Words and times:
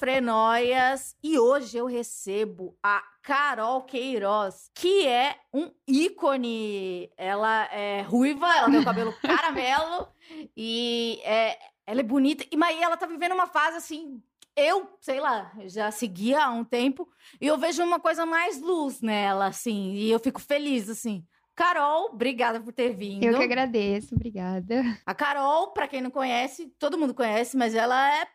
Esquizofrenóias 0.00 1.14
e 1.22 1.38
hoje 1.38 1.76
eu 1.76 1.84
recebo 1.84 2.74
a 2.82 3.02
Carol 3.22 3.82
Queiroz, 3.82 4.70
que 4.74 5.06
é 5.06 5.36
um 5.52 5.70
ícone. 5.86 7.10
Ela 7.18 7.66
é 7.66 8.00
ruiva, 8.00 8.46
ela 8.46 8.70
tem 8.70 8.80
o 8.80 8.84
cabelo 8.84 9.14
caramelo 9.20 10.08
e 10.56 11.20
é, 11.22 11.58
ela 11.86 12.00
é 12.00 12.02
bonita. 12.02 12.46
E 12.50 12.56
mas 12.56 12.80
ela 12.80 12.96
tá 12.96 13.06
vivendo 13.06 13.32
uma 13.32 13.46
fase 13.46 13.76
assim. 13.76 14.22
Eu, 14.56 14.90
sei 15.00 15.20
lá, 15.20 15.52
já 15.66 15.90
seguia 15.90 16.44
há 16.44 16.50
um 16.50 16.64
tempo 16.64 17.06
e 17.40 17.46
eu 17.46 17.58
vejo 17.58 17.82
uma 17.84 18.00
coisa 18.00 18.24
mais 18.24 18.60
luz 18.60 19.00
nela, 19.00 19.46
assim, 19.46 19.92
e 19.92 20.10
eu 20.10 20.18
fico 20.18 20.40
feliz, 20.40 20.88
assim. 20.88 21.24
Carol, 21.54 22.06
obrigada 22.12 22.58
por 22.58 22.72
ter 22.72 22.94
vindo. 22.94 23.22
Eu 23.22 23.36
que 23.36 23.44
agradeço, 23.44 24.14
obrigada. 24.14 24.82
A 25.04 25.14
Carol, 25.14 25.72
pra 25.72 25.86
quem 25.86 26.00
não 26.00 26.10
conhece, 26.10 26.74
todo 26.78 26.96
mundo 26.96 27.12
conhece, 27.12 27.54
mas 27.54 27.74
ela 27.74 28.18
é. 28.18 28.26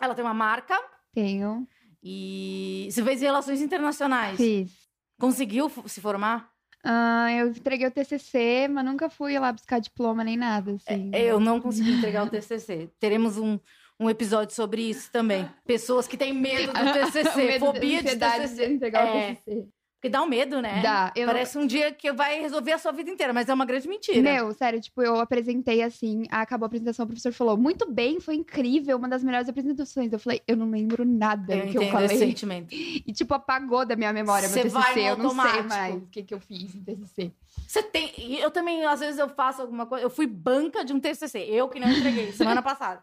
Ela 0.00 0.14
tem 0.14 0.24
uma 0.24 0.34
marca 0.34 0.78
Tenho. 1.12 1.66
e 2.02 2.88
você 2.90 3.02
fez 3.02 3.20
relações 3.20 3.60
internacionais. 3.60 4.36
Fiz. 4.36 4.70
Conseguiu 5.18 5.70
se 5.86 6.00
formar? 6.00 6.50
Ah, 6.84 7.32
eu 7.32 7.48
entreguei 7.48 7.86
o 7.86 7.90
TCC, 7.90 8.68
mas 8.68 8.84
nunca 8.84 9.10
fui 9.10 9.38
lá 9.38 9.52
buscar 9.52 9.80
diploma 9.80 10.22
nem 10.22 10.36
nada, 10.36 10.72
assim. 10.76 11.10
Eu 11.14 11.40
não 11.40 11.60
consegui 11.60 11.92
entregar 11.94 12.24
o 12.26 12.30
TCC. 12.30 12.90
Teremos 13.00 13.38
um, 13.38 13.58
um 13.98 14.08
episódio 14.08 14.54
sobre 14.54 14.82
isso 14.82 15.10
também. 15.10 15.50
Pessoas 15.66 16.06
que 16.06 16.16
têm 16.16 16.32
medo 16.32 16.72
do 16.72 16.78
TCC, 16.92 17.46
medo 17.46 17.66
fobia 17.66 18.02
de 18.02 18.16
TCC. 18.16 18.66
de 18.68 18.72
entregar 18.74 19.04
É. 19.06 19.32
o 19.32 19.34
TCC. 19.36 19.68
Porque 20.06 20.08
dá 20.08 20.22
um 20.22 20.26
medo, 20.26 20.62
né? 20.62 20.80
Dá. 20.82 21.12
Eu 21.16 21.26
Parece 21.26 21.58
um 21.58 21.66
dia 21.66 21.92
que 21.92 22.12
vai 22.12 22.40
resolver 22.40 22.72
a 22.72 22.78
sua 22.78 22.92
vida 22.92 23.10
inteira, 23.10 23.32
mas 23.32 23.48
é 23.48 23.54
uma 23.54 23.64
grande 23.64 23.88
mentira. 23.88 24.20
Meu, 24.20 24.52
sério, 24.52 24.80
tipo, 24.80 25.02
eu 25.02 25.18
apresentei 25.20 25.82
assim, 25.82 26.24
acabou 26.30 26.66
a 26.66 26.68
apresentação, 26.68 27.04
o 27.04 27.06
professor 27.08 27.32
falou, 27.32 27.56
muito 27.56 27.90
bem, 27.90 28.20
foi 28.20 28.36
incrível, 28.36 28.96
uma 28.96 29.08
das 29.08 29.24
melhores 29.24 29.48
apresentações. 29.48 30.12
Eu 30.12 30.18
falei, 30.18 30.42
eu 30.46 30.56
não 30.56 30.70
lembro 30.70 31.04
nada 31.04 31.54
eu 31.54 31.66
do 31.66 31.72
que 31.72 31.78
eu 31.78 31.82
entendo 31.82 32.04
esse 32.04 32.14
falei. 32.14 32.28
sentimento. 32.28 32.68
E, 32.72 33.12
tipo, 33.12 33.34
apagou 33.34 33.84
da 33.84 33.96
minha 33.96 34.12
memória 34.12 34.48
Você 34.48 34.62
meu 34.62 34.70
vai 34.70 34.94
TCC, 34.94 35.00
no 35.00 35.08
eu 35.08 35.18
não 35.18 35.30
sei 35.30 35.62
mais 35.62 35.94
o 35.96 36.06
que, 36.06 36.22
que 36.22 36.34
eu 36.34 36.40
fiz 36.40 36.74
em 36.74 36.84
TCC. 36.84 37.32
Você 37.66 37.82
tem. 37.82 38.12
e 38.18 38.38
Eu 38.38 38.50
também, 38.50 38.84
às 38.84 39.00
vezes, 39.00 39.18
eu 39.18 39.28
faço 39.28 39.62
alguma 39.62 39.86
coisa. 39.86 40.04
Eu 40.04 40.10
fui 40.10 40.26
banca 40.26 40.84
de 40.84 40.92
um 40.92 41.00
TCC, 41.00 41.38
eu 41.50 41.68
que 41.68 41.80
não 41.80 41.90
entreguei, 41.90 42.32
semana 42.32 42.62
passada. 42.62 43.02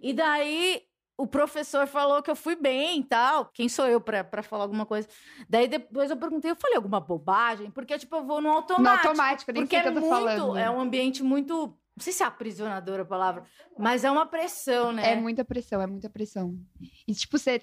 E 0.00 0.12
daí. 0.12 0.82
O 1.22 1.26
professor 1.28 1.86
falou 1.86 2.20
que 2.20 2.28
eu 2.28 2.34
fui 2.34 2.56
bem 2.56 2.98
e 2.98 3.04
tal. 3.04 3.48
Quem 3.54 3.68
sou 3.68 3.86
eu 3.86 4.00
pra 4.00 4.42
falar 4.42 4.64
alguma 4.64 4.84
coisa? 4.84 5.06
Daí 5.48 5.68
depois 5.68 6.10
eu 6.10 6.16
perguntei, 6.16 6.50
eu 6.50 6.56
falei 6.56 6.74
alguma 6.76 6.98
bobagem? 6.98 7.70
Porque, 7.70 7.96
tipo, 7.96 8.16
eu 8.16 8.24
vou 8.24 8.40
no 8.40 8.50
automático. 8.50 8.82
No 8.82 9.08
automático, 9.08 9.52
nem 9.52 9.62
Porque 9.62 9.76
sei 9.76 9.84
o 9.84 9.88
é 9.88 9.92
que 9.92 9.98
eu 9.98 10.02
tô 10.02 10.08
muito. 10.08 10.36
falando. 10.36 10.56
É 10.58 10.68
um 10.68 10.80
ambiente 10.80 11.22
muito. 11.22 11.78
Não 11.96 12.02
sei 12.02 12.12
se 12.12 12.24
é 12.24 12.26
aprisionadora 12.26 13.02
a 13.02 13.04
palavra, 13.04 13.44
mas 13.78 14.02
é 14.02 14.10
uma 14.10 14.26
pressão, 14.26 14.90
né? 14.90 15.12
É 15.12 15.14
muita 15.14 15.44
pressão, 15.44 15.80
é 15.80 15.86
muita 15.86 16.10
pressão. 16.10 16.58
E, 17.06 17.14
tipo, 17.14 17.38
você 17.38 17.62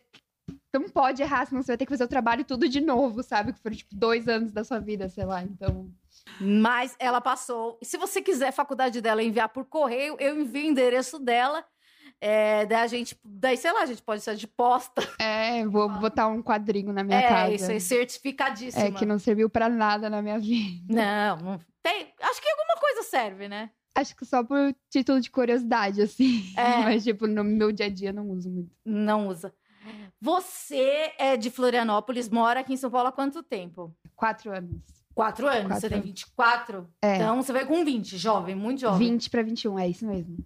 não 0.73 0.87
pode 0.87 1.21
errar, 1.21 1.45
senão 1.45 1.61
você 1.61 1.73
vai 1.73 1.77
ter 1.77 1.85
que 1.85 1.91
fazer 1.91 2.05
o 2.05 2.07
trabalho 2.07 2.45
tudo 2.45 2.69
de 2.69 2.79
novo, 2.79 3.21
sabe? 3.23 3.51
Que 3.51 3.59
foram, 3.59 3.75
tipo, 3.75 3.93
dois 3.93 4.29
anos 4.29 4.53
da 4.53 4.63
sua 4.63 4.79
vida, 4.79 5.09
sei 5.09 5.25
lá. 5.25 5.43
Então, 5.43 5.91
Mas 6.39 6.95
ela 6.97 7.19
passou. 7.19 7.77
E 7.81 7.85
se 7.85 7.97
você 7.97 8.21
quiser 8.21 8.47
a 8.47 8.53
faculdade 8.53 9.01
dela 9.01 9.21
enviar 9.21 9.49
por 9.49 9.65
correio, 9.65 10.15
eu 10.17 10.39
envio 10.39 10.63
o 10.63 10.71
endereço 10.71 11.19
dela. 11.19 11.65
É, 12.21 12.65
daí 12.65 12.81
a 12.81 12.87
gente, 12.87 13.17
daí, 13.23 13.55
sei 13.55 13.71
lá, 13.71 13.81
a 13.81 13.85
gente 13.85 14.01
pode 14.01 14.21
ser 14.21 14.35
de 14.35 14.47
posta. 14.47 15.01
é, 15.19 15.65
vou 15.65 15.87
botar 15.99 16.27
um 16.27 16.41
quadrinho 16.41 16.91
na 16.91 17.03
minha 17.03 17.19
é, 17.19 17.27
casa. 17.27 17.53
isso 17.53 17.71
aí, 17.71 17.79
certificadíssima. 17.79 18.85
É, 18.85 18.91
que 18.91 19.05
não 19.05 19.17
serviu 19.17 19.49
pra 19.49 19.69
nada 19.69 20.09
na 20.09 20.21
minha 20.21 20.39
vida. 20.39 20.93
Não, 20.93 21.37
não 21.37 21.59
tem. 21.81 22.13
Acho 22.21 22.41
que 22.41 22.49
alguma 22.49 22.75
coisa 22.75 23.03
serve, 23.03 23.47
né? 23.47 23.69
Acho 23.95 24.15
que 24.15 24.25
só 24.25 24.43
por 24.43 24.75
título 24.89 25.19
de 25.19 25.31
curiosidade, 25.31 26.01
assim. 26.01 26.53
É. 26.55 26.83
Mas, 26.83 27.03
tipo, 27.03 27.25
no 27.25 27.43
meu 27.43 27.71
dia 27.71 27.87
a 27.87 27.89
dia 27.89 28.13
não 28.13 28.29
uso 28.29 28.49
muito. 28.49 28.71
Não 28.85 29.27
usa. 29.27 29.53
Você 30.21 31.13
é 31.17 31.37
de 31.37 31.49
Florianópolis, 31.49 32.29
mora 32.29 32.59
aqui 32.59 32.73
em 32.73 32.77
São 32.77 32.91
Paulo 32.91 33.07
há 33.07 33.11
quanto 33.11 33.41
tempo? 33.41 33.95
Quatro 34.15 34.51
anos. 34.51 34.81
Quatro 35.15 35.47
anos. 35.47 35.67
Quatro 35.67 35.81
você 35.81 35.89
tem 35.89 35.97
anos. 35.97 36.07
24? 36.07 36.89
É. 37.01 37.15
Então 37.15 37.41
você 37.41 37.51
vai 37.51 37.65
com 37.65 37.83
20, 37.83 38.17
jovem, 38.17 38.55
muito 38.55 38.81
jovem. 38.81 39.09
20 39.09 39.29
pra 39.29 39.41
21, 39.41 39.79
é 39.79 39.87
isso 39.87 40.05
mesmo. 40.05 40.37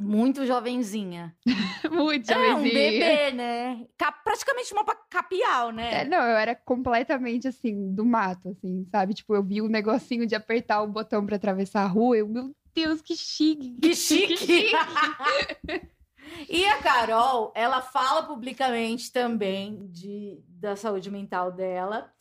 Muito 0.00 0.46
jovenzinha. 0.46 1.36
Muito 1.90 2.30
É 2.30 2.36
um 2.38 2.48
jovenzinha. 2.58 2.72
bebê, 2.90 3.32
né? 3.32 3.86
Ca- 3.98 4.12
praticamente 4.12 4.72
uma 4.72 4.84
capial, 5.08 5.70
né? 5.70 6.02
É, 6.02 6.04
não, 6.04 6.18
eu 6.18 6.36
era 6.36 6.54
completamente 6.54 7.46
assim, 7.48 7.92
do 7.94 8.04
mato, 8.04 8.48
assim, 8.50 8.86
sabe? 8.90 9.14
Tipo, 9.14 9.34
eu 9.34 9.42
vi 9.42 9.60
o 9.60 9.68
negocinho 9.68 10.26
de 10.26 10.34
apertar 10.34 10.82
o 10.82 10.88
botão 10.88 11.24
pra 11.26 11.36
atravessar 11.36 11.82
a 11.82 11.86
rua, 11.88 12.16
eu, 12.16 12.28
meu 12.28 12.54
Deus, 12.74 13.02
que 13.02 13.16
chique. 13.16 13.76
Que 13.80 13.94
chique! 13.94 14.72
e 16.48 16.64
a 16.66 16.78
Carol, 16.78 17.52
ela 17.54 17.80
fala 17.82 18.22
publicamente 18.22 19.12
também 19.12 19.86
de, 19.90 20.38
da 20.48 20.76
saúde 20.76 21.10
mental 21.10 21.50
dela. 21.52 22.12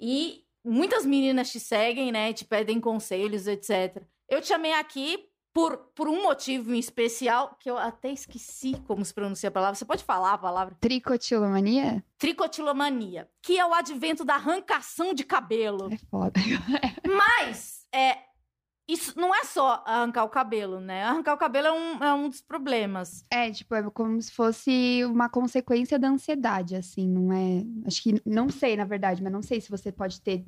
E 0.00 0.44
muitas 0.64 1.04
meninas 1.06 1.50
te 1.50 1.60
seguem, 1.60 2.10
né? 2.12 2.32
Te 2.32 2.44
pedem 2.44 2.80
conselhos, 2.80 3.46
etc. 3.46 4.02
Eu 4.28 4.40
te 4.40 4.48
chamei 4.48 4.72
aqui 4.72 5.28
por, 5.56 5.78
por 5.94 6.06
um 6.06 6.22
motivo 6.22 6.74
em 6.74 6.78
especial, 6.78 7.56
que 7.58 7.70
eu 7.70 7.78
até 7.78 8.10
esqueci 8.10 8.74
como 8.86 9.02
se 9.02 9.14
pronuncia 9.14 9.48
a 9.48 9.50
palavra. 9.50 9.74
Você 9.74 9.86
pode 9.86 10.04
falar 10.04 10.34
a 10.34 10.38
palavra? 10.38 10.76
Tricotilomania? 10.78 12.04
Tricotilomania, 12.18 13.26
que 13.40 13.58
é 13.58 13.64
o 13.64 13.72
advento 13.72 14.22
da 14.22 14.34
arrancação 14.34 15.14
de 15.14 15.24
cabelo. 15.24 15.90
É 15.90 15.96
foda. 16.10 16.38
Mas, 17.08 17.86
é, 17.90 18.18
isso 18.86 19.18
não 19.18 19.34
é 19.34 19.44
só 19.44 19.82
arrancar 19.86 20.24
o 20.24 20.28
cabelo, 20.28 20.78
né? 20.78 21.04
Arrancar 21.04 21.32
o 21.32 21.38
cabelo 21.38 21.68
é 21.68 21.72
um, 21.72 22.04
é 22.04 22.12
um 22.12 22.28
dos 22.28 22.42
problemas. 22.42 23.24
É, 23.32 23.50
tipo, 23.50 23.74
é 23.74 23.82
como 23.88 24.20
se 24.20 24.32
fosse 24.32 25.06
uma 25.06 25.30
consequência 25.30 25.98
da 25.98 26.08
ansiedade, 26.08 26.76
assim, 26.76 27.08
não 27.08 27.32
é. 27.32 27.64
Acho 27.86 28.02
que 28.02 28.20
não 28.26 28.50
sei, 28.50 28.76
na 28.76 28.84
verdade, 28.84 29.22
mas 29.22 29.32
não 29.32 29.40
sei 29.40 29.58
se 29.62 29.70
você 29.70 29.90
pode 29.90 30.20
ter 30.20 30.44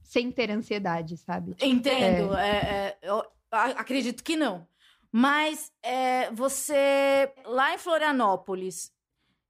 sem 0.00 0.30
ter 0.30 0.48
ansiedade, 0.48 1.16
sabe? 1.16 1.56
Entendo. 1.60 2.36
é, 2.36 2.50
é, 2.50 2.98
eu 3.02 3.18
a- 3.18 3.26
acredito 3.62 4.22
que 4.22 4.36
não. 4.36 4.66
Mas 5.10 5.70
é, 5.82 6.30
você, 6.32 7.32
lá 7.44 7.72
em 7.74 7.78
Florianópolis, 7.78 8.92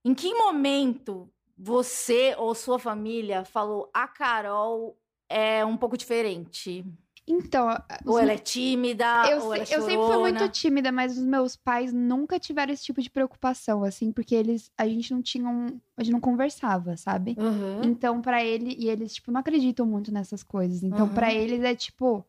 em 0.04 0.14
que 0.14 0.34
momento 0.34 1.30
você 1.56 2.34
ou 2.36 2.54
sua 2.54 2.78
família 2.78 3.44
falou 3.44 3.90
a 3.94 4.06
Carol 4.06 4.98
é 5.28 5.64
um 5.64 5.76
pouco 5.76 5.96
diferente? 5.96 6.84
Então, 7.26 7.66
Ou 8.06 8.18
ela 8.18 8.32
é 8.32 8.36
tímida, 8.36 9.06
eu, 9.30 9.40
ou 9.40 9.54
ela 9.54 9.62
é 9.62 9.64
se- 9.64 9.74
eu 9.74 9.80
sempre 9.80 10.04
fui 10.04 10.14
chorona? 10.16 10.40
muito 10.40 10.52
tímida, 10.52 10.92
mas 10.92 11.16
os 11.16 11.24
meus 11.24 11.56
pais 11.56 11.90
nunca 11.90 12.38
tiveram 12.38 12.70
esse 12.74 12.84
tipo 12.84 13.00
de 13.00 13.08
preocupação, 13.08 13.82
assim, 13.82 14.12
porque 14.12 14.34
eles, 14.34 14.70
a 14.76 14.86
gente 14.86 15.14
não 15.14 15.22
tinha 15.22 15.48
um, 15.48 15.80
a 15.96 16.02
gente 16.04 16.12
não 16.12 16.20
conversava, 16.20 16.98
sabe? 16.98 17.34
Uhum. 17.38 17.84
Então, 17.84 18.20
pra 18.20 18.44
ele, 18.44 18.76
e 18.78 18.90
eles, 18.90 19.14
tipo, 19.14 19.32
não 19.32 19.40
acreditam 19.40 19.86
muito 19.86 20.12
nessas 20.12 20.42
coisas. 20.42 20.82
Então, 20.82 21.08
pra 21.08 21.32
Uhum. 21.32 21.38
eles 21.40 21.62
é 21.62 21.74
tipo, 21.74 22.22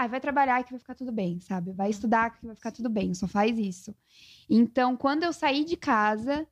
ai, 0.00 0.08
vai 0.08 0.20
trabalhar 0.20 0.62
que 0.64 0.70
vai 0.70 0.78
ficar 0.78 0.94
tudo 0.94 1.12
bem, 1.12 1.40
sabe? 1.40 1.72
Vai 1.72 1.90
estudar 1.90 2.30
que 2.30 2.46
vai 2.46 2.54
ficar 2.54 2.72
tudo 2.72 2.88
bem, 2.88 3.12
só 3.14 3.26
faz 3.28 3.58
isso. 3.58 3.94
Então, 4.48 4.96
quando 4.96 5.22
eu 5.22 5.32
saí 5.32 5.64
de 5.64 5.76
casa. 5.76 6.46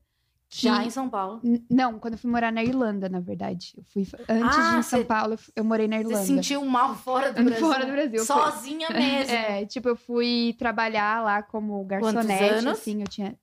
que- 0.50 0.62
Já 0.66 0.82
em 0.82 0.88
São 0.88 1.10
Paulo. 1.10 1.42
Não, 1.68 1.98
quando 1.98 2.14
eu 2.14 2.18
fui 2.18 2.30
morar 2.30 2.50
na 2.50 2.64
Irlanda, 2.64 3.06
na 3.06 3.20
verdade. 3.20 3.74
Eu 3.76 3.84
fui 3.84 4.02
antes 4.02 4.56
de 4.56 4.62
ir 4.62 4.76
Ah, 4.76 4.78
em 4.78 4.82
São 4.82 5.04
Paulo, 5.04 5.36
eu 5.54 5.62
morei 5.62 5.86
na 5.86 5.96
Você 5.98 6.02
Irlanda. 6.04 6.24
sentiu 6.26 6.64
mal 6.64 6.94
fora 6.96 7.30
do 7.32 7.42
Brasil. 7.44 7.66
Fora 7.66 7.84
do 7.84 7.92
Brasil. 7.92 8.24
Sozinha 8.24 8.88
mesmo. 8.90 9.34
É, 9.34 9.66
tipo, 9.66 9.88
eu 9.90 9.96
fui 9.96 10.54
trabalhar 10.58 11.22
lá 11.22 11.42
como 11.42 11.84
garçonete, 11.84 12.44
anos? 12.44 12.78
assim, 12.78 13.02
eu 13.02 13.08
tinha 13.08 13.38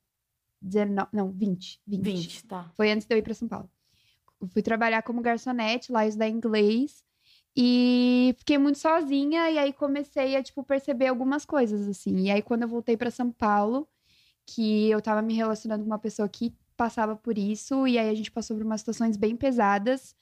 19, 0.60 1.08
não, 1.12 1.30
20, 1.30 1.80
20. 1.86 2.02
20, 2.02 2.44
tá. 2.46 2.68
Foi 2.76 2.90
antes 2.90 3.06
de 3.06 3.14
eu 3.14 3.18
ir 3.18 3.22
pra 3.22 3.34
São 3.34 3.46
Paulo. 3.46 3.70
Eu 4.40 4.48
fui 4.48 4.60
trabalhar 4.60 5.00
como 5.02 5.22
garçonete 5.22 5.92
lá, 5.92 6.04
estudar 6.06 6.28
inglês. 6.28 7.04
E 7.56 8.34
fiquei 8.38 8.58
muito 8.58 8.78
sozinha, 8.78 9.50
e 9.50 9.58
aí 9.58 9.72
comecei 9.72 10.36
a, 10.36 10.42
tipo, 10.42 10.62
perceber 10.62 11.06
algumas 11.06 11.46
coisas, 11.46 11.88
assim. 11.88 12.26
E 12.26 12.30
aí, 12.30 12.42
quando 12.42 12.62
eu 12.62 12.68
voltei 12.68 12.96
pra 12.96 13.10
São 13.10 13.30
Paulo, 13.30 13.88
que 14.44 14.90
eu 14.90 15.00
tava 15.00 15.22
me 15.22 15.32
relacionando 15.34 15.82
com 15.82 15.90
uma 15.90 15.98
pessoa 15.98 16.28
que 16.28 16.54
passava 16.76 17.16
por 17.16 17.38
isso, 17.38 17.86
e 17.86 17.98
aí 17.98 18.10
a 18.10 18.14
gente 18.14 18.30
passou 18.30 18.56
por 18.56 18.66
umas 18.66 18.82
situações 18.82 19.16
bem 19.16 19.34
pesadas, 19.34 20.14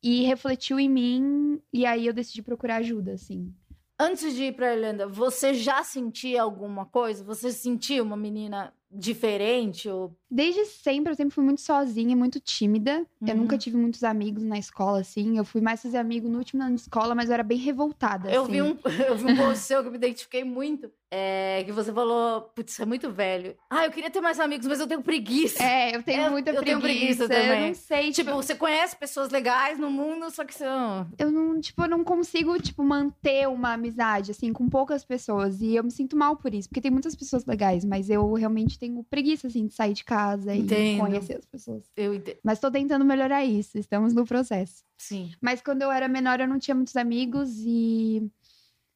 e 0.00 0.22
refletiu 0.22 0.78
em 0.78 0.88
mim, 0.88 1.60
e 1.72 1.84
aí 1.84 2.06
eu 2.06 2.12
decidi 2.12 2.42
procurar 2.42 2.76
ajuda, 2.76 3.14
assim. 3.14 3.52
Antes 3.98 4.32
de 4.36 4.44
ir 4.44 4.54
pra 4.54 4.72
Irlanda, 4.72 5.08
você 5.08 5.52
já 5.52 5.82
sentia 5.82 6.42
alguma 6.42 6.86
coisa? 6.86 7.24
Você 7.24 7.50
sentia 7.50 8.00
uma 8.00 8.16
menina 8.16 8.72
diferente? 8.90 9.88
Ou... 9.88 10.16
Desde 10.30 10.64
sempre, 10.66 11.12
eu 11.12 11.16
sempre 11.16 11.34
fui 11.34 11.44
muito 11.44 11.60
sozinha 11.60 12.12
e 12.12 12.16
muito 12.16 12.40
tímida. 12.40 13.06
Eu 13.26 13.34
Uhum. 13.34 13.42
nunca 13.42 13.58
tive 13.58 13.76
muitos 13.76 14.02
amigos 14.04 14.42
na 14.42 14.58
escola, 14.58 15.00
assim. 15.00 15.36
Eu 15.36 15.44
fui 15.44 15.60
mais 15.60 15.82
fazer 15.82 15.98
amigo 15.98 16.28
no 16.28 16.38
último 16.38 16.62
ano 16.62 16.74
de 16.74 16.80
escola, 16.82 17.14
mas 17.14 17.28
eu 17.28 17.34
era 17.34 17.42
bem 17.42 17.58
revoltada, 17.58 18.30
Eu 18.30 18.42
assim. 18.42 18.52
vi, 18.52 18.62
um, 18.62 18.76
eu 19.08 19.16
vi 19.16 19.24
um 19.24 19.36
post 19.36 19.58
seu 19.64 19.80
que 19.82 19.88
eu 19.88 19.92
me 19.92 19.98
identifiquei 19.98 20.44
muito. 20.44 20.90
É, 21.10 21.62
que 21.64 21.72
você 21.72 21.90
falou, 21.92 22.42
putz, 22.54 22.78
é 22.80 22.84
muito 22.84 23.10
velho. 23.10 23.56
Ah, 23.70 23.86
eu 23.86 23.90
queria 23.90 24.10
ter 24.10 24.20
mais 24.20 24.38
amigos, 24.38 24.66
mas 24.66 24.78
eu 24.78 24.86
tenho 24.86 25.02
preguiça. 25.02 25.62
É, 25.62 25.96
eu 25.96 26.02
tenho 26.02 26.22
Eu- 26.24 26.30
muita 26.30 26.50
eu 26.50 26.62
tenho 26.62 26.80
preguiça. 26.80 27.26
preguiça 27.26 27.28
também. 27.28 27.62
Eu 27.62 27.66
não 27.68 27.74
sei, 27.74 28.12
Tipo, 28.12 28.32
você 28.32 28.54
conhece 28.54 28.94
pessoas 28.96 29.30
legais 29.30 29.78
no 29.78 29.90
mundo, 29.90 30.30
só 30.30 30.44
que 30.44 30.62
não... 30.62 31.08
eu 31.18 31.30
não, 31.30 31.58
tipo, 31.60 31.82
eu 31.82 31.88
não 31.88 32.04
consigo, 32.04 32.60
tipo, 32.60 32.82
manter 32.84 33.48
uma 33.48 33.72
amizade, 33.72 34.32
assim, 34.32 34.52
com 34.52 34.68
poucas 34.68 35.02
pessoas. 35.04 35.60
E 35.62 35.74
eu 35.76 35.82
me 35.84 35.90
sinto 35.90 36.14
mal 36.16 36.36
por 36.36 36.52
isso, 36.52 36.68
porque 36.68 36.80
tem 36.80 36.90
muitas 36.90 37.16
pessoas 37.16 37.46
legais, 37.46 37.84
mas 37.86 38.10
eu 38.10 38.30
realmente 38.34 38.78
tenho 38.78 39.02
preguiça, 39.04 39.46
assim, 39.46 39.66
de 39.66 39.74
sair 39.74 39.94
de 39.94 40.04
casa 40.04 40.54
Entendo. 40.54 40.96
e 40.96 40.98
conhecer 40.98 41.38
as 41.38 41.46
pessoas. 41.46 41.84
Eu 41.96 42.12
entendo. 42.14 42.36
Mas 42.44 42.60
tô 42.60 42.70
tentando 42.70 43.04
melhorar 43.04 43.44
isso, 43.44 43.78
estamos 43.78 44.12
no 44.12 44.26
processo. 44.26 44.82
Sim. 45.00 45.30
Mas 45.40 45.62
quando 45.62 45.82
eu 45.82 45.90
era 45.92 46.08
menor, 46.08 46.40
eu 46.40 46.48
não 46.48 46.58
tinha 46.58 46.74
muitos 46.74 46.96
amigos 46.96 47.50
e 47.64 48.28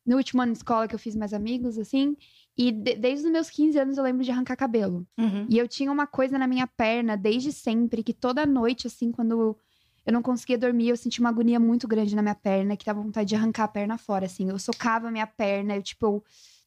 no 0.05 0.17
último 0.17 0.43
ano 0.43 0.53
de 0.53 0.59
escola 0.59 0.89
que 0.89 0.95
eu 0.95 0.99
fiz 0.99 1.15
mais 1.15 1.33
amigos, 1.33 1.79
assim. 1.79 2.17
E 2.57 2.71
de- 2.73 2.97
desde 2.97 3.27
os 3.27 3.33
meus 3.33 3.49
15 3.49 3.79
anos 3.79 3.97
eu 3.97 4.05
lembro 4.05 4.25
de 4.25 4.31
arrancar 4.31 4.57
cabelo. 4.57 5.07
Uhum. 5.19 5.47
E 5.49 5.57
eu 5.59 5.67
tinha 5.69 5.91
uma 5.91 6.07
coisa 6.07 6.37
na 6.39 6.47
minha 6.47 6.67
perna 6.67 7.17
desde 7.17 7.53
sempre, 7.53 8.03
que 8.03 8.13
toda 8.13 8.45
noite, 8.45 8.87
assim, 8.87 9.11
quando 9.13 9.57
eu 10.05 10.13
não 10.13 10.21
conseguia 10.23 10.59
dormir, 10.59 10.89
eu 10.89 10.97
sentia 10.97 11.23
uma 11.23 11.31
agonia 11.31 11.61
muito 11.61 11.87
grande 11.87 12.15
na 12.17 12.23
minha 12.23 12.35
perna, 12.35 12.77
que 12.77 12.85
dava 12.85 13.01
vontade 13.01 13.29
de 13.29 13.37
arrancar 13.37 13.65
a 13.65 13.69
perna 13.69 13.97
fora, 13.97 14.27
assim. 14.27 14.49
Eu 14.51 14.59
socava 14.59 15.09
a 15.09 15.11
minha 15.11 15.27
perna, 15.27 15.77
eu, 15.77 15.83
tipo, 15.83 16.05
eu, 16.07 16.25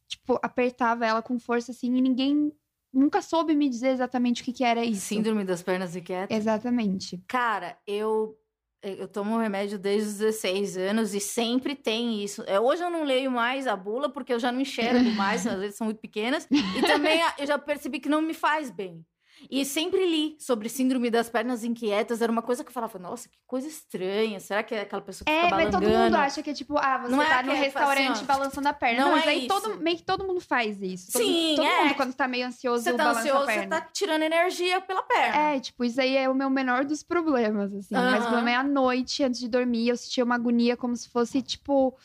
tipo, 0.08 0.40
apertava 0.42 1.06
ela 1.06 1.22
com 1.22 1.38
força, 1.38 1.72
assim, 1.72 1.94
e 1.96 2.02
ninguém 2.02 2.52
nunca 2.94 3.22
soube 3.22 3.54
me 3.54 3.68
dizer 3.68 3.90
exatamente 3.90 4.42
o 4.42 4.46
que, 4.46 4.54
que 4.54 4.64
era 4.64 4.86
isso. 4.86 5.08
Síndrome 5.08 5.44
das 5.44 5.62
pernas 5.62 5.94
inquietas. 5.98 6.36
Exatamente. 6.36 7.22
Cara, 7.28 7.78
eu 7.86 8.38
eu 8.94 9.08
tomo 9.08 9.38
remédio 9.38 9.80
desde 9.80 10.10
os 10.10 10.18
16 10.18 10.78
anos 10.78 11.14
e 11.14 11.20
sempre 11.20 11.76
tem 11.76 12.24
isso. 12.24 12.44
É, 12.48 12.60
Hoje 12.60 12.84
eu 12.84 12.90
não 12.90 13.04
leio 13.04 13.32
mais 13.32 13.68
a 13.68 13.76
bula 13.76 14.10
porque 14.10 14.34
eu 14.34 14.40
já 14.40 14.52
não 14.52 14.62
enxergo 14.62 15.10
mais, 15.16 15.46
às 15.48 15.60
vezes 15.60 15.78
são 15.78 15.86
muito 15.86 16.00
pequenas. 16.00 16.48
E 16.52 16.82
também 16.82 17.22
eu 17.38 17.48
já 17.48 17.58
percebi 17.58 18.00
que 18.00 18.10
não 18.10 18.22
me 18.22 18.34
faz 18.34 18.70
bem. 18.70 19.06
E 19.50 19.64
sempre 19.66 20.06
li 20.06 20.36
sobre 20.40 20.70
síndrome 20.70 21.10
das 21.12 21.30
pernas 21.30 21.64
inquietas. 21.64 22.22
Era 22.22 22.32
uma 22.32 22.42
coisa 22.42 22.64
que 22.64 22.70
eu 22.70 22.74
falava, 22.74 22.98
nossa, 22.98 23.30
que 23.30 23.38
coisa 23.46 23.68
estranha. 23.68 24.40
Será 24.40 24.64
que 24.64 24.74
é 24.74 24.82
aquela 24.82 25.02
pessoa 25.02 25.26
que 25.26 25.32
É, 25.32 25.44
fica 25.44 25.56
mas 25.56 25.70
todo 25.70 25.84
mundo 25.88 26.16
acha 26.16 26.42
que 26.42 26.50
é 26.50 26.54
tipo, 26.54 26.78
ah, 26.78 26.98
você 27.00 27.12
Não 27.12 27.22
é 27.22 27.28
tá 27.28 27.40
que 27.40 27.46
no 27.48 27.52
é, 27.54 27.56
restaurante 27.56 28.12
assim, 28.12 28.26
balançando 28.26 28.68
a 28.68 28.74
perna. 28.74 29.06
não 29.06 29.12
mas 29.12 29.26
é 29.26 29.30
aí 29.30 29.40
isso. 29.40 29.48
todo, 29.48 29.78
meio 29.78 29.98
que 29.98 30.04
todo 30.04 30.26
mundo 30.26 30.40
faz 30.42 30.82
isso. 30.82 31.12
Todo, 31.12 31.24
Sim, 31.24 31.54
todo 31.56 31.66
é. 31.66 31.84
mundo, 31.84 31.96
quando 31.96 32.14
tá 32.14 32.28
meio 32.28 32.48
ansioso, 32.48 32.84
Você 32.84 32.94
tá 32.94 33.12
ansioso, 33.12 33.50
a 33.50 33.54
você 33.54 33.68
tá 33.68 33.82
tirando 33.82 34.24
energia 34.24 34.82
pela 34.82 35.04
perna. 35.04 35.38
É, 35.56 35.60
tipo, 35.60 35.84
isso 35.84 36.00
aí 36.02 36.16
é 36.18 36.28
o 36.30 36.34
meu 36.34 36.50
menor 36.50 36.86
dos 36.86 37.04
problemas, 37.04 37.74
assim. 37.74 37.94
Mas 37.94 38.24
o 38.24 38.28
problema 38.28 38.52
é 38.52 38.56
à 38.56 38.64
noite, 38.64 39.24
antes 39.24 39.40
de 39.40 39.48
dormir, 39.48 39.90
eu 39.90 39.98
sentia 39.98 40.24
uma 40.24 40.36
agonia 40.36 40.76
como 40.76 40.96
se 40.96 41.10
fosse, 41.10 41.42
tipo, 41.42 41.96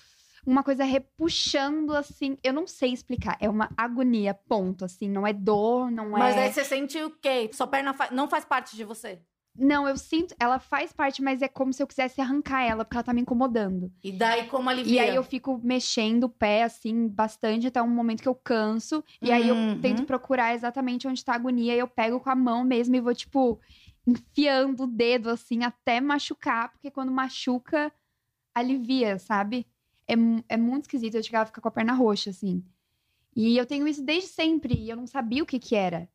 uma 0.51 0.63
coisa 0.63 0.85
repuxando, 0.85 1.95
assim. 1.95 2.37
Eu 2.43 2.53
não 2.53 2.67
sei 2.67 2.93
explicar. 2.93 3.37
É 3.41 3.49
uma 3.49 3.71
agonia, 3.77 4.35
ponto, 4.35 4.85
assim. 4.85 5.09
Não 5.09 5.27
é 5.27 5.33
dor, 5.33 5.91
não 5.91 6.11
Mas 6.11 6.37
é. 6.37 6.45
aí 6.47 6.53
você 6.53 6.65
sente 6.65 6.99
o 7.03 7.11
quê? 7.11 7.49
Sua 7.53 7.67
perna 7.67 7.93
fa- 7.95 8.11
não 8.11 8.29
faz 8.29 8.45
parte 8.45 8.77
de 8.77 8.85
você. 8.85 9.21
Não, 9.57 9.87
eu 9.89 9.97
sinto. 9.97 10.35
Ela 10.39 10.59
faz 10.59 10.93
parte, 10.93 11.21
mas 11.21 11.43
é 11.43 11.49
como 11.49 11.73
se 11.73 11.83
eu 11.83 11.87
quisesse 11.87 12.21
arrancar 12.21 12.63
ela, 12.63 12.85
porque 12.85 12.97
ela 12.97 13.05
tá 13.05 13.13
me 13.13 13.21
incomodando. 13.21 13.93
E 14.03 14.13
daí 14.13 14.47
como 14.47 14.71
alivia? 14.71 14.93
E 14.95 14.99
aí 14.99 15.15
eu 15.15 15.25
fico 15.25 15.61
mexendo 15.63 16.25
o 16.25 16.29
pé, 16.29 16.63
assim, 16.63 17.09
bastante, 17.09 17.67
até 17.67 17.83
um 17.83 17.89
momento 17.89 18.23
que 18.23 18.29
eu 18.29 18.35
canso. 18.35 19.05
E 19.21 19.31
aí 19.31 19.49
eu 19.49 19.57
Uhum. 19.57 19.81
tento 19.81 20.05
procurar 20.05 20.55
exatamente 20.55 21.07
onde 21.07 21.25
tá 21.25 21.33
a 21.33 21.37
agonia. 21.37 21.75
E 21.75 21.79
eu 21.79 21.89
pego 21.89 22.21
com 22.21 22.31
a 22.31 22.35
mão 22.35 22.65
mesmo 22.65 22.95
e 22.97 23.01
vou, 23.01 23.15
tipo, 23.15 23.61
enfiando 24.07 24.85
o 24.85 24.87
dedo, 24.87 25.29
assim, 25.31 25.65
até 25.65 26.01
machucar. 26.01 26.71
Porque 26.73 26.91
quando 26.91 27.11
machuca, 27.13 27.93
alivia, 28.55 29.19
sabe? 29.19 29.67
É, 30.13 30.55
é 30.55 30.57
muito 30.57 30.85
esquisito. 30.85 31.17
Eu 31.17 31.23
chegava 31.23 31.45
a 31.45 31.47
ficar 31.47 31.61
com 31.61 31.69
a 31.69 31.73
perna 31.73 31.93
roxa, 31.95 32.31
assim. 32.31 32.65
E 33.35 33.57
eu 33.57 33.67
tenho 33.67 33.87
isso 33.87 34.03
desde 34.03 34.29
sempre. 34.29 34.75
E 34.75 34.91
eu 34.91 34.97
não 34.97 35.07
sabia 35.07 35.43
o 35.43 35.47
que 35.47 35.59
que 35.59 35.75
era. 35.77 36.09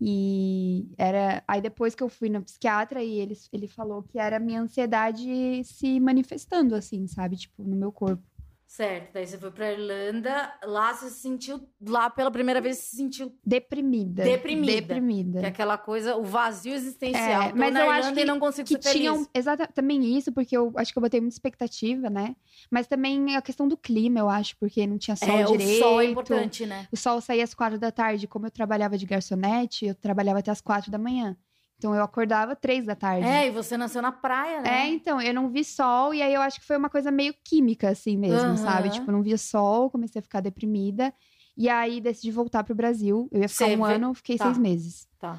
E 0.00 0.88
era. 0.96 1.42
Aí 1.46 1.60
depois 1.60 1.94
que 1.94 2.02
eu 2.02 2.08
fui 2.08 2.28
no 2.28 2.42
psiquiatra, 2.42 3.02
e 3.02 3.18
ele, 3.18 3.36
ele 3.52 3.66
falou 3.66 4.02
que 4.02 4.18
era 4.18 4.38
minha 4.38 4.60
ansiedade 4.60 5.62
se 5.64 5.98
manifestando, 6.00 6.74
assim, 6.74 7.06
sabe? 7.06 7.36
Tipo, 7.36 7.64
no 7.64 7.76
meu 7.76 7.92
corpo. 7.92 8.22
Certo, 8.70 9.14
daí 9.14 9.26
você 9.26 9.38
foi 9.38 9.50
pra 9.50 9.72
Irlanda, 9.72 10.52
lá 10.62 10.92
você 10.92 11.08
se 11.08 11.20
sentiu, 11.20 11.66
lá 11.80 12.10
pela 12.10 12.30
primeira 12.30 12.60
vez 12.60 12.76
você 12.76 12.82
se 12.82 12.96
sentiu 12.96 13.34
Deprimida. 13.42 14.22
Deprimida. 14.24 14.72
Deprimida. 14.72 15.40
que 15.40 15.46
é 15.46 15.48
aquela 15.48 15.78
coisa, 15.78 16.16
o 16.16 16.22
vazio 16.22 16.74
existencial. 16.74 17.42
É, 17.44 17.48
Tô 17.50 17.56
mas 17.56 17.74
eu 17.74 17.90
acho 17.90 17.98
Irlanda 18.00 18.20
e 18.20 18.22
que- 18.24 18.28
não 18.30 18.38
consigo 18.38 18.68
que 18.68 18.74
ser 18.74 18.82
feliz. 18.82 19.00
tinham 19.00 19.26
exata, 19.34 19.66
também 19.66 20.14
isso, 20.18 20.30
porque 20.32 20.54
eu 20.54 20.70
acho 20.76 20.92
que 20.92 20.98
eu 20.98 21.02
botei 21.02 21.18
muita 21.18 21.34
expectativa, 21.34 22.10
né? 22.10 22.36
Mas 22.70 22.86
também 22.86 23.34
a 23.34 23.40
questão 23.40 23.66
do 23.66 23.76
clima, 23.76 24.20
eu 24.20 24.28
acho, 24.28 24.54
porque 24.58 24.86
não 24.86 24.98
tinha 24.98 25.16
sol 25.16 25.30
é, 25.30 25.44
direito. 25.44 25.70
o 25.76 25.78
sol 25.78 26.00
é 26.02 26.04
importante, 26.04 26.66
né? 26.66 26.86
O 26.92 26.96
sol 26.96 27.22
saía 27.22 27.44
às 27.44 27.54
quatro 27.54 27.78
da 27.78 27.90
tarde. 27.90 28.28
Como 28.28 28.46
eu 28.46 28.50
trabalhava 28.50 28.98
de 28.98 29.06
garçonete, 29.06 29.86
eu 29.86 29.94
trabalhava 29.94 30.40
até 30.40 30.50
às 30.50 30.60
quatro 30.60 30.90
da 30.90 30.98
manhã. 30.98 31.34
Então 31.78 31.94
eu 31.94 32.02
acordava 32.02 32.56
três 32.56 32.84
da 32.84 32.96
tarde. 32.96 33.24
É, 33.26 33.46
e 33.46 33.50
você 33.52 33.76
nasceu 33.76 34.02
na 34.02 34.10
praia, 34.10 34.60
né? 34.60 34.82
É, 34.82 34.88
então, 34.88 35.20
eu 35.22 35.32
não 35.32 35.48
vi 35.48 35.62
sol, 35.64 36.12
e 36.12 36.20
aí 36.20 36.34
eu 36.34 36.40
acho 36.40 36.58
que 36.60 36.66
foi 36.66 36.76
uma 36.76 36.90
coisa 36.90 37.10
meio 37.12 37.32
química, 37.44 37.88
assim 37.90 38.16
mesmo, 38.16 38.36
Aham. 38.48 38.56
sabe? 38.56 38.90
Tipo, 38.90 39.12
não 39.12 39.22
via 39.22 39.38
sol, 39.38 39.88
comecei 39.88 40.18
a 40.18 40.22
ficar 40.22 40.40
deprimida. 40.40 41.14
E 41.56 41.68
aí 41.68 42.00
decidi 42.00 42.32
voltar 42.32 42.64
pro 42.64 42.74
Brasil. 42.74 43.28
Eu 43.30 43.40
ia 43.42 43.48
ficar 43.48 43.66
um 43.66 43.84
vê- 43.86 43.94
ano, 43.94 44.12
fiquei 44.14 44.36
Tá. 44.36 44.46
seis 44.46 44.58
meses. 44.58 45.08
Tá. 45.20 45.38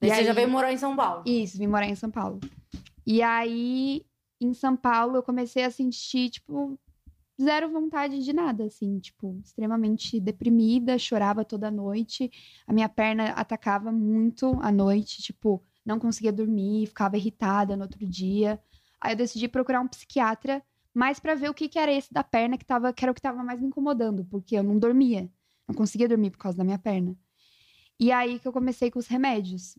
E 0.00 0.08
Daí 0.08 0.10
você 0.18 0.24
já 0.24 0.30
aí- 0.30 0.34
veio 0.36 0.48
morar 0.48 0.72
em 0.72 0.78
São 0.78 0.96
Paulo. 0.96 1.22
Isso, 1.26 1.58
vim 1.58 1.66
morar 1.66 1.86
em 1.86 1.94
São 1.94 2.10
Paulo. 2.10 2.40
E 3.06 3.22
aí, 3.22 4.04
em 4.40 4.54
São 4.54 4.74
Paulo, 4.76 5.16
eu 5.16 5.22
comecei 5.22 5.64
a 5.64 5.70
sentir, 5.70 6.30
tipo, 6.30 6.78
zero 7.40 7.70
vontade 7.70 8.22
de 8.24 8.32
nada, 8.32 8.64
assim, 8.64 8.98
tipo, 9.00 9.38
extremamente 9.44 10.18
deprimida, 10.20 10.98
chorava 10.98 11.44
toda 11.44 11.70
noite. 11.70 12.30
A 12.66 12.72
minha 12.72 12.88
perna 12.88 13.30
atacava 13.32 13.90
muito 13.92 14.58
à 14.62 14.70
noite, 14.72 15.22
tipo, 15.22 15.62
não 15.84 15.98
conseguia 15.98 16.32
dormir, 16.32 16.86
ficava 16.86 17.16
irritada 17.16 17.76
no 17.76 17.82
outro 17.82 18.06
dia. 18.06 18.60
Aí 19.00 19.12
eu 19.12 19.16
decidi 19.16 19.48
procurar 19.48 19.80
um 19.80 19.88
psiquiatra, 19.88 20.62
mais 20.94 21.20
pra 21.20 21.34
ver 21.34 21.50
o 21.50 21.54
que, 21.54 21.68
que 21.68 21.78
era 21.78 21.92
esse 21.92 22.12
da 22.12 22.24
perna 22.24 22.56
que, 22.56 22.64
tava, 22.64 22.92
que 22.92 23.04
era 23.04 23.12
o 23.12 23.14
que 23.14 23.20
tava 23.20 23.42
mais 23.42 23.60
me 23.60 23.66
incomodando, 23.66 24.24
porque 24.24 24.56
eu 24.56 24.62
não 24.62 24.78
dormia. 24.78 25.30
Não 25.68 25.74
conseguia 25.74 26.08
dormir 26.08 26.30
por 26.30 26.38
causa 26.38 26.58
da 26.58 26.64
minha 26.64 26.78
perna. 26.78 27.16
E 27.98 28.12
aí 28.12 28.38
que 28.38 28.46
eu 28.46 28.52
comecei 28.52 28.90
com 28.90 28.98
os 28.98 29.06
remédios. 29.06 29.76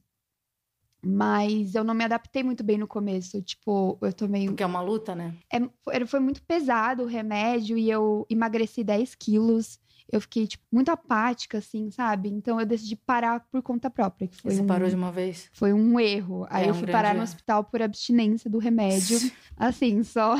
Mas 1.04 1.76
eu 1.76 1.84
não 1.84 1.94
me 1.94 2.04
adaptei 2.04 2.44
muito 2.44 2.64
bem 2.64 2.78
no 2.78 2.88
começo. 2.88 3.42
Tipo, 3.42 3.98
eu 4.02 4.12
tomei. 4.12 4.48
Porque 4.48 4.64
é 4.64 4.66
uma 4.66 4.82
luta, 4.82 5.14
né? 5.14 5.36
É, 5.54 5.60
foi, 5.84 6.06
foi 6.08 6.20
muito 6.20 6.42
pesado 6.44 7.04
o 7.04 7.08
remédio 7.08 7.78
e 7.78 7.90
eu 7.90 8.26
emagreci 8.30 8.84
10 8.84 9.14
quilos. 9.14 9.80
Eu 10.12 10.22
fiquei, 10.22 10.46
tipo, 10.48 10.64
muito 10.72 10.90
apática, 10.90 11.58
assim, 11.58 11.90
sabe? 11.90 12.30
Então 12.30 12.60
eu 12.60 12.66
decidi 12.66 12.96
parar 12.96 13.40
por 13.52 13.62
conta 13.64 13.90
própria. 13.90 14.28
Que 14.28 14.36
foi, 14.40 14.52
Você 14.54 14.62
um, 14.62 14.68
parou 14.68 14.88
de 14.88 14.96
uma 14.96 15.12
vez. 15.12 15.50
foi 15.54 15.74
um 15.74 16.00
erro. 16.00 16.46
Aí 16.50 16.66
É 16.66 16.70
eu 16.70 16.76
fui 16.76 16.88
parar 16.88 17.16
no 17.16 17.24
hospital 17.24 17.64
por 17.64 17.82
abstinência 17.82 18.50
do 18.50 18.60
remédio. 18.60 19.18
Assim, 19.58 20.04
só. 20.06 20.36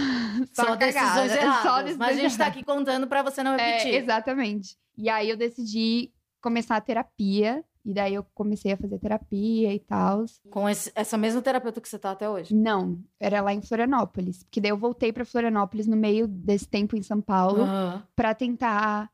Só, 0.54 0.78
cagada. 0.78 0.86
decisões 1.22 1.32
erradas. 1.32 1.64
Só 1.64 1.70
Mas 1.72 1.84
a 1.84 1.84
decisões 2.12 2.18
gente 2.20 2.38
tá 2.38 2.46
aqui 2.48 2.64
contando 2.64 3.08
pra 3.08 3.24
você 3.24 3.42
não 3.44 3.58
repetir. 3.58 3.94
É, 3.94 3.98
exatamente. 3.98 4.78
E 4.98 5.10
aí 5.10 5.30
eu 5.30 5.36
decidi 5.38 6.12
começar 6.42 6.76
a 6.76 6.82
terapia. 6.82 7.64
E 7.88 7.94
daí 7.94 8.16
eu 8.16 8.26
comecei 8.34 8.72
a 8.72 8.78
fazer 8.78 8.98
terapia 8.98 9.72
e 9.72 9.80
tal. 9.80 10.26
Com 10.50 10.68
esse- 10.68 10.92
essa 10.96 11.16
mesma 11.20 11.40
terapeuta 11.40 11.80
que 11.80 11.88
você 11.88 12.00
tá 12.00 12.10
até 12.12 12.28
hoje. 12.28 12.52
Não, 12.56 12.98
era 13.20 13.42
lá 13.42 13.54
em 13.54 13.62
Florianópolis. 13.62 14.42
Porque 14.42 14.60
daí 14.60 14.72
eu 14.72 14.78
voltei 14.78 15.14
pra 15.14 15.24
Florianópolis 15.24 15.86
no 15.86 15.96
meio 15.96 16.28
desse 16.28 16.68
tempo 16.68 16.96
em 16.98 17.04
São 17.04 17.22
Paulo 17.22 17.62
Aham. 17.62 18.04
pra 18.16 18.34
tentar 18.34 19.12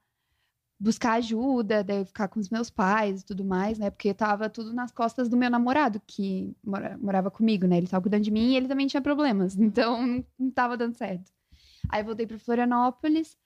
buscar 0.81 1.13
ajuda, 1.13 1.83
daí 1.83 2.03
ficar 2.05 2.27
com 2.27 2.39
os 2.39 2.49
meus 2.49 2.69
pais 2.69 3.21
e 3.21 3.25
tudo 3.25 3.45
mais, 3.45 3.77
né? 3.77 3.89
Porque 3.91 4.13
tava 4.13 4.49
tudo 4.49 4.73
nas 4.73 4.91
costas 4.91 5.29
do 5.29 5.37
meu 5.37 5.49
namorado, 5.49 6.01
que 6.07 6.55
mora- 6.63 6.97
morava 6.97 7.29
comigo, 7.31 7.67
né? 7.67 7.77
Ele 7.77 7.87
tava 7.87 8.01
cuidando 8.01 8.23
de 8.23 8.31
mim 8.31 8.51
e 8.53 8.57
ele 8.57 8.67
também 8.67 8.87
tinha 8.87 9.01
problemas. 9.01 9.55
Então 9.61 10.23
não, 10.39 10.51
tava 10.51 10.75
dando 10.77 10.95
certo. 10.97 11.31
Aí 11.89 12.03
voltei 12.03 12.27
pra 12.27 12.39
Florianópolis. 12.39 13.37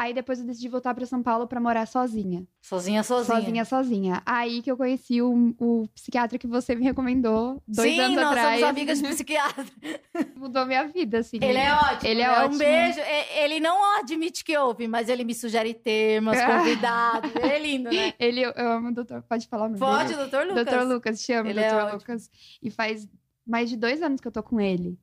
Aí 0.00 0.14
depois 0.14 0.40
eu 0.40 0.46
decidi 0.46 0.66
voltar 0.66 0.94
pra 0.94 1.04
São 1.04 1.22
Paulo 1.22 1.46
pra 1.46 1.60
morar 1.60 1.86
sozinha. 1.86 2.46
Sozinha, 2.62 3.02
sozinha. 3.02 3.38
Sozinha, 3.38 3.64
sozinha. 3.66 4.22
Aí 4.24 4.62
que 4.62 4.72
eu 4.72 4.76
conheci 4.78 5.20
o, 5.20 5.54
o 5.58 5.86
psiquiatra 5.94 6.38
que 6.38 6.46
você 6.46 6.74
me 6.74 6.82
recomendou 6.82 7.62
dois 7.68 7.92
Sim, 7.92 8.00
anos 8.00 8.16
nós 8.16 8.26
atrás. 8.28 8.60
somos 8.60 8.62
amigas 8.62 9.02
de 9.02 9.08
psiquiatra. 9.08 9.66
Mudou 10.36 10.64
minha 10.64 10.88
vida, 10.88 11.18
assim. 11.18 11.36
Ele 11.42 11.58
é 11.58 11.74
ótimo. 11.74 12.10
Ele 12.10 12.22
é 12.22 12.26
né? 12.26 12.32
ótimo. 12.32 12.54
Um 12.54 12.58
beijo. 12.58 13.00
Ele 13.42 13.60
não 13.60 13.98
admite 13.98 14.42
que 14.42 14.56
ouve, 14.56 14.88
mas 14.88 15.10
ele 15.10 15.22
me 15.22 15.34
sugere 15.34 15.74
temas, 15.74 16.38
convidados. 16.46 17.30
Ele 17.36 17.52
é 17.52 17.58
lindo, 17.58 17.90
né? 17.90 18.14
Ele, 18.18 18.40
eu 18.40 18.54
amo 18.56 18.88
o 18.88 18.94
doutor. 18.94 19.22
Pode 19.28 19.46
falar 19.48 19.66
o 19.66 19.68
nome 19.68 19.80
Pode, 19.80 20.14
doutor 20.14 20.46
Lucas. 20.46 20.64
Doutor 20.64 20.86
Lucas, 20.86 21.20
te 21.20 21.32
amo, 21.34 21.50
Ele 21.50 21.60
é 21.60 21.68
doutor 21.68 21.84
ótimo. 21.84 21.98
Lucas. 21.98 22.30
E 22.62 22.70
faz 22.70 23.06
mais 23.46 23.68
de 23.68 23.76
dois 23.76 24.00
anos 24.00 24.18
que 24.18 24.26
eu 24.26 24.32
tô 24.32 24.42
com 24.42 24.58
ele. 24.58 24.98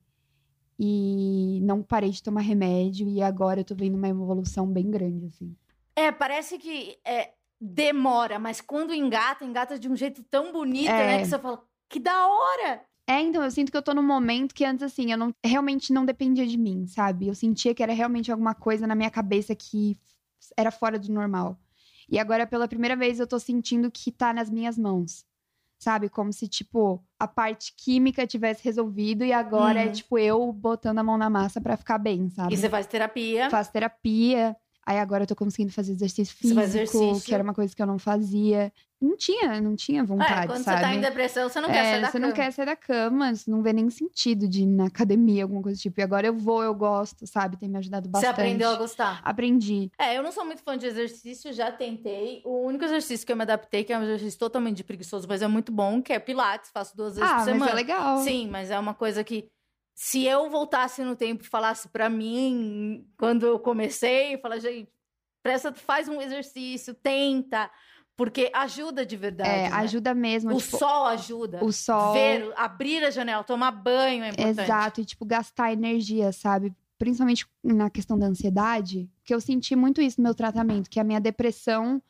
E 0.78 1.60
não 1.62 1.82
parei 1.82 2.10
de 2.10 2.22
tomar 2.22 2.40
remédio. 2.40 3.08
E 3.08 3.20
agora 3.20 3.60
eu 3.60 3.64
tô 3.64 3.74
vendo 3.74 3.96
uma 3.96 4.08
evolução 4.08 4.66
bem 4.66 4.90
grande, 4.90 5.26
assim. 5.26 5.56
É, 5.96 6.12
parece 6.12 6.58
que 6.58 6.96
é, 7.04 7.32
demora, 7.60 8.38
mas 8.38 8.60
quando 8.60 8.94
engata, 8.94 9.44
engata 9.44 9.78
de 9.78 9.88
um 9.88 9.96
jeito 9.96 10.22
tão 10.24 10.52
bonito, 10.52 10.90
É. 10.90 11.06
né? 11.06 11.18
Que 11.18 11.26
você 11.26 11.38
fala, 11.38 11.62
que 11.88 11.98
da 11.98 12.26
hora! 12.26 12.82
É, 13.06 13.20
então, 13.20 13.42
eu 13.42 13.50
sinto 13.50 13.72
que 13.72 13.76
eu 13.76 13.82
tô 13.82 13.94
num 13.94 14.02
momento 14.02 14.54
que 14.54 14.64
antes, 14.64 14.82
assim, 14.82 15.10
eu 15.10 15.16
não, 15.18 15.34
realmente 15.44 15.92
não 15.92 16.04
dependia 16.04 16.46
de 16.46 16.58
mim, 16.58 16.86
sabe? 16.86 17.26
Eu 17.26 17.34
sentia 17.34 17.74
que 17.74 17.82
era 17.82 17.92
realmente 17.92 18.30
alguma 18.30 18.54
coisa 18.54 18.86
na 18.86 18.94
minha 18.94 19.10
cabeça 19.10 19.54
que 19.54 19.96
era 20.56 20.70
fora 20.70 20.98
do 20.98 21.10
normal. 21.10 21.58
E 22.08 22.18
agora, 22.18 22.46
pela 22.46 22.68
primeira 22.68 22.94
vez, 22.94 23.18
eu 23.18 23.26
tô 23.26 23.38
sentindo 23.38 23.90
que 23.90 24.12
tá 24.12 24.32
nas 24.32 24.48
minhas 24.50 24.78
mãos. 24.78 25.24
Sabe? 25.78 26.08
Como 26.08 26.32
se, 26.32 26.48
tipo, 26.48 27.02
a 27.18 27.28
parte 27.28 27.72
química 27.76 28.26
tivesse 28.26 28.64
resolvido 28.64 29.24
e 29.24 29.32
agora 29.32 29.80
é, 29.80 29.86
Uhum. 29.86 29.92
tipo, 29.92 30.18
eu 30.18 30.52
botando 30.52 30.98
a 30.98 31.04
mão 31.04 31.16
na 31.16 31.30
massa 31.30 31.60
pra 31.60 31.76
ficar 31.76 31.98
bem, 31.98 32.28
sabe? 32.30 32.54
E 32.54 32.56
você 32.56 32.68
faz 32.68 32.86
terapia. 32.86 33.48
Faço 33.48 33.70
terapia. 33.72 34.56
Aí 34.84 34.98
agora 34.98 35.22
eu 35.22 35.26
tô 35.26 35.36
conseguindo 35.36 35.70
fazer 35.72 35.92
exercício 35.92 36.34
físico, 36.34 36.58
faz 36.60 36.74
exercício. 36.74 37.22
que 37.24 37.34
era 37.34 37.44
uma 37.44 37.54
coisa 37.54 37.76
que 37.76 37.80
eu 37.82 37.86
não 37.86 37.98
fazia. 37.98 38.72
Não 39.00 39.16
tinha, 39.16 39.60
não 39.60 39.76
tinha 39.76 40.02
É, 40.02 40.06
vontade, 40.06 40.46
quando 40.46 40.64
sabe? 40.64 40.80
você 40.80 40.80
tá 40.80 40.94
em 40.94 41.00
depressão, 41.00 41.48
você 41.48 41.60
não 41.60 41.70
quer 41.70 41.84
É, 41.84 41.90
sair 41.90 42.00
da 42.00 42.08
você 42.08 42.18
cama. 42.18 42.26
não 42.26 42.32
quer 42.32 42.52
sair 42.52 42.66
da 42.66 42.76
cama, 42.76 43.34
você 43.34 43.50
não 43.50 43.62
vê 43.62 43.72
nem 43.72 43.88
sentido 43.90 44.48
de 44.48 44.62
ir 44.62 44.66
na 44.66 44.86
academia, 44.86 45.44
alguma 45.44 45.62
coisa 45.62 45.78
do 45.78 45.80
tipo. 45.82 46.00
E 46.00 46.02
agora 46.02 46.26
eu 46.26 46.34
vou, 46.36 46.62
eu 46.64 46.74
gosto, 46.74 47.26
sabe? 47.26 47.56
Tem 47.58 47.68
me 47.68 47.78
ajudado 47.78 48.08
Você 48.08 48.10
bastante. 48.10 48.28
aprendeu 48.28 48.70
a 48.70 48.76
gostar. 48.76 49.22
Aprendi. 49.24 49.90
É, 49.98 50.16
eu 50.16 50.22
não 50.22 50.32
sou 50.32 50.44
muito 50.44 50.62
fã 50.62 50.76
de 50.76 50.86
exercício, 50.86 51.52
já 51.52 51.70
tentei. 51.70 52.42
O 52.44 52.62
único 52.66 52.84
exercício 52.84 53.26
que 53.26 53.32
eu 53.32 53.36
me 53.36 53.42
adaptei, 53.42 53.84
que 53.84 53.92
é 53.92 53.98
um 53.98 54.02
exercício 54.02 54.38
totalmente 54.38 54.82
preguiçoso, 54.84 55.26
mas 55.28 55.42
é 55.42 55.48
muito 55.48 55.70
bom, 55.72 56.00
que 56.02 56.12
é 56.12 56.18
Pilates, 56.18 56.70
faço 56.72 56.96
duas 56.96 57.16
vezes 57.16 57.30
Ah, 57.30 57.34
por 57.34 57.44
mas 57.44 57.52
semana. 57.52 57.72
é 57.72 57.74
legal. 57.74 58.18
Sim, 58.24 58.48
mas 58.48 58.70
é 58.70 58.78
uma 58.78 58.94
coisa 58.94 59.22
que 59.24 59.48
se 59.94 60.24
eu 60.24 60.48
voltasse 60.48 61.02
no 61.02 61.16
tempo 61.16 61.42
e 61.44 61.46
falasse 61.48 61.88
pra 61.88 62.08
mim 62.08 63.08
quando 63.18 63.44
eu 63.46 63.58
comecei, 63.58 64.38
falar, 64.38 64.58
gente, 64.60 64.90
presta, 65.42 65.72
faz 65.74 66.08
um 66.08 66.20
exercício, 66.22 66.94
tenta, 66.94 67.70
porque 68.18 68.50
ajuda 68.52 69.06
de 69.06 69.16
verdade. 69.16 69.48
É, 69.48 69.70
né? 69.70 69.76
ajuda 69.76 70.12
mesmo. 70.12 70.52
O 70.52 70.58
tipo, 70.60 70.76
sol 70.76 71.06
ajuda. 71.06 71.64
o 71.64 71.72
sol. 71.72 72.14
Ver, 72.14 72.52
abrir 72.56 73.04
a 73.04 73.12
janela, 73.12 73.44
tomar 73.44 73.70
banho 73.70 74.24
é 74.24 74.30
importante. 74.30 74.60
Exato, 74.60 75.00
e 75.00 75.04
tipo, 75.04 75.24
gastar 75.24 75.72
energia, 75.72 76.32
sabe? 76.32 76.74
Principalmente 76.98 77.46
na 77.62 77.88
questão 77.88 78.18
da 78.18 78.26
ansiedade, 78.26 79.08
que 79.24 79.32
eu 79.32 79.40
senti 79.40 79.76
muito 79.76 80.02
isso 80.02 80.20
no 80.20 80.24
meu 80.24 80.34
tratamento, 80.34 80.90
que 80.90 80.98
a 80.98 81.04
minha 81.04 81.20
depressão 81.20 82.02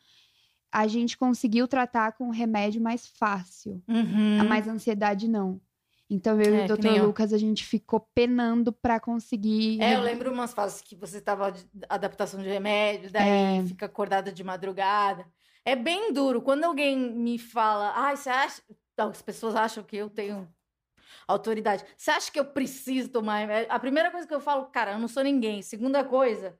a 0.71 0.87
gente 0.87 1.15
conseguiu 1.15 1.67
tratar 1.67 2.13
com 2.13 2.25
um 2.25 2.31
remédio 2.31 2.81
mais 2.81 3.05
fácil. 3.05 3.79
Uhum. 3.87 4.41
A 4.41 4.43
mais 4.43 4.67
ansiedade 4.67 5.27
não. 5.27 5.61
Então 6.09 6.41
eu 6.41 6.55
É, 6.55 6.65
e 6.65 6.71
o 6.71 6.75
Dr. 6.75 7.03
Lucas 7.03 7.31
a 7.33 7.37
gente 7.37 7.63
ficou 7.63 7.99
penando 8.15 8.73
pra 8.73 8.99
conseguir 8.99 9.79
É, 9.79 9.95
eu 9.95 10.01
lembro 10.01 10.33
umas 10.33 10.53
fases 10.53 10.81
que 10.81 10.95
você 10.95 11.21
tava 11.21 11.51
de 11.51 11.63
adaptação 11.87 12.41
de 12.41 12.49
remédio, 12.49 13.11
daí 13.11 13.59
É. 13.59 13.63
fica 13.67 13.85
acordada 13.85 14.31
de 14.31 14.43
madrugada. 14.43 15.23
É 15.65 15.75
bem 15.75 16.11
duro. 16.13 16.41
Quando 16.41 16.63
alguém 16.63 16.97
me 16.97 17.37
fala, 17.37 17.93
ai, 17.95 18.15
você 18.17 18.29
acha. 18.29 18.61
As 18.97 19.21
pessoas 19.21 19.55
acham 19.55 19.83
que 19.83 19.95
eu 19.95 20.09
tenho 20.09 20.47
autoridade. 21.27 21.85
Você 21.95 22.11
acha 22.11 22.31
que 22.31 22.39
eu 22.39 22.45
preciso 22.45 23.09
tomar 23.09 23.37
remédio? 23.39 23.71
A 23.71 23.79
primeira 23.79 24.11
coisa 24.11 24.27
que 24.27 24.33
eu 24.33 24.41
falo, 24.41 24.65
cara, 24.65 24.93
eu 24.93 24.99
não 24.99 25.07
sou 25.07 25.23
ninguém. 25.23 25.61
Segunda 25.61 26.03
coisa, 26.03 26.57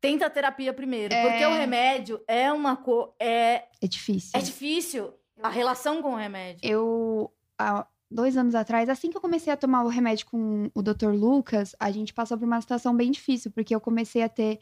tenta 0.00 0.26
a 0.26 0.30
terapia 0.30 0.72
primeiro. 0.72 1.12
É. 1.12 1.22
Porque 1.28 1.44
o 1.44 1.52
remédio 1.54 2.22
é 2.26 2.50
uma 2.52 2.76
coisa. 2.76 3.12
É, 3.18 3.66
É 3.82 3.86
difícil. 3.86 4.30
é 4.34 4.40
difícil 4.42 5.14
a 5.42 5.48
relação 5.48 6.00
com 6.00 6.12
o 6.12 6.16
remédio. 6.16 6.60
Eu, 6.62 7.32
há 7.58 7.86
dois 8.12 8.36
anos 8.36 8.54
atrás, 8.54 8.88
assim 8.88 9.10
que 9.10 9.16
eu 9.16 9.20
comecei 9.20 9.52
a 9.52 9.56
tomar 9.56 9.84
o 9.84 9.88
remédio 9.88 10.26
com 10.26 10.70
o 10.74 10.82
Dr. 10.82 11.10
Lucas, 11.12 11.74
a 11.80 11.90
gente 11.90 12.12
passou 12.12 12.38
por 12.38 12.44
uma 12.44 12.60
situação 12.60 12.94
bem 12.94 13.10
difícil, 13.10 13.50
porque 13.50 13.74
eu 13.74 13.80
comecei 13.80 14.22
a 14.22 14.28
ter. 14.28 14.60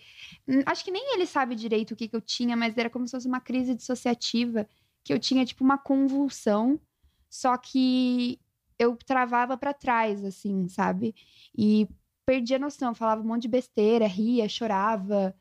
hum, 0.49 0.63
Acho 0.67 0.85
que 0.85 0.91
nem 0.91 1.15
ele 1.15 1.27
sabe 1.27 1.55
direito 1.55 1.93
o 1.93 1.97
que, 1.97 2.09
que 2.09 2.17
eu 2.17 2.21
tinha, 2.21 2.57
mas 2.57 2.77
era 2.77 2.89
como 2.91 3.07
se 3.07 3.13
fosse 3.13 3.29
uma 3.29 3.41
crise 3.41 3.75
dissociativa, 3.75 4.67
que 5.05 5.13
eu 5.13 5.19
tinha, 5.19 5.45
tipo, 5.45 5.65
uma 5.65 5.79
convulsão, 5.79 6.81
só 7.29 7.57
que 7.57 8.41
eu 8.79 8.97
travava 8.97 9.57
pra 9.57 9.75
trás, 9.75 10.25
assim, 10.25 10.69
sabe? 10.69 11.15
E 11.57 11.89
perdia 12.25 12.57
a 12.57 12.61
noção, 12.61 12.95
falava 12.95 13.23
um 13.23 13.27
monte 13.27 13.43
de 13.43 13.49
besteira, 13.49 14.07
ria, 14.07 14.49
chorava. 14.49 15.35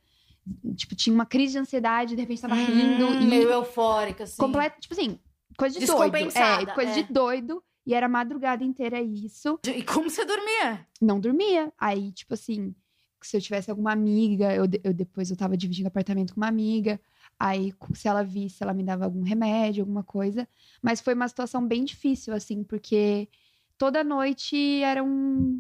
Tipo, 0.75 0.95
tinha 0.95 1.13
uma 1.13 1.25
crise 1.25 1.53
de 1.53 1.59
ansiedade, 1.59 2.15
de 2.15 2.21
repente 2.21 2.41
tava 2.41 2.55
rindo. 2.55 3.05
Hum, 3.05 3.21
e 3.21 3.25
meio 3.25 3.49
eufórica, 3.49 4.23
assim. 4.23 4.37
completo, 4.37 4.79
tipo 4.81 4.93
assim, 4.93 5.19
coisa 5.57 5.79
de 5.79 5.85
doido. 5.85 6.15
É, 6.35 6.65
coisa 6.65 6.91
é. 6.91 6.93
de 6.95 7.13
doido. 7.13 7.63
E 7.89 7.93
era 7.95 8.05
a 8.05 8.09
madrugada 8.09 8.63
inteira 8.63 9.01
isso. 9.01 9.59
E 9.65 9.81
como 9.81 10.11
você 10.11 10.23
dormia? 10.23 10.85
Não 11.01 11.19
dormia. 11.19 11.73
Aí, 11.75 12.11
tipo 12.11 12.35
assim, 12.35 12.75
se 13.19 13.35
eu 13.35 13.41
tivesse 13.41 13.71
alguma 13.71 13.91
amiga, 13.91 14.53
eu, 14.53 14.65
eu 14.83 14.93
depois 14.93 15.31
eu 15.31 15.35
tava 15.35 15.57
dividindo 15.57 15.87
apartamento 15.87 16.35
com 16.35 16.39
uma 16.39 16.47
amiga. 16.47 17.01
Aí, 17.39 17.73
se 17.95 18.07
ela 18.07 18.23
visse, 18.23 18.61
ela 18.61 18.75
me 18.75 18.83
dava 18.83 19.05
algum 19.05 19.23
remédio, 19.23 19.81
alguma 19.81 20.03
coisa. 20.03 20.47
Mas 20.83 21.01
foi 21.01 21.15
uma 21.15 21.27
situação 21.27 21.67
bem 21.67 21.83
difícil, 21.83 22.31
assim, 22.31 22.63
porque 22.63 23.27
toda 23.75 24.03
noite 24.03 24.83
era 24.83 25.03
um, 25.03 25.59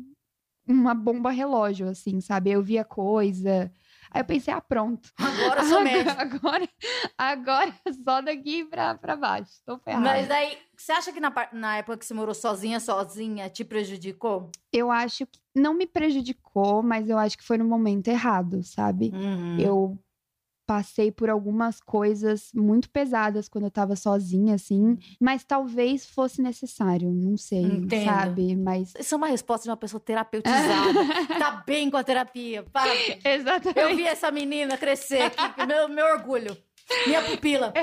uma 0.67 0.93
bomba 0.93 1.31
relógio, 1.31 1.89
assim, 1.89 2.21
sabe? 2.21 2.51
Eu 2.51 2.61
via 2.61 2.85
coisa. 2.85 3.71
Aí 4.11 4.21
eu 4.21 4.25
pensei, 4.25 4.53
ah, 4.53 4.61
pronto. 4.61 5.09
Agora 5.17 5.61
eu 5.61 5.65
sou 5.67 5.81
médico. 5.81 6.19
Agora, 6.19 6.69
agora 7.17 7.73
é 7.85 7.93
só 7.93 8.21
daqui 8.21 8.65
pra, 8.65 8.95
pra 8.95 9.15
baixo. 9.15 9.51
Tô 9.65 9.77
ferrada. 9.77 10.03
Mas 10.03 10.27
daí, 10.27 10.57
você 10.75 10.91
acha 10.91 11.11
que 11.11 11.19
na, 11.19 11.31
na 11.53 11.77
época 11.77 11.97
que 11.97 12.05
você 12.05 12.13
morou 12.13 12.33
sozinha, 12.33 12.79
sozinha, 12.79 13.49
te 13.49 13.63
prejudicou? 13.63 14.49
Eu 14.73 14.91
acho 14.91 15.25
que 15.27 15.39
não 15.55 15.73
me 15.73 15.85
prejudicou, 15.85 16.81
mas 16.81 17.09
eu 17.09 17.17
acho 17.17 17.37
que 17.37 17.43
foi 17.43 17.57
no 17.57 17.65
momento 17.65 18.07
errado, 18.07 18.63
sabe? 18.63 19.11
Uhum. 19.13 19.59
Eu 19.59 19.99
passei 20.69 21.11
por 21.11 21.31
algumas 21.31 21.81
coisas 21.81 22.51
muito 22.53 22.91
pesadas 22.91 23.49
quando 23.49 23.63
eu 23.63 23.71
tava 23.71 23.95
sozinha, 23.95 24.53
assim, 24.53 24.99
mas 25.19 25.43
talvez 25.43 26.05
fosse 26.05 26.43
necessário, 26.43 27.11
não 27.11 27.35
sei, 27.35 27.63
Entendo. 27.63 28.05
sabe? 28.05 28.55
Mas. 28.55 28.93
Isso 28.99 29.15
é 29.15 29.17
uma 29.17 29.25
resposta 29.25 29.63
de 29.63 29.71
uma 29.71 29.77
pessoa 29.77 29.99
terapeutizada. 29.99 30.99
tá 31.39 31.63
bem 31.65 31.89
com 31.89 31.97
a 31.97 32.03
terapia. 32.03 32.61
Para. 32.71 32.91
Exatamente. 33.25 33.79
Eu 33.79 33.95
vi 33.95 34.05
essa 34.05 34.29
menina 34.29 34.77
crescer 34.77 35.23
aqui, 35.23 35.53
que 35.53 35.65
meu, 35.65 35.89
meu 35.89 36.05
orgulho. 36.05 36.55
Minha 37.07 37.23
pupila. 37.23 37.73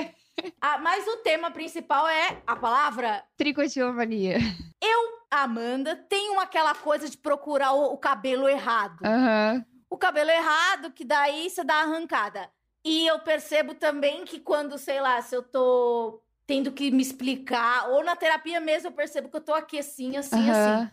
Ah, 0.61 0.77
mas 0.77 1.05
o 1.07 1.17
tema 1.17 1.51
principal 1.51 2.07
é 2.07 2.41
a 2.47 2.55
palavra 2.55 3.21
Tricotilomania. 3.35 4.37
Amanda 5.29 5.93
tem 5.93 6.29
uma, 6.29 6.43
aquela 6.43 6.73
coisa 6.73 7.09
de 7.09 7.17
procurar 7.17 7.73
o, 7.73 7.93
o 7.93 7.97
cabelo 7.97 8.47
errado. 8.47 9.03
Aham. 9.03 9.65
o 9.89 9.97
cabelo 9.97 10.29
errado, 10.29 10.91
que 10.91 11.03
daí 11.03 11.49
você 11.49 11.63
dá 11.63 11.81
arrancada. 11.81 12.49
E 12.87 13.05
eu 13.05 13.19
percebo 13.19 13.75
também 13.75 14.23
que 14.23 14.39
quando, 14.39 14.77
sei 14.77 15.01
lá, 15.01 15.21
se 15.21 15.35
eu 15.35 15.43
tô 15.43 16.23
tendo 16.45 16.71
que 16.71 16.89
me 16.89 17.01
explicar, 17.01 17.89
ou 17.89 18.01
na 18.01 18.15
terapia 18.15 18.61
mesmo, 18.61 18.87
eu 18.87 18.93
percebo 18.93 19.27
que 19.27 19.35
eu 19.35 19.41
tô 19.41 19.53
aqui 19.53 19.77
assim, 19.77 20.15
assim, 20.15 20.49
aham. 20.49 20.83
assim. 20.83 20.91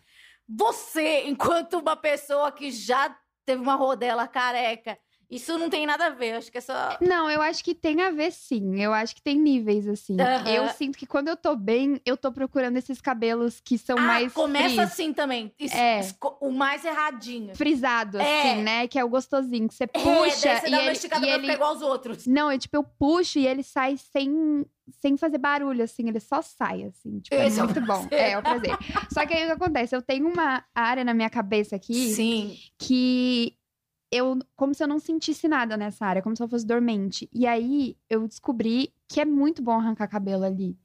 Você, 0.48 1.22
enquanto 1.30 1.78
uma 1.78 1.94
pessoa 1.96 2.50
que 2.50 2.72
já 2.72 3.16
teve 3.46 3.62
uma 3.62 3.76
rodela 3.76 4.26
careca, 4.26 4.98
isso 5.30 5.56
não 5.58 5.68
tem 5.70 5.86
nada 5.86 6.06
a 6.06 6.10
ver, 6.10 6.32
acho 6.34 6.50
que 6.50 6.58
é 6.58 6.60
só. 6.60 6.96
Não, 7.00 7.28
eu 7.30 7.40
acho 7.42 7.62
que 7.64 7.74
tem 7.74 8.02
a 8.02 8.10
ver 8.10 8.32
sim. 8.32 8.80
Eu 8.80 8.92
acho 8.92 9.14
que 9.14 9.22
tem 9.22 9.38
níveis, 9.38 9.86
assim. 9.88 10.16
Aham. 10.20 10.48
Eu 10.48 10.68
sinto 10.70 10.96
que 10.98 11.06
quando 11.06 11.28
eu 11.28 11.36
tô 11.36 11.56
bem, 11.56 12.00
eu 12.04 12.16
tô 12.16 12.30
procurando 12.32 12.76
esses 12.76 13.00
cabelos 13.00 13.60
que 13.60 13.76
são 13.78 13.96
ah, 13.98 14.02
mais 14.02 14.32
começa 14.32 14.68
fris- 14.74 14.78
assim 14.92 15.12
também. 15.12 15.52
Isso- 15.58 15.74
É. 15.76 16.00
O 16.40 16.50
mais 16.50 16.84
erradinho. 16.84 17.54
frisado, 17.56 18.18
É. 18.18 18.52
assim, 18.52 18.62
né? 18.62 18.86
Que 18.88 18.98
é 18.98 19.04
o 19.04 19.08
gostosinho, 19.08 19.68
que 19.68 19.74
você 19.74 19.84
É, 19.84 19.86
puxa 19.86 20.04
daí 20.04 20.60
você 20.60 20.66
e 20.66 20.70
dá 20.70 20.76
uma 20.76 20.82
ele, 20.82 20.92
esticada 20.92 21.24
e 21.24 21.28
pra 21.28 21.34
ele... 21.36 21.42
ficar 21.42 21.54
igual 21.54 21.70
aos 21.70 21.82
outros. 21.82 22.26
Não, 22.26 22.50
é 22.50 22.58
tipo, 22.58 22.76
eu 22.76 22.84
puxo 22.84 23.38
e 23.38 23.46
ele 23.46 23.62
sai 23.62 23.96
sem, 23.96 24.64
sem 25.00 25.16
fazer 25.16 25.38
barulho, 25.38 25.82
assim, 25.84 26.08
ele 26.08 26.20
só 26.20 26.42
sai, 26.42 26.84
assim. 26.84 27.20
Tipo, 27.20 27.36
é 27.36 27.46
Esse 27.46 27.60
é 27.60 27.62
muito 27.62 27.80
bom. 27.80 28.06
prazer. 28.06 28.12
É, 28.12 28.30
é 28.32 28.38
o 28.38 28.42
prazer. 28.42 28.76
Só 29.12 29.26
que 29.26 29.34
aí 29.34 29.44
o 29.44 29.46
que 29.46 29.52
acontece? 29.52 29.94
Eu 29.96 30.02
tenho 30.02 30.28
uma 30.28 30.64
área 30.74 31.04
na 31.04 31.14
minha 31.14 31.30
cabeça 31.30 31.76
aqui 31.76 31.94
Sim. 32.14 32.56
que 32.78 33.56
eu, 34.10 34.38
como 34.56 34.74
se 34.74 34.82
eu 34.82 34.88
não 34.88 34.98
sentisse 34.98 35.48
nada 35.48 35.76
nessa 35.76 36.06
área, 36.06 36.22
como 36.22 36.36
se 36.36 36.42
eu 36.42 36.48
fosse 36.48 36.66
dormente. 36.66 37.28
E 37.32 37.46
aí 37.46 37.96
eu 38.08 38.26
descobri 38.26 38.92
que 39.08 39.20
é 39.20 39.24
muito 39.24 39.62
bom 39.62 39.72
arrancar 39.72 40.08
cabelo 40.08 40.44
ali. 40.44 40.76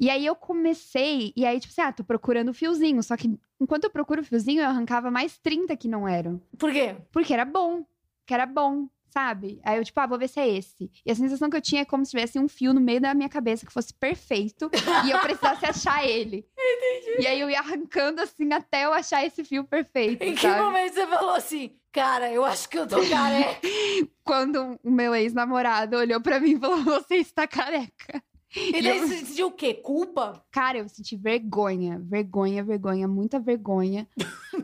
E 0.00 0.08
aí 0.10 0.24
eu 0.24 0.36
comecei, 0.36 1.32
e 1.34 1.44
aí, 1.44 1.58
tipo 1.58 1.72
assim, 1.72 1.80
ah, 1.80 1.92
tô 1.92 2.04
procurando 2.04 2.50
o 2.50 2.54
fiozinho. 2.54 3.02
Só 3.02 3.16
que 3.16 3.36
enquanto 3.60 3.84
eu 3.84 3.90
procuro 3.90 4.20
o 4.20 4.24
fiozinho, 4.24 4.60
eu 4.60 4.68
arrancava 4.68 5.10
mais 5.10 5.38
30 5.38 5.76
que 5.76 5.88
não 5.88 6.06
eram. 6.06 6.40
Por 6.56 6.72
quê? 6.72 6.96
Porque 7.10 7.34
era 7.34 7.44
bom. 7.44 7.84
Que 8.24 8.34
era 8.34 8.46
bom, 8.46 8.88
sabe? 9.10 9.60
Aí 9.64 9.78
eu, 9.78 9.84
tipo, 9.84 9.98
ah, 10.00 10.06
vou 10.06 10.18
ver 10.18 10.28
se 10.28 10.40
é 10.40 10.48
esse. 10.48 10.90
E 11.04 11.10
a 11.10 11.14
sensação 11.14 11.48
que 11.50 11.56
eu 11.56 11.60
tinha 11.60 11.82
é 11.82 11.84
como 11.84 12.04
se 12.04 12.10
tivesse 12.10 12.38
um 12.38 12.48
fio 12.48 12.72
no 12.72 12.80
meio 12.80 13.00
da 13.00 13.14
minha 13.14 13.28
cabeça 13.28 13.66
que 13.66 13.72
fosse 13.72 13.92
perfeito 13.94 14.70
e 15.06 15.10
eu 15.10 15.18
precisasse 15.20 15.64
achar 15.66 16.04
ele. 16.06 16.46
Entendi. 16.58 17.22
E 17.22 17.26
aí 17.26 17.40
eu 17.40 17.50
ia 17.50 17.60
arrancando 17.60 18.20
assim 18.20 18.52
até 18.52 18.84
eu 18.84 18.92
achar 18.92 19.24
esse 19.24 19.44
fio 19.44 19.64
perfeito. 19.64 20.22
Em 20.22 20.34
que 20.34 20.42
sabe? 20.42 20.62
momento 20.62 20.94
você 20.94 21.06
falou 21.06 21.34
assim, 21.34 21.72
cara, 21.92 22.30
eu 22.30 22.44
acho 22.44 22.68
que 22.68 22.78
eu 22.78 22.86
tô 22.86 22.96
careca? 23.08 23.60
Quando 24.24 24.78
o 24.84 24.90
meu 24.90 25.14
ex-namorado 25.14 25.96
olhou 25.96 26.20
pra 26.20 26.38
mim 26.38 26.52
e 26.52 26.58
falou: 26.58 26.82
Você 26.84 27.16
está 27.16 27.46
careca. 27.46 28.22
E 28.56 28.80
daí 28.82 28.98
você 29.00 29.18
sentiu 29.26 29.48
o 29.48 29.52
quê? 29.52 29.74
Culpa? 29.74 30.42
Cara, 30.50 30.78
eu 30.78 30.88
senti 30.88 31.14
vergonha, 31.16 31.98
vergonha, 32.02 32.64
vergonha, 32.64 33.06
muita 33.06 33.38
vergonha. 33.38 34.08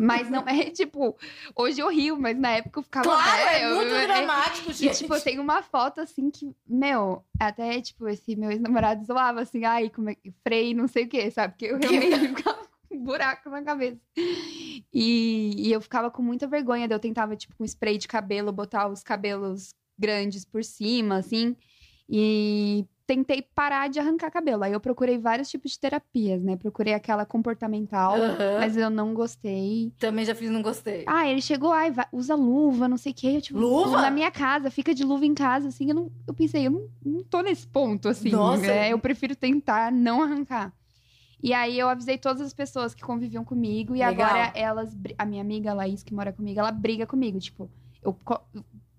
Mas 0.00 0.30
não 0.30 0.48
é 0.48 0.70
tipo, 0.72 1.14
hoje 1.54 1.80
eu 1.80 1.88
rio, 1.90 2.18
mas 2.18 2.36
na 2.38 2.50
época 2.52 2.80
eu 2.80 2.82
ficava. 2.82 3.04
Claro, 3.04 3.42
"É, 3.42 3.60
é 3.60 3.70
eu- 3.70 3.76
muito 3.76 3.90
eu- 3.92 4.06
dramático, 4.06 4.70
E, 4.70 4.74
gente. 4.74 4.98
tipo, 4.98 5.14
eu 5.14 5.20
tenho 5.20 5.42
uma 5.42 5.62
foto 5.62 6.00
assim 6.00 6.30
que, 6.30 6.56
meu, 6.66 7.22
até, 7.38 7.80
tipo, 7.80 8.08
esse 8.08 8.34
meu 8.34 8.50
ex-namorado 8.50 9.04
zoava 9.04 9.42
assim, 9.42 9.64
ai, 9.64 9.90
como 9.90 10.08
é 10.10 10.14
que 10.14 10.32
freio, 10.42 10.74
não 10.76 10.88
sei 10.88 11.04
o 11.04 11.08
quê, 11.08 11.30
sabe? 11.30 11.52
Porque 11.52 11.66
eu 11.66 11.78
realmente 12.18 12.28
ficava 12.36 12.66
com 12.88 12.96
um 12.96 13.04
buraco 13.04 13.50
na 13.50 13.62
cabeça. 13.62 14.00
E, 14.92 15.54
e 15.68 15.72
eu 15.72 15.80
ficava 15.80 16.10
com 16.10 16.22
muita 16.22 16.46
vergonha, 16.46 16.88
daí 16.88 16.96
eu 16.96 17.00
tentava, 17.00 17.36
tipo, 17.36 17.54
com 17.56 17.64
spray 17.64 17.98
de 17.98 18.08
cabelo, 18.08 18.52
botar 18.52 18.88
os 18.88 19.02
cabelos 19.02 19.74
grandes 19.98 20.44
por 20.44 20.64
cima, 20.64 21.16
assim. 21.16 21.56
E 22.08 22.84
tentei 23.06 23.42
parar 23.42 23.88
de 23.88 23.98
arrancar 23.98 24.30
cabelo. 24.30 24.64
Aí 24.64 24.72
eu 24.72 24.80
procurei 24.80 25.18
vários 25.18 25.48
tipos 25.50 25.72
de 25.72 25.78
terapias, 25.78 26.42
né? 26.42 26.56
Procurei 26.56 26.94
aquela 26.94 27.26
comportamental, 27.26 28.14
Aham. 28.14 28.58
mas 28.60 28.76
eu 28.76 28.88
não 28.88 29.12
gostei. 29.14 29.92
Também 29.98 30.24
já 30.24 30.34
fiz, 30.34 30.50
não 30.50 30.62
gostei. 30.62 31.04
Ah, 31.06 31.28
ele 31.28 31.40
chegou, 31.42 31.72
ai, 31.72 31.90
vai- 31.90 32.06
usa 32.12 32.34
luva, 32.34 32.88
não 32.88 32.96
sei 32.96 33.12
o 33.12 33.14
quê. 33.14 33.28
Eu, 33.36 33.42
tipo, 33.42 33.58
Luva? 33.58 34.00
Na 34.00 34.10
minha 34.10 34.30
casa, 34.30 34.70
fica 34.70 34.94
de 34.94 35.04
luva 35.04 35.26
em 35.26 35.34
casa, 35.34 35.68
assim. 35.68 35.88
Eu, 35.88 35.94
não, 35.94 36.10
eu 36.26 36.34
pensei, 36.34 36.66
eu 36.66 36.70
não, 36.70 36.88
não 37.04 37.22
tô 37.24 37.40
nesse 37.42 37.66
ponto, 37.66 38.08
assim. 38.08 38.30
Nossa. 38.30 38.62
né? 38.62 38.90
Eu 38.92 38.98
prefiro 38.98 39.36
tentar 39.36 39.92
não 39.92 40.22
arrancar. 40.22 40.72
E 41.42 41.52
aí 41.52 41.78
eu 41.78 41.90
avisei 41.90 42.16
todas 42.16 42.40
as 42.40 42.54
pessoas 42.54 42.94
que 42.94 43.02
conviviam 43.02 43.44
comigo. 43.44 43.94
E 43.94 43.98
Legal. 43.98 44.26
agora 44.28 44.50
elas. 44.54 44.96
A 45.18 45.26
minha 45.26 45.42
amiga 45.42 45.74
Laís, 45.74 46.02
que 46.02 46.14
mora 46.14 46.32
comigo, 46.32 46.58
ela 46.58 46.72
briga 46.72 47.06
comigo. 47.06 47.38
Tipo, 47.38 47.70
eu 48.02 48.16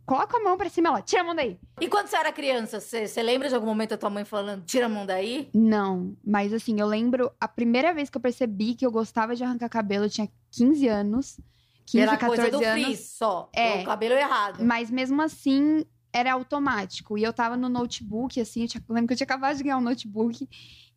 co 0.06 0.16
coloco 0.16 0.38
a 0.38 0.40
mão 0.44 0.58
pra 0.58 0.70
cima, 0.70 0.90
ela 0.90 1.02
tira 1.02 1.22
a 1.22 1.26
mão 1.26 1.36
daí. 1.36 1.58
E 1.82 1.88
quando 1.88 2.08
você 2.08 2.16
era 2.16 2.32
criança, 2.32 2.80
você, 2.80 3.08
você 3.08 3.22
lembra 3.24 3.50
de 3.50 3.56
algum 3.56 3.68
momento 3.68 3.94
a 3.94 3.98
tua 3.98 4.10
mãe 4.10 4.24
falando, 4.24 4.64
tira 4.66 4.86
a 4.86 4.90
mão 4.90 5.06
daí? 5.06 5.50
Não, 5.54 6.16
mas 6.26 6.54
assim, 6.54 6.80
eu 6.80 6.88
lembro 6.88 7.32
a 7.40 7.48
primeira 7.48 7.94
vez 7.94 8.10
que 8.10 8.18
eu 8.18 8.22
percebi 8.22 8.76
que 8.76 8.86
eu 8.86 8.92
gostava 8.92 9.36
de 9.36 9.44
arrancar 9.44 9.70
cabelo, 9.70 10.06
eu 10.06 10.10
tinha 10.10 10.30
15 10.52 10.88
anos. 10.88 11.40
15, 11.88 12.00
era 12.02 12.18
14 12.18 12.42
coisa 12.42 12.58
do 12.58 12.66
anos. 12.66 12.84
frizz 12.86 13.10
só. 13.18 13.50
É. 13.54 13.82
O 13.82 13.86
cabelo 13.86 14.16
errado. 14.16 14.64
Mas 14.64 14.90
mesmo 14.90 15.22
assim, 15.22 15.86
era 16.12 16.34
automático. 16.34 17.18
E 17.18 17.24
eu 17.24 17.32
tava 17.34 17.56
no 17.58 17.70
notebook, 17.70 18.40
assim, 18.42 18.64
eu, 18.64 18.68
tinha- 18.68 18.84
eu 18.88 18.96
lembro 18.96 19.08
que 19.10 19.14
eu 19.14 19.18
tinha 19.18 19.26
acabado 19.26 19.56
de 19.58 19.64
ganhar 19.64 19.78
um 19.78 19.82
notebook. 19.82 20.48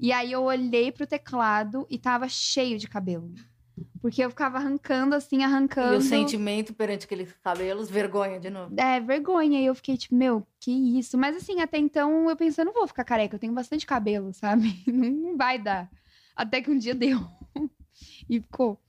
E 0.00 0.12
aí 0.12 0.32
eu 0.32 0.42
olhei 0.44 0.90
pro 0.92 1.06
teclado 1.06 1.86
e 1.90 1.98
tava 1.98 2.26
cheio 2.28 2.78
de 2.78 2.86
cabelo. 2.88 3.30
Porque 4.00 4.22
eu 4.22 4.30
ficava 4.30 4.58
arrancando, 4.58 5.14
assim, 5.14 5.42
arrancando. 5.42 5.94
E 5.94 5.98
o 5.98 6.00
sentimento 6.00 6.72
perante 6.72 7.04
aqueles 7.04 7.32
cabelos, 7.42 7.90
vergonha 7.90 8.38
de 8.38 8.50
novo. 8.50 8.74
É, 8.78 9.00
vergonha. 9.00 9.60
E 9.60 9.66
eu 9.66 9.74
fiquei 9.74 9.96
tipo, 9.96 10.14
meu, 10.14 10.46
que 10.60 10.70
isso? 10.98 11.18
Mas 11.18 11.36
assim, 11.36 11.60
até 11.60 11.78
então 11.78 12.28
eu 12.28 12.36
pensei, 12.36 12.62
eu 12.62 12.66
não 12.66 12.72
vou 12.72 12.86
ficar 12.86 13.04
careca, 13.04 13.36
eu 13.36 13.40
tenho 13.40 13.52
bastante 13.52 13.86
cabelo, 13.86 14.32
sabe? 14.32 14.82
Não, 14.86 15.36
vai 15.36 15.58
dar. 15.58 15.90
Até 16.36 16.60
que 16.62 16.70
um 16.70 16.78
dia 16.78 16.94
deu. 16.96 17.20
e 18.28 18.40
ficou. 18.40 18.80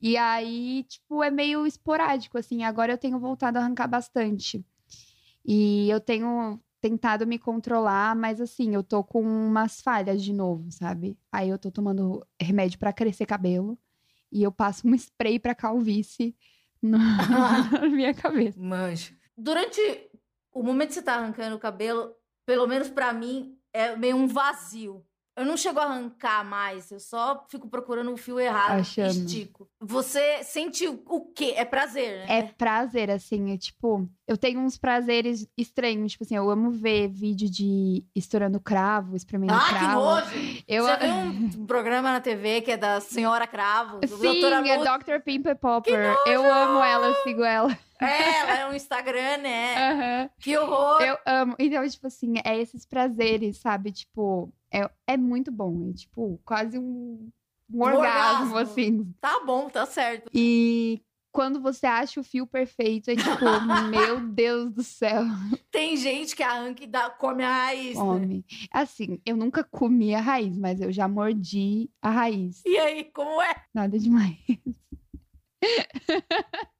E 0.00 0.16
aí, 0.16 0.84
tipo, 0.88 1.22
é 1.22 1.30
meio 1.30 1.66
esporádico, 1.66 2.36
assim. 2.36 2.64
Agora 2.64 2.92
eu 2.92 2.98
tenho 2.98 3.18
voltado 3.18 3.58
a 3.58 3.60
arrancar 3.60 3.86
bastante. 3.86 4.64
E 5.44 5.88
eu 5.88 6.00
tenho 6.00 6.60
tentado 6.80 7.24
me 7.24 7.38
controlar, 7.38 8.16
mas 8.16 8.40
assim, 8.40 8.74
eu 8.74 8.82
tô 8.82 9.04
com 9.04 9.22
umas 9.22 9.80
falhas 9.80 10.22
de 10.22 10.32
novo, 10.32 10.70
sabe? 10.72 11.16
Aí 11.30 11.48
eu 11.48 11.58
tô 11.58 11.70
tomando 11.70 12.26
remédio 12.40 12.78
pra 12.78 12.92
crescer 12.92 13.24
cabelo. 13.24 13.78
E 14.32 14.42
eu 14.42 14.50
passo 14.50 14.88
um 14.88 14.94
spray 14.94 15.38
pra 15.38 15.54
calvície 15.54 16.34
na 16.80 16.98
na 17.80 17.86
minha 17.86 18.14
cabeça. 18.14 18.58
Manjo. 18.58 19.14
Durante 19.36 19.80
o 20.52 20.62
momento 20.62 20.88
que 20.88 20.94
você 20.94 21.02
tá 21.02 21.14
arrancando 21.14 21.56
o 21.56 21.60
cabelo, 21.60 22.14
pelo 22.46 22.66
menos 22.66 22.88
pra 22.88 23.12
mim, 23.12 23.58
é 23.72 23.94
meio 23.96 24.16
um 24.16 24.26
vazio. 24.26 25.04
Eu 25.34 25.46
não 25.46 25.56
chego 25.56 25.80
a 25.80 25.84
arrancar 25.84 26.44
mais, 26.44 26.90
eu 26.90 27.00
só 27.00 27.46
fico 27.48 27.66
procurando 27.66 28.12
o 28.12 28.16
fio 28.18 28.38
errado 28.38 28.80
Achando. 28.80 29.06
e 29.14 29.24
estico. 29.24 29.66
Você 29.80 30.44
sente 30.44 30.86
o- 30.86 31.32
quê? 31.34 31.54
É 31.56 31.64
prazer, 31.64 32.18
né? 32.28 32.38
É 32.38 32.42
prazer, 32.42 33.10
assim, 33.10 33.50
é 33.50 33.56
tipo, 33.56 34.06
eu 34.28 34.36
tenho 34.36 34.60
uns 34.60 34.76
prazeres 34.76 35.46
estranhos, 35.56 36.12
tipo 36.12 36.24
assim, 36.24 36.36
eu 36.36 36.50
amo 36.50 36.70
ver 36.70 37.08
vídeo 37.08 37.48
de 37.50 38.04
estourando 38.14 38.60
cravo, 38.60 39.16
espremendo 39.16 39.54
Ah, 39.54 39.60
que 39.64 39.74
cravo. 39.74 40.00
nojo! 40.04 40.62
Eu 40.68 40.84
Você 40.84 40.96
viu 40.98 41.14
um 41.14 41.64
programa 41.66 42.12
na 42.12 42.20
TV 42.20 42.60
que 42.60 42.72
é 42.72 42.76
da 42.76 43.00
Senhora 43.00 43.46
Cravo? 43.46 44.00
do 44.00 44.08
Sim, 44.08 44.22
Doutora 44.22 44.56
é 44.68 44.76
Mo- 44.76 44.84
Dr. 44.84 45.20
Pimple 45.24 45.54
Popper. 45.54 46.14
Eu 46.26 46.42
amo 46.52 46.82
ela, 46.82 47.06
eu 47.06 47.14
sigo 47.22 47.42
ela. 47.42 47.76
É, 48.02 48.38
ela 48.40 48.58
é 48.60 48.68
um 48.68 48.74
Instagram, 48.74 49.38
né? 49.38 49.90
Aham. 49.90 50.30
Que 50.40 50.56
horror! 50.56 51.02
Eu 51.02 51.18
amo. 51.26 51.54
Então, 51.58 51.88
tipo 51.88 52.06
assim, 52.06 52.34
é 52.44 52.58
esses 52.60 52.84
prazeres, 52.86 53.58
sabe? 53.58 53.92
Tipo, 53.92 54.52
é, 54.72 54.88
é 55.06 55.16
muito 55.16 55.50
bom. 55.50 55.90
É 55.90 55.92
tipo, 55.94 56.40
quase 56.44 56.78
um, 56.78 57.30
um 57.72 57.80
orgasmo, 57.82 58.54
orgasmo. 58.54 58.58
assim. 58.58 59.14
Tá 59.20 59.40
bom, 59.44 59.68
tá 59.68 59.86
certo. 59.86 60.30
E 60.34 61.02
quando 61.30 61.60
você 61.62 61.86
acha 61.86 62.20
o 62.20 62.24
fio 62.24 62.46
perfeito, 62.46 63.10
é 63.10 63.16
tipo, 63.16 63.24
meu 63.90 64.20
Deus 64.20 64.70
do 64.70 64.82
céu. 64.82 65.22
Tem 65.70 65.96
gente 65.96 66.36
que 66.36 66.42
arranca 66.42 66.84
e 66.84 66.86
dá, 66.86 67.08
come 67.08 67.42
a 67.42 67.50
raiz. 67.50 67.96
né? 67.96 68.02
Come. 68.02 68.44
Assim, 68.70 69.18
eu 69.24 69.36
nunca 69.36 69.64
comi 69.64 70.14
a 70.14 70.20
raiz, 70.20 70.58
mas 70.58 70.80
eu 70.80 70.92
já 70.92 71.08
mordi 71.08 71.88
a 72.02 72.10
raiz. 72.10 72.62
E 72.66 72.76
aí, 72.78 73.04
como 73.04 73.40
é? 73.40 73.54
Nada 73.74 73.98
demais. 73.98 74.36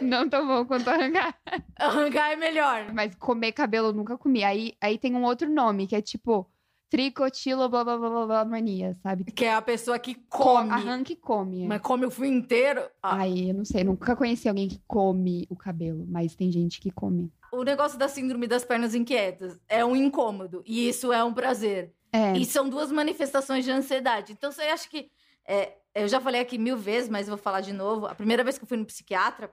Não 0.00 0.28
tão 0.28 0.46
bom 0.46 0.64
quanto 0.64 0.88
arrancar. 0.88 1.34
Arrancar 1.76 2.32
é 2.32 2.36
melhor. 2.36 2.92
Mas 2.92 3.14
comer 3.14 3.52
cabelo 3.52 3.88
eu 3.88 3.92
nunca 3.92 4.16
comi. 4.18 4.42
Aí, 4.44 4.74
aí 4.80 4.98
tem 4.98 5.14
um 5.14 5.24
outro 5.24 5.48
nome, 5.48 5.86
que 5.86 5.94
é 5.96 6.00
tipo 6.02 6.48
tricotilo 6.90 7.68
blá 7.68 7.84
blá 7.84 7.98
blá 7.98 8.08
blá, 8.10 8.26
blá 8.26 8.44
mania, 8.44 8.96
sabe? 9.02 9.24
Que 9.24 9.44
é 9.44 9.54
a 9.54 9.60
pessoa 9.62 9.98
que 9.98 10.14
Co- 10.14 10.42
come. 10.54 10.70
Arranca 10.70 11.12
e 11.12 11.16
come. 11.16 11.64
é. 11.64 11.66
Mas 11.66 11.80
come 11.82 12.06
o 12.06 12.10
fio 12.10 12.24
inteiro. 12.24 12.82
Ah, 13.02 13.18
Aí 13.18 13.50
eu 13.50 13.54
não 13.54 13.64
sei, 13.64 13.84
nunca 13.84 14.16
conheci 14.16 14.48
alguém 14.48 14.68
que 14.68 14.80
come 14.86 15.46
o 15.50 15.56
cabelo, 15.56 16.06
mas 16.08 16.34
tem 16.34 16.50
gente 16.50 16.80
que 16.80 16.90
come. 16.90 17.30
O 17.52 17.62
negócio 17.62 17.98
da 17.98 18.08
síndrome 18.08 18.46
das 18.46 18.64
pernas 18.64 18.94
inquietas 18.94 19.60
é 19.68 19.84
um 19.84 19.94
incômodo. 19.96 20.62
E 20.66 20.88
isso 20.88 21.12
é 21.12 21.22
um 21.22 21.32
prazer. 21.32 21.92
É. 22.12 22.36
E 22.36 22.44
são 22.44 22.68
duas 22.68 22.90
manifestações 22.90 23.64
de 23.64 23.70
ansiedade. 23.70 24.32
Então 24.32 24.50
você 24.50 24.62
acha 24.62 24.88
que. 24.88 25.10
é, 25.46 25.74
eu 26.02 26.08
já 26.08 26.20
falei 26.20 26.40
aqui 26.40 26.58
mil 26.58 26.76
vezes, 26.76 27.08
mas 27.08 27.28
vou 27.28 27.36
falar 27.38 27.60
de 27.60 27.72
novo. 27.72 28.06
A 28.06 28.14
primeira 28.14 28.42
vez 28.44 28.56
que 28.58 28.64
eu 28.64 28.68
fui 28.68 28.76
no 28.76 28.84
psiquiatra, 28.86 29.50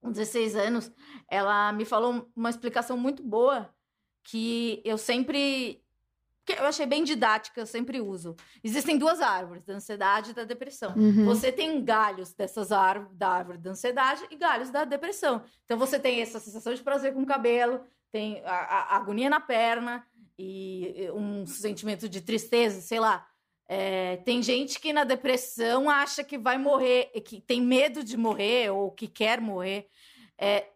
com 0.00 0.10
16 0.10 0.56
anos, 0.56 0.90
ela 1.28 1.72
me 1.72 1.84
falou 1.84 2.28
uma 2.34 2.50
explicação 2.50 2.96
muito 2.96 3.22
boa 3.22 3.72
que 4.24 4.80
eu 4.84 4.98
sempre. 4.98 5.80
que 6.44 6.52
eu 6.54 6.64
achei 6.66 6.86
bem 6.86 7.04
didática, 7.04 7.60
eu 7.60 7.66
sempre 7.66 8.00
uso. 8.00 8.34
Existem 8.64 8.98
duas 8.98 9.20
árvores, 9.20 9.64
da 9.64 9.74
ansiedade 9.74 10.30
e 10.30 10.34
da 10.34 10.44
depressão. 10.44 10.92
Uhum. 10.96 11.24
Você 11.26 11.52
tem 11.52 11.84
galhos 11.84 12.32
dessas 12.32 12.72
árvores, 12.72 13.16
da 13.16 13.28
árvore 13.28 13.58
da 13.58 13.70
ansiedade 13.70 14.24
e 14.30 14.36
galhos 14.36 14.70
da 14.70 14.84
depressão. 14.84 15.42
Então 15.64 15.78
você 15.78 15.98
tem 16.00 16.20
essa 16.20 16.40
sensação 16.40 16.74
de 16.74 16.82
prazer 16.82 17.14
com 17.14 17.22
o 17.22 17.26
cabelo, 17.26 17.80
tem 18.10 18.42
a, 18.44 18.50
a- 18.54 18.96
agonia 18.96 19.30
na 19.30 19.40
perna 19.40 20.04
e 20.38 20.94
e 21.04 21.10
um 21.12 21.46
sentimento 21.46 22.08
de 22.08 22.20
tristeza, 22.20 22.80
sei 22.80 22.98
lá. 22.98 23.24
É, 23.74 24.18
tem 24.18 24.42
gente 24.42 24.78
que 24.78 24.92
na 24.92 25.02
depressão 25.02 25.88
acha 25.88 26.22
que 26.22 26.36
vai 26.36 26.58
morrer, 26.58 27.06
que 27.24 27.40
tem 27.40 27.58
medo 27.58 28.04
de 28.04 28.18
morrer 28.18 28.70
ou 28.70 28.90
que 28.90 29.08
quer 29.08 29.40
morrer. 29.40 29.86
É, 30.36 30.66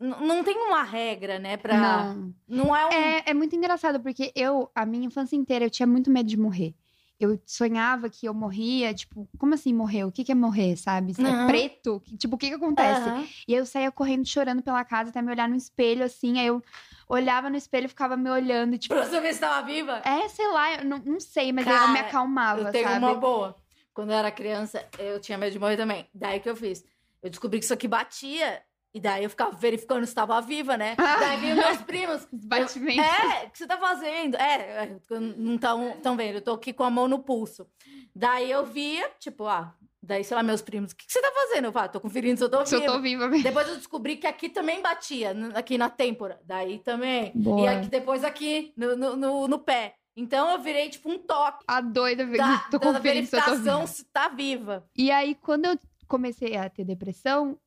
não 0.00 0.42
tem 0.42 0.56
uma 0.56 0.82
regra, 0.82 1.38
né? 1.38 1.58
Pra, 1.58 2.14
não. 2.14 2.34
Não. 2.48 2.74
é 2.74 2.86
um. 2.86 2.92
É, 2.92 3.22
é 3.26 3.34
muito 3.34 3.54
engraçado, 3.54 4.00
porque 4.00 4.32
eu, 4.34 4.70
a 4.74 4.86
minha 4.86 5.04
infância 5.04 5.36
inteira, 5.36 5.66
eu 5.66 5.70
tinha 5.70 5.86
muito 5.86 6.10
medo 6.10 6.30
de 6.30 6.38
morrer. 6.38 6.74
Eu 7.18 7.40
sonhava 7.46 8.10
que 8.10 8.26
eu 8.26 8.34
morria, 8.34 8.92
tipo, 8.92 9.26
como 9.38 9.54
assim 9.54 9.72
morrer? 9.72 10.04
O 10.04 10.12
que, 10.12 10.22
que 10.22 10.32
é 10.32 10.34
morrer, 10.34 10.76
sabe? 10.76 11.12
É 11.18 11.22
Aham. 11.22 11.46
preto? 11.46 12.02
Tipo, 12.18 12.36
o 12.36 12.38
que 12.38 12.48
que 12.48 12.54
acontece? 12.54 13.08
Aham. 13.08 13.26
E 13.48 13.54
aí 13.54 13.58
eu 13.60 13.64
saía 13.66 13.90
correndo, 13.90 14.26
chorando 14.26 14.62
pela 14.62 14.84
casa, 14.84 15.08
até 15.10 15.22
me 15.22 15.30
olhar 15.30 15.48
no 15.48 15.56
espelho, 15.56 16.04
assim. 16.04 16.38
Aí 16.38 16.46
eu 16.48 16.62
olhava 17.08 17.48
no 17.48 17.56
espelho 17.56 17.86
e 17.86 17.88
ficava 17.88 18.16
me 18.16 18.28
olhando, 18.28 18.76
tipo, 18.76 18.94
Pra 18.94 19.06
você 19.06 19.18
ver 19.20 19.32
se 19.32 19.40
tava 19.40 19.66
viva. 19.66 20.02
é, 20.04 20.28
sei 20.28 20.46
lá, 20.48 20.74
eu 20.74 20.84
não, 20.84 20.98
não 20.98 21.20
sei, 21.20 21.52
mas 21.52 21.66
aí 21.66 21.72
eu 21.72 21.80
Cara, 21.80 21.92
me 21.92 21.98
acalmava, 22.00 22.60
Eu 22.60 22.70
tenho 22.72 22.84
sabe? 22.88 22.98
uma 23.04 23.14
boa. 23.14 23.56
Quando 23.94 24.10
eu 24.10 24.16
era 24.16 24.30
criança, 24.30 24.86
eu 24.98 25.18
tinha 25.18 25.38
medo 25.38 25.52
de 25.52 25.58
morrer 25.58 25.78
também. 25.78 26.06
Daí 26.14 26.38
que 26.38 26.50
eu 26.50 26.54
fiz. 26.56 26.84
Eu 27.22 27.30
descobri 27.30 27.58
que 27.58 27.64
isso 27.64 27.72
aqui 27.72 27.88
batia. 27.88 28.62
E 28.96 29.00
daí 29.00 29.24
eu 29.24 29.28
ficava 29.28 29.50
verificando 29.54 30.04
se 30.06 30.10
estava 30.10 30.40
viva, 30.40 30.74
né? 30.74 30.96
Daí 30.96 31.36
vinham 31.38 31.56
meus 31.56 31.82
primos. 31.82 32.26
Os 32.32 32.44
batimentos. 32.46 33.04
É, 33.04 33.44
o 33.44 33.50
que 33.50 33.58
você 33.58 33.66
tá 33.66 33.76
fazendo? 33.76 34.36
É, 34.36 34.96
não 35.36 35.58
tão, 35.58 35.92
tão 36.00 36.16
vendo. 36.16 36.36
Eu 36.36 36.40
tô 36.40 36.52
aqui 36.54 36.72
com 36.72 36.82
a 36.82 36.88
mão 36.90 37.06
no 37.06 37.18
pulso. 37.18 37.66
Daí 38.14 38.50
eu 38.50 38.64
via, 38.64 39.10
tipo, 39.20 39.44
ah, 39.46 39.74
daí, 40.02 40.24
sei 40.24 40.34
lá, 40.34 40.42
meus 40.42 40.62
primos, 40.62 40.92
o 40.92 40.96
que, 40.96 41.04
que 41.04 41.12
você 41.12 41.20
tá 41.20 41.30
fazendo? 41.30 41.66
Eu 41.66 41.72
falo, 41.72 41.84
"Ah, 41.84 41.88
tô 41.88 42.00
conferindo 42.00 42.38
se 42.38 42.44
eu 42.44 42.48
tô 42.48 42.64
Se 42.64 42.74
eu 42.74 42.80
viva. 42.80 42.92
tô 42.94 43.00
viva 43.02 43.28
mesmo. 43.28 43.42
Depois 43.44 43.68
eu 43.68 43.76
descobri 43.76 44.16
que 44.16 44.26
aqui 44.26 44.48
também 44.48 44.80
batia, 44.80 45.36
aqui 45.54 45.76
na 45.76 45.90
têmpora. 45.90 46.40
Daí 46.46 46.78
também. 46.78 47.32
E 47.34 47.38
Boa. 47.38 47.70
aqui, 47.72 47.88
depois 47.88 48.24
aqui, 48.24 48.72
no, 48.78 48.96
no, 48.96 49.14
no, 49.14 49.46
no 49.48 49.58
pé. 49.58 49.94
Então 50.16 50.50
eu 50.52 50.58
virei, 50.58 50.88
tipo, 50.88 51.10
um 51.10 51.18
toque 51.18 51.64
A 51.68 51.82
doida, 51.82 52.24
da, 52.24 52.60
tô 52.70 52.78
da 52.78 52.86
eu 52.86 52.92
viva. 52.94 53.00
verificação 53.02 53.86
se 53.86 54.04
tá 54.04 54.30
viva. 54.30 54.88
E 54.96 55.10
aí, 55.10 55.34
quando 55.34 55.66
eu 55.66 55.78
comecei 56.08 56.56
a 56.56 56.70
ter 56.70 56.86
depressão, 56.86 57.58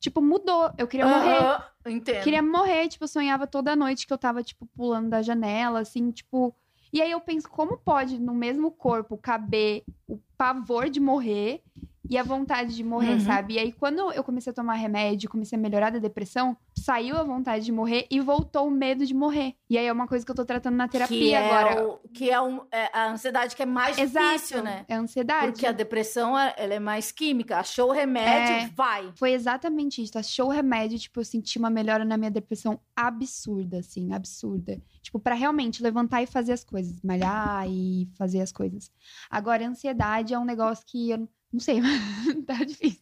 tipo, 0.00 0.20
mudou. 0.20 0.72
Eu 0.76 0.88
queria 0.88 1.06
morrer. 1.06 1.62
Entendo. 1.86 2.24
Queria 2.24 2.42
morrer, 2.42 2.88
tipo, 2.88 3.06
sonhava 3.06 3.46
toda 3.46 3.76
noite 3.76 4.06
que 4.06 4.12
eu 4.12 4.18
tava, 4.18 4.42
tipo, 4.42 4.66
pulando 4.66 5.10
da 5.10 5.22
janela, 5.22 5.80
assim, 5.80 6.10
tipo. 6.10 6.54
E 6.92 7.00
aí 7.00 7.10
eu 7.12 7.20
penso, 7.20 7.48
como 7.48 7.78
pode 7.78 8.18
no 8.18 8.34
mesmo 8.34 8.72
corpo 8.72 9.16
caber 9.16 9.84
o 10.08 10.18
pavor 10.36 10.90
de 10.90 10.98
morrer 10.98 11.62
e 12.10 12.18
a 12.18 12.22
vontade 12.24 12.74
de 12.74 12.82
morrer, 12.82 13.12
Uhum. 13.12 13.20
sabe? 13.20 13.54
E 13.54 13.58
aí, 13.60 13.72
quando 13.72 14.10
eu 14.12 14.24
comecei 14.24 14.50
a 14.50 14.54
tomar 14.54 14.74
remédio, 14.74 15.30
comecei 15.30 15.56
a 15.56 15.60
melhorar 15.62 15.90
da 15.90 16.00
depressão, 16.00 16.56
saiu 16.76 17.16
a 17.16 17.22
vontade 17.22 17.64
de 17.64 17.70
morrer 17.70 18.06
e 18.10 18.20
voltou 18.20 18.66
o 18.66 18.70
medo 18.70 19.06
de 19.06 19.14
morrer. 19.14 19.54
E 19.70 19.78
aí 19.78 19.86
é 19.86 19.92
uma 19.92 20.08
coisa 20.08 20.24
que 20.26 20.30
eu 20.30 20.34
tô 20.34 20.44
tratando 20.44 20.74
na 20.74 20.88
terapia 20.88 21.18
que 21.18 21.32
é 21.34 21.38
agora. 21.60 21.86
o- 21.88 21.98
que 22.12 22.28
é, 22.30 22.40
um- 22.40 22.62
é 22.72 22.90
a 22.92 23.10
ansiedade 23.12 23.54
que 23.54 23.62
é 23.62 23.66
mais 23.66 23.96
Exato. 23.96 24.26
difícil, 24.34 24.62
né? 24.64 24.84
É 24.88 24.94
ansiedade. 24.96 25.52
Porque 25.52 25.66
a 25.66 25.72
depressão, 25.72 26.36
ela 26.36 26.52
ela 26.56 26.74
é 26.74 26.80
mais 26.80 27.12
química. 27.12 27.58
Achou 27.58 27.90
o 27.90 27.92
remédio, 27.92 28.54
É. 28.66 28.70
vai. 28.74 29.12
Foi 29.14 29.32
exatamente 29.32 30.02
isso. 30.02 30.18
Achou 30.18 30.48
o 30.48 30.50
remédio, 30.50 30.98
tipo, 30.98 31.20
eu 31.20 31.24
senti 31.24 31.58
uma 31.58 31.70
melhora 31.70 32.04
na 32.04 32.16
minha 32.16 32.30
depressão 32.30 32.80
absurda, 32.96 33.78
assim, 33.78 34.12
absurda. 34.12 34.80
Tipo, 35.00 35.18
pra 35.20 35.34
realmente 35.34 35.82
levantar 35.82 36.22
e 36.22 36.26
fazer 36.26 36.52
as 36.52 36.64
coisas, 36.64 37.00
malhar 37.02 37.66
e 37.68 38.08
fazer 38.18 38.40
as 38.40 38.50
coisas. 38.52 38.90
Agora, 39.30 39.64
a 39.64 39.68
ansiedade 39.68 40.34
é 40.34 40.38
um 40.38 40.44
negócio 40.44 40.84
que 40.86 41.10
eu 41.10 41.28
não 41.52 41.60
sei, 41.60 41.80
tá 42.46 42.64
difícil. 42.64 43.00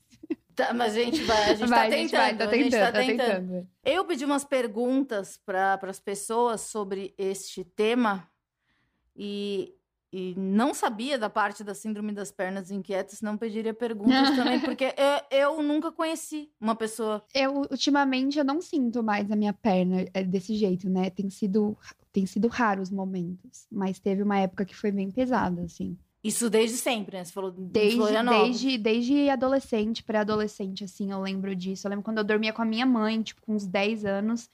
Tá, 0.58 0.74
mas 0.74 0.96
a 0.96 1.00
gente 1.00 1.22
vai, 1.22 1.44
a 1.44 1.54
gente 1.54 1.68
vai, 1.68 1.88
tá 1.88 1.94
a 1.94 1.98
gente 1.98 2.10
tentando. 2.10 2.20
vai, 2.20 2.36
tá 2.36 2.44
a 2.44 2.54
gente 2.56 2.64
tentando, 2.64 2.80
tá 2.80 2.92
tá 2.92 2.98
tentando. 2.98 3.48
tentando. 3.48 3.68
Eu 3.84 4.04
pedi 4.04 4.24
umas 4.24 4.44
perguntas 4.44 5.36
para 5.46 5.78
as 5.82 6.00
pessoas 6.00 6.62
sobre 6.62 7.14
este 7.16 7.62
tema 7.62 8.28
e, 9.14 9.72
e 10.12 10.34
não 10.36 10.74
sabia 10.74 11.16
da 11.16 11.30
parte 11.30 11.62
da 11.62 11.74
síndrome 11.74 12.12
das 12.12 12.32
pernas 12.32 12.72
inquietas, 12.72 13.20
não 13.20 13.38
pediria 13.38 13.72
perguntas 13.72 14.34
também, 14.34 14.58
porque 14.60 14.92
eu, 15.30 15.38
eu 15.38 15.62
nunca 15.62 15.92
conheci 15.92 16.50
uma 16.60 16.74
pessoa. 16.74 17.24
Eu, 17.32 17.60
ultimamente, 17.70 18.36
eu 18.36 18.44
não 18.44 18.60
sinto 18.60 19.00
mais 19.00 19.30
a 19.30 19.36
minha 19.36 19.52
perna 19.52 20.06
é, 20.12 20.24
desse 20.24 20.56
jeito, 20.56 20.90
né? 20.90 21.08
Tem 21.08 21.30
sido, 21.30 21.78
tem 22.12 22.26
sido 22.26 22.48
raros 22.48 22.90
momentos. 22.90 23.68
Mas 23.70 24.00
teve 24.00 24.24
uma 24.24 24.40
época 24.40 24.64
que 24.64 24.74
foi 24.74 24.90
bem 24.90 25.08
pesada, 25.08 25.62
assim. 25.62 25.96
Isso 26.28 26.50
desde 26.50 26.76
sempre, 26.76 27.16
né? 27.16 27.24
Você 27.24 27.32
falou 27.32 27.50
de 27.50 27.60
Desde, 27.62 27.96
Florianópolis. 27.96 28.60
desde, 28.60 28.78
desde 28.78 29.30
adolescente, 29.30 30.02
pré-adolescente, 30.02 30.84
assim, 30.84 31.10
eu 31.10 31.20
lembro 31.20 31.54
disso. 31.56 31.86
Eu 31.86 31.90
lembro 31.90 32.04
quando 32.04 32.18
eu 32.18 32.24
dormia 32.24 32.52
com 32.52 32.60
a 32.60 32.64
minha 32.66 32.84
mãe, 32.84 33.22
tipo, 33.22 33.40
com 33.40 33.54
uns 33.54 33.66
10 33.66 34.04
anos. 34.04 34.50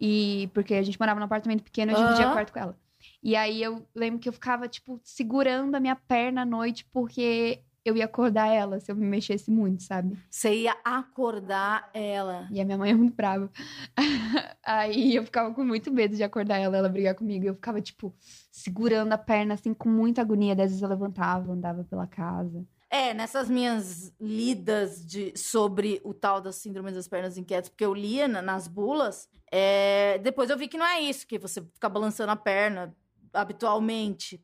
E 0.00 0.48
porque 0.54 0.74
a 0.74 0.82
gente 0.82 1.00
morava 1.00 1.18
num 1.18 1.26
apartamento 1.26 1.62
pequeno, 1.64 1.90
eu 1.92 1.96
dividia 1.96 2.26
Aham. 2.26 2.32
quarto 2.34 2.52
com 2.52 2.58
ela. 2.60 2.78
E 3.22 3.34
aí 3.34 3.62
eu 3.62 3.84
lembro 3.94 4.20
que 4.20 4.28
eu 4.28 4.32
ficava, 4.32 4.68
tipo, 4.68 5.00
segurando 5.02 5.74
a 5.74 5.80
minha 5.80 5.96
perna 5.96 6.42
à 6.42 6.44
noite, 6.44 6.84
porque 6.92 7.60
eu 7.88 7.96
ia 7.96 8.04
acordar 8.04 8.48
ela 8.48 8.78
se 8.80 8.90
eu 8.90 8.96
me 8.96 9.06
mexesse 9.06 9.50
muito, 9.50 9.82
sabe? 9.82 10.16
Você 10.30 10.54
ia 10.54 10.76
acordar 10.84 11.90
ela. 11.94 12.48
E 12.50 12.60
a 12.60 12.64
minha 12.64 12.78
mãe 12.78 12.90
é 12.90 12.94
muito 12.94 13.14
brava. 13.14 13.50
Aí 14.62 15.14
eu 15.14 15.24
ficava 15.24 15.54
com 15.54 15.64
muito 15.64 15.92
medo 15.92 16.16
de 16.16 16.22
acordar 16.22 16.58
ela, 16.58 16.76
ela 16.76 16.88
brigar 16.88 17.14
comigo. 17.14 17.46
Eu 17.46 17.54
ficava, 17.54 17.80
tipo, 17.80 18.14
segurando 18.50 19.12
a 19.12 19.18
perna, 19.18 19.54
assim, 19.54 19.72
com 19.74 19.88
muita 19.88 20.20
agonia. 20.20 20.52
Às 20.52 20.58
vezes 20.58 20.82
eu 20.82 20.88
levantava, 20.88 21.52
andava 21.52 21.84
pela 21.84 22.06
casa. 22.06 22.64
É, 22.88 23.12
nessas 23.12 23.48
minhas 23.50 24.12
lidas 24.20 25.04
de, 25.04 25.32
sobre 25.36 26.00
o 26.04 26.14
tal 26.14 26.40
da 26.40 26.52
síndrome 26.52 26.92
das 26.92 27.08
pernas 27.08 27.36
inquietas, 27.36 27.68
porque 27.68 27.84
eu 27.84 27.92
lia 27.92 28.28
na- 28.28 28.40
nas 28.40 28.68
bulas, 28.68 29.28
é, 29.50 30.18
depois 30.22 30.50
eu 30.50 30.56
vi 30.56 30.68
que 30.68 30.78
não 30.78 30.86
é 30.86 31.00
isso, 31.00 31.26
que 31.26 31.36
você 31.36 31.60
fica 31.74 31.88
balançando 31.88 32.30
a 32.30 32.36
perna 32.36 32.94
habitualmente. 33.32 34.40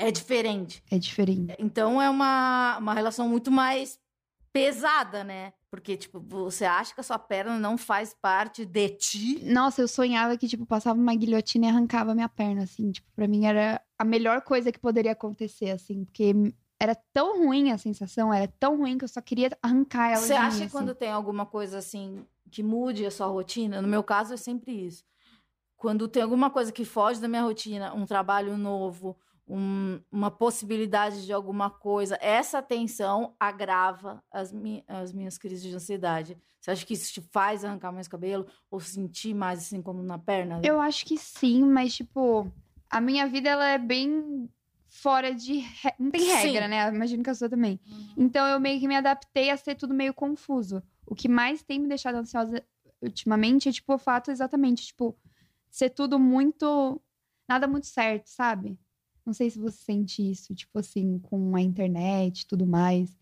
É 0.00 0.10
diferente. 0.10 0.82
É 0.90 0.98
diferente. 0.98 1.54
Então 1.58 2.00
é 2.00 2.08
uma, 2.08 2.78
uma 2.78 2.94
relação 2.94 3.28
muito 3.28 3.50
mais 3.50 3.98
pesada, 4.52 5.22
né? 5.22 5.52
Porque, 5.70 5.96
tipo, 5.96 6.18
você 6.20 6.64
acha 6.64 6.92
que 6.94 7.00
a 7.00 7.04
sua 7.04 7.18
perna 7.18 7.58
não 7.58 7.78
faz 7.78 8.12
parte 8.12 8.64
de 8.64 8.88
ti. 8.88 9.44
Nossa, 9.44 9.82
eu 9.82 9.86
sonhava 9.86 10.36
que, 10.36 10.48
tipo, 10.48 10.66
passava 10.66 10.98
uma 10.98 11.14
guilhotina 11.14 11.66
e 11.66 11.68
arrancava 11.68 12.14
minha 12.14 12.28
perna, 12.28 12.64
assim. 12.64 12.90
Tipo, 12.90 13.08
pra 13.14 13.28
mim 13.28 13.44
era 13.44 13.80
a 13.98 14.04
melhor 14.04 14.40
coisa 14.40 14.72
que 14.72 14.78
poderia 14.78 15.12
acontecer, 15.12 15.70
assim. 15.70 16.04
Porque 16.04 16.34
era 16.80 16.94
tão 17.12 17.44
ruim 17.44 17.70
a 17.70 17.78
sensação, 17.78 18.32
era 18.32 18.48
tão 18.58 18.78
ruim 18.78 18.96
que 18.98 19.04
eu 19.04 19.08
só 19.08 19.20
queria 19.20 19.50
arrancar 19.62 20.08
ela 20.08 20.22
Você 20.22 20.32
mim, 20.32 20.38
acha 20.38 20.56
que 20.56 20.62
assim. 20.64 20.72
quando 20.72 20.94
tem 20.94 21.10
alguma 21.10 21.44
coisa 21.44 21.78
assim 21.78 22.24
que 22.50 22.62
mude 22.62 23.04
a 23.06 23.10
sua 23.10 23.26
rotina? 23.26 23.80
No 23.82 23.86
meu 23.86 24.02
caso 24.02 24.32
é 24.34 24.36
sempre 24.36 24.72
isso. 24.72 25.04
Quando 25.76 26.08
tem 26.08 26.22
alguma 26.22 26.50
coisa 26.50 26.72
que 26.72 26.84
foge 26.84 27.20
da 27.20 27.28
minha 27.28 27.42
rotina, 27.42 27.94
um 27.94 28.04
trabalho 28.04 28.56
novo, 28.56 29.16
um- 29.52 30.00
uma 30.12 30.30
possibilidade 30.30 31.26
de 31.26 31.32
alguma 31.32 31.68
coisa, 31.70 32.16
essa 32.20 32.62
tensão 32.62 33.34
agrava 33.38 34.22
as, 34.30 34.52
mi- 34.52 34.84
as 34.86 35.12
minhas 35.12 35.36
crises 35.36 35.62
de 35.62 35.74
ansiedade. 35.74 36.38
Você 36.60 36.70
acha 36.70 36.86
que 36.86 36.94
isso 36.94 37.12
te 37.12 37.20
faz 37.20 37.64
arrancar 37.64 37.90
mais 37.92 38.06
cabelo 38.06 38.46
ou 38.70 38.78
sentir 38.80 39.34
mais 39.34 39.58
assim 39.58 39.82
como 39.82 40.02
na 40.02 40.18
perna? 40.18 40.60
Eu 40.62 40.80
acho 40.80 41.04
que 41.04 41.18
sim, 41.18 41.64
mas, 41.64 41.94
tipo, 41.94 42.50
a 42.88 43.00
minha 43.00 43.26
vida, 43.26 43.48
ela 43.48 43.68
é 43.68 43.78
bem 43.78 44.48
fora 44.88 45.34
de... 45.34 45.58
re- 45.58 45.94
Não 45.98 46.10
tem 46.10 46.20
Sim. 46.20 46.32
regra, 46.32 46.68
né? 46.68 46.88
Imagino 46.88 47.22
que 47.22 47.30
a 47.30 47.34
sua 47.34 47.48
também. 47.48 47.80
Então, 48.16 48.46
eu 48.46 48.60
meio 48.60 48.78
que 48.78 48.88
me 48.88 48.96
adaptei 48.96 49.50
a 49.50 49.56
ser 49.56 49.74
tudo 49.74 49.94
meio 49.94 50.12
confuso. 50.14 50.82
O 51.06 51.14
que 51.14 51.28
mais 51.28 51.62
tem 51.62 51.78
me 51.80 51.88
deixado 51.88 52.16
ansiosa 52.16 52.62
ultimamente 53.02 53.68
é, 53.68 53.72
tipo, 53.72 53.94
o 53.94 53.98
fato 53.98 54.30
exatamente, 54.30 54.86
tipo, 54.86 55.16
ser 55.70 55.90
tudo 55.90 56.18
muito... 56.18 57.00
Nada 57.48 57.66
muito 57.66 57.86
certo, 57.86 58.26
sabe? 58.28 58.78
Não 59.30 59.34
sei 59.34 59.48
se 59.48 59.60
você 59.60 59.76
sente 59.84 60.28
isso, 60.28 60.52
tipo 60.56 60.76
assim, 60.80 61.20
com 61.20 61.54
a 61.54 61.60
internet 61.60 62.40
e 62.40 62.46
tudo 62.48 62.66
mais. 62.66 63.16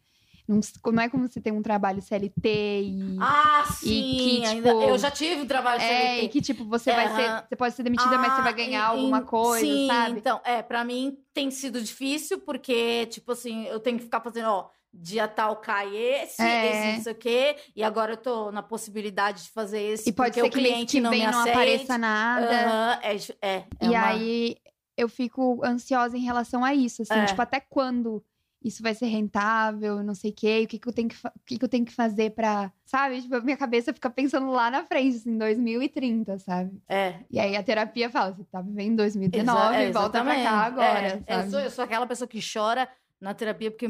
Não, 0.48 0.58
não 0.94 1.02
é 1.02 1.06
como 1.10 1.28
você 1.28 1.38
tem 1.38 1.52
um 1.52 1.60
trabalho 1.60 2.00
CLT 2.00 2.80
e... 2.82 3.16
Ah, 3.20 3.62
E 3.68 3.72
sim! 3.74 4.16
que, 4.16 4.46
ainda- 4.46 4.70
tipo, 4.70 4.82
eu 4.84 4.96
já 4.96 5.10
tive 5.10 5.42
um 5.42 5.46
trabalho 5.46 5.82
É, 5.82 5.86
CLT. 5.86 6.24
e 6.24 6.28
que, 6.30 6.40
tipo, 6.40 6.64
você 6.64 6.90
vai 6.94 7.14
ser. 7.14 7.44
Você 7.46 7.56
pode 7.56 7.74
ser 7.74 7.82
demitida, 7.82 8.16
mas 8.16 8.32
você 8.32 8.40
vai 8.40 8.52
Ah, 8.52 8.56
ganhar 8.56 8.80
e- 8.80 8.98
alguma 8.98 9.18
e- 9.18 9.24
coisa, 9.24 9.66
sim, 9.66 9.86
sabe? 9.86 10.18
Então, 10.18 10.40
é, 10.46 10.62
pra 10.62 10.82
mim 10.82 11.18
tem 11.34 11.50
sido 11.50 11.78
difícil, 11.82 12.40
porque, 12.40 13.04
tipo 13.10 13.32
assim, 13.32 13.66
eu 13.66 13.78
tenho 13.80 13.98
que 13.98 14.04
ficar 14.04 14.22
fazendo, 14.22 14.48
ó, 14.48 14.70
dia 14.90 15.28
tal 15.28 15.56
cai 15.56 15.94
esse, 15.94 16.40
É. 16.40 16.70
esse 16.70 16.96
não 16.96 17.02
sei 17.02 17.12
o 17.12 17.16
quê, 17.16 17.56
e 17.76 17.82
agora 17.82 18.14
eu 18.14 18.16
tô 18.16 18.50
na 18.50 18.62
possibilidade 18.62 19.42
de 19.42 19.50
fazer 19.50 19.82
esse, 19.82 20.08
E 20.08 20.12
pode 20.14 20.34
ser 20.34 20.40
o 20.40 20.44
que 20.46 20.52
cliente 20.58 20.92
que 20.92 21.00
não 21.02 21.10
vem 21.10 21.26
não 21.26 21.40
aceite. 21.40 21.50
apareça 21.50 21.98
nada. 21.98 22.50
Aham, 22.50 22.98
é, 23.02 23.16
é, 23.42 23.56
é 23.56 23.66
e 23.82 23.88
uma- 23.90 24.06
aí 24.06 24.56
eu 24.98 25.08
fico 25.08 25.64
ansiosa 25.64 26.16
em 26.18 26.20
relação 26.22 26.64
a 26.64 26.74
isso, 26.74 27.02
assim, 27.02 27.14
É. 27.14 27.24
tipo, 27.26 27.40
até 27.40 27.60
quando 27.60 28.22
isso 28.60 28.82
vai 28.82 28.92
ser 28.92 29.06
rentável, 29.06 30.02
não 30.02 30.14
sei 30.16 30.32
o 30.32 30.34
quê, 30.34 30.62
o 30.64 30.66
que, 30.66 30.80
que 30.80 30.88
eu 30.88 30.92
tenho 30.92 31.08
que, 31.08 31.14
o 31.24 31.30
que, 31.46 31.58
que 31.58 31.64
eu 31.64 31.68
tenho 31.68 31.84
que 31.84 31.92
fazer 31.92 32.30
pra. 32.30 32.72
Sabe? 32.84 33.22
Tipo, 33.22 33.36
a 33.36 33.40
minha 33.40 33.56
cabeça 33.56 33.94
fica 33.94 34.10
pensando 34.10 34.50
lá 34.50 34.68
na 34.68 34.84
frente, 34.84 35.16
assim, 35.16 35.38
2030, 35.38 36.38
sabe? 36.40 36.76
É, 36.88 37.20
E 37.30 37.38
aí 37.38 37.54
a 37.56 37.62
terapia 37.62 38.10
fala: 38.10 38.32
você 38.34 38.42
tá 38.50 38.60
vivendo 38.60 38.98
exa- 39.00 39.18
2019, 39.20 39.74
é, 39.76 39.90
volta 39.92 40.22
pra 40.24 40.34
cá 40.34 40.50
agora. 40.66 41.06
É, 41.06 41.08
sabe? 41.10 41.24
eu, 41.46 41.50
sou, 41.50 41.60
eu 41.60 41.70
sou 41.70 41.84
aquela 41.84 42.06
pessoa 42.06 42.26
que 42.26 42.40
chora 42.42 42.88
na 43.20 43.32
terapia 43.32 43.70
porque 43.70 43.86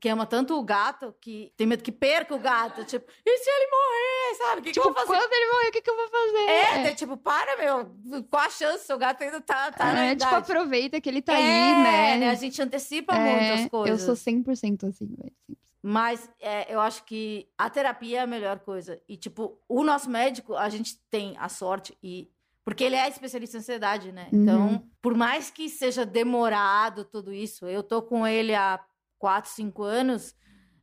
que 0.00 0.08
ama 0.08 0.26
tanto 0.26 0.58
o 0.58 0.62
gato 0.62 1.14
que 1.20 1.52
tem 1.56 1.66
medo 1.66 1.82
que 1.82 1.92
perca 1.92 2.34
o 2.34 2.38
gato. 2.38 2.84
Tipo, 2.84 3.10
e 3.24 3.38
se 3.38 3.50
ele 3.50 3.70
morrer, 3.70 4.34
sabe? 4.38 4.60
O 4.60 4.62
que, 4.64 4.68
que 4.70 4.74
Tipo, 4.74 4.88
eu 4.88 4.94
vou 4.94 5.06
fazer? 5.06 5.18
quando 5.18 5.32
ele 5.32 5.52
morrer, 5.52 5.68
o 5.68 5.72
que, 5.72 5.80
que 5.82 5.90
eu 5.90 5.96
vou 5.96 6.08
fazer? 6.08 6.50
É, 6.50 6.82
daí, 6.84 6.94
tipo, 6.94 7.16
para, 7.16 7.56
meu. 7.56 8.22
Qual 8.30 8.42
a 8.42 8.50
chance? 8.50 8.84
Seu 8.86 8.98
gato 8.98 9.22
ainda 9.22 9.40
tá, 9.40 9.72
tá 9.72 9.92
na 9.92 10.04
É, 10.06 10.16
tipo, 10.16 10.34
aproveita 10.34 11.00
que 11.00 11.08
ele 11.08 11.22
tá 11.22 11.32
É, 11.32 11.36
aí, 11.36 12.18
né? 12.18 12.30
A 12.30 12.34
gente 12.34 12.60
antecipa 12.60 13.14
É, 13.14 13.18
muitas 13.50 13.70
coisas. 13.70 14.00
Eu 14.08 14.14
sou 14.16 14.32
100% 14.32 14.88
assim, 14.88 15.06
velho. 15.06 15.32
100%. 15.50 15.56
Mas 15.82 16.28
é, 16.40 16.74
eu 16.74 16.80
acho 16.80 17.04
que 17.04 17.48
a 17.56 17.70
terapia 17.70 18.18
é 18.18 18.22
a 18.22 18.26
melhor 18.26 18.58
coisa. 18.58 19.00
E, 19.08 19.16
tipo, 19.16 19.60
o 19.68 19.84
nosso 19.84 20.10
médico, 20.10 20.56
a 20.56 20.68
gente 20.68 20.98
tem 21.10 21.36
a 21.38 21.48
sorte 21.48 21.96
e. 22.02 22.28
Porque 22.64 22.82
ele 22.82 22.96
é 22.96 23.08
especialista 23.08 23.56
em 23.56 23.60
ansiedade, 23.60 24.10
né? 24.10 24.28
Uhum. 24.32 24.42
Então, 24.42 24.90
por 25.00 25.14
mais 25.14 25.48
que 25.50 25.68
seja 25.68 26.04
demorado 26.04 27.04
tudo 27.04 27.32
isso, 27.32 27.66
eu 27.68 27.80
tô 27.80 28.02
com 28.02 28.26
ele 28.26 28.52
há 28.56 28.80
4, 29.18 29.50
5 29.50 29.82
anos. 29.82 30.34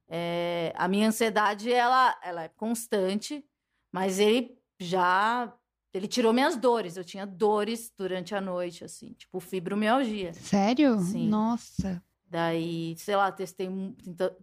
é, 0.10 0.74
a 0.76 0.88
minha 0.88 1.08
ansiedade, 1.08 1.72
ela, 1.72 2.16
ela 2.24 2.44
é 2.44 2.50
constante, 2.50 3.44
mas 3.92 4.20
ele 4.20 4.56
já. 4.80 5.52
Ele 5.94 6.08
tirou 6.08 6.34
minhas 6.34 6.56
dores. 6.56 6.98
Eu 6.98 7.04
tinha 7.04 7.26
dores 7.26 7.92
durante 7.98 8.34
a 8.36 8.42
noite, 8.42 8.84
assim, 8.84 9.14
tipo 9.14 9.40
fibromialgia. 9.40 10.34
Sério? 10.34 11.00
Sim. 11.00 11.30
Nossa. 11.30 12.02
Daí, 12.28 12.96
sei 12.98 13.16
lá, 13.16 13.32
testei, 13.32 13.70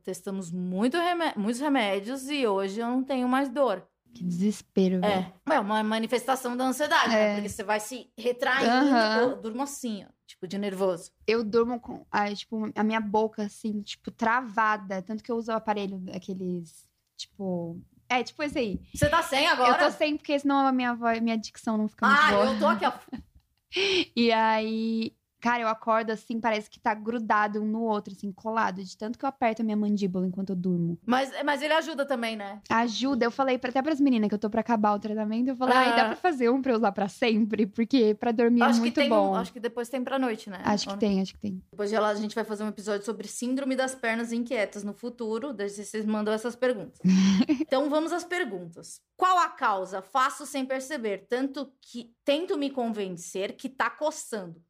testamos 0.04 0.50
muito 0.52 0.96
remé- 0.96 1.34
muitos 1.36 1.60
remédios 1.60 2.28
e 2.30 2.46
hoje 2.46 2.78
eu 2.80 2.86
não 2.86 3.02
tenho 3.02 3.28
mais 3.28 3.48
dor. 3.48 3.84
Que 4.14 4.22
desespero, 4.24 5.00
velho. 5.00 5.32
É, 5.48 5.54
é 5.54 5.60
uma 5.60 5.82
manifestação 5.82 6.56
da 6.56 6.64
ansiedade, 6.66 7.08
né? 7.10 7.32
É. 7.32 7.34
Porque 7.34 7.48
você 7.48 7.64
vai 7.64 7.80
se 7.80 8.12
retraindo, 8.16 8.70
Aham. 8.70 9.20
eu 9.22 9.36
durmo 9.42 9.62
assim, 9.62 10.04
ó, 10.04 10.08
tipo, 10.40 10.48
de 10.48 10.58
nervoso. 10.58 11.10
Eu 11.26 11.44
durmo 11.44 11.78
com 11.78 12.06
a, 12.10 12.32
tipo, 12.34 12.70
a 12.74 12.82
minha 12.82 13.00
boca, 13.00 13.42
assim, 13.42 13.82
tipo, 13.82 14.10
travada. 14.10 15.02
Tanto 15.02 15.22
que 15.22 15.30
eu 15.30 15.36
uso 15.36 15.52
o 15.52 15.54
aparelho 15.54 15.98
daqueles, 15.98 16.88
tipo... 17.16 17.80
É, 18.08 18.24
tipo 18.24 18.42
esse 18.42 18.58
aí. 18.58 18.80
Você 18.92 19.08
tá 19.08 19.22
sem 19.22 19.46
agora? 19.46 19.70
Eu 19.84 19.86
tô 19.86 19.96
sem, 19.96 20.16
porque 20.16 20.36
senão 20.38 20.66
a 20.66 20.72
minha, 20.72 20.94
voz, 20.94 21.20
minha 21.20 21.38
dicção 21.38 21.76
não 21.76 21.86
fica 21.86 22.08
muito 22.08 22.20
Ah, 22.22 22.30
boa. 22.32 22.46
eu 22.46 22.58
tô 22.58 22.66
aqui, 22.66 22.84
ó. 22.86 22.92
E 24.16 24.32
aí, 24.32 25.14
Cara, 25.40 25.62
eu 25.62 25.68
acordo 25.68 26.10
assim, 26.10 26.38
parece 26.38 26.68
que 26.68 26.78
tá 26.78 26.92
grudado 26.94 27.60
um 27.62 27.66
no 27.66 27.82
outro, 27.82 28.12
assim, 28.14 28.30
colado, 28.30 28.82
de 28.84 28.96
tanto 28.96 29.18
que 29.18 29.24
eu 29.24 29.28
aperto 29.28 29.62
a 29.62 29.64
minha 29.64 29.76
mandíbula 29.76 30.26
enquanto 30.26 30.50
eu 30.50 30.56
durmo. 30.56 30.98
Mas, 31.06 31.30
mas 31.44 31.62
ele 31.62 31.72
ajuda 31.72 32.04
também, 32.04 32.36
né? 32.36 32.60
Ajuda, 32.68 33.24
eu 33.24 33.30
falei 33.30 33.56
pra, 33.58 33.70
até 33.70 33.80
pras 33.80 34.00
meninas 34.00 34.28
que 34.28 34.34
eu 34.34 34.38
tô 34.38 34.50
pra 34.50 34.60
acabar 34.60 34.92
o 34.94 34.98
tratamento, 34.98 35.48
eu 35.48 35.56
falei, 35.56 35.76
ai, 35.76 35.88
Ah. 35.92 35.96
dá 35.96 36.04
pra 36.06 36.16
fazer 36.16 36.50
um 36.50 36.60
pra 36.60 36.72
eu 36.72 36.76
usar 36.76 36.92
pra 36.92 37.08
sempre? 37.08 37.66
Porque 37.66 38.14
pra 38.14 38.32
dormir 38.32 38.60
é 38.60 38.64
acho 38.64 38.74
que 38.74 38.80
muito 38.80 38.94
tem 38.94 39.08
bom. 39.08 39.30
um, 39.32 39.34
acho 39.34 39.52
que 39.52 39.60
depois 39.60 39.88
tem 39.88 40.02
pra 40.04 40.18
noite, 40.18 40.50
né? 40.50 40.60
Acho 40.64 40.86
que 40.86 40.92
Ou- 40.92 40.98
tem, 40.98 41.20
acho 41.20 41.32
que 41.34 41.40
tem. 41.40 41.62
Depois 41.70 41.88
de 41.90 41.98
lá 41.98 42.08
a 42.08 42.14
gente 42.14 42.34
vai 42.34 42.44
fazer 42.44 42.62
um 42.64 42.68
episódio 42.68 43.04
sobre 43.06 43.26
síndrome 43.26 43.74
das 43.74 43.94
pernas 43.94 44.32
inquietas 44.32 44.84
no 44.84 44.92
futuro, 44.92 45.52
desde 45.52 45.80
que 45.82 45.86
vocês 45.88 46.04
mandam 46.04 46.34
essas 46.34 46.54
perguntas. 46.54 46.98
então 47.66 47.88
vamos 47.88 48.12
às 48.12 48.24
perguntas. 48.24 49.00
Qual 49.16 49.38
a 49.38 49.48
causa? 49.48 50.02
Faço 50.02 50.44
sem 50.46 50.64
perceber, 50.66 51.26
tanto 51.28 51.72
que 51.80 52.12
tento 52.24 52.56
me 52.58 52.70
convencer 52.70 53.54
que 53.56 53.68
tá 53.68 53.88
coçando. 53.90 54.60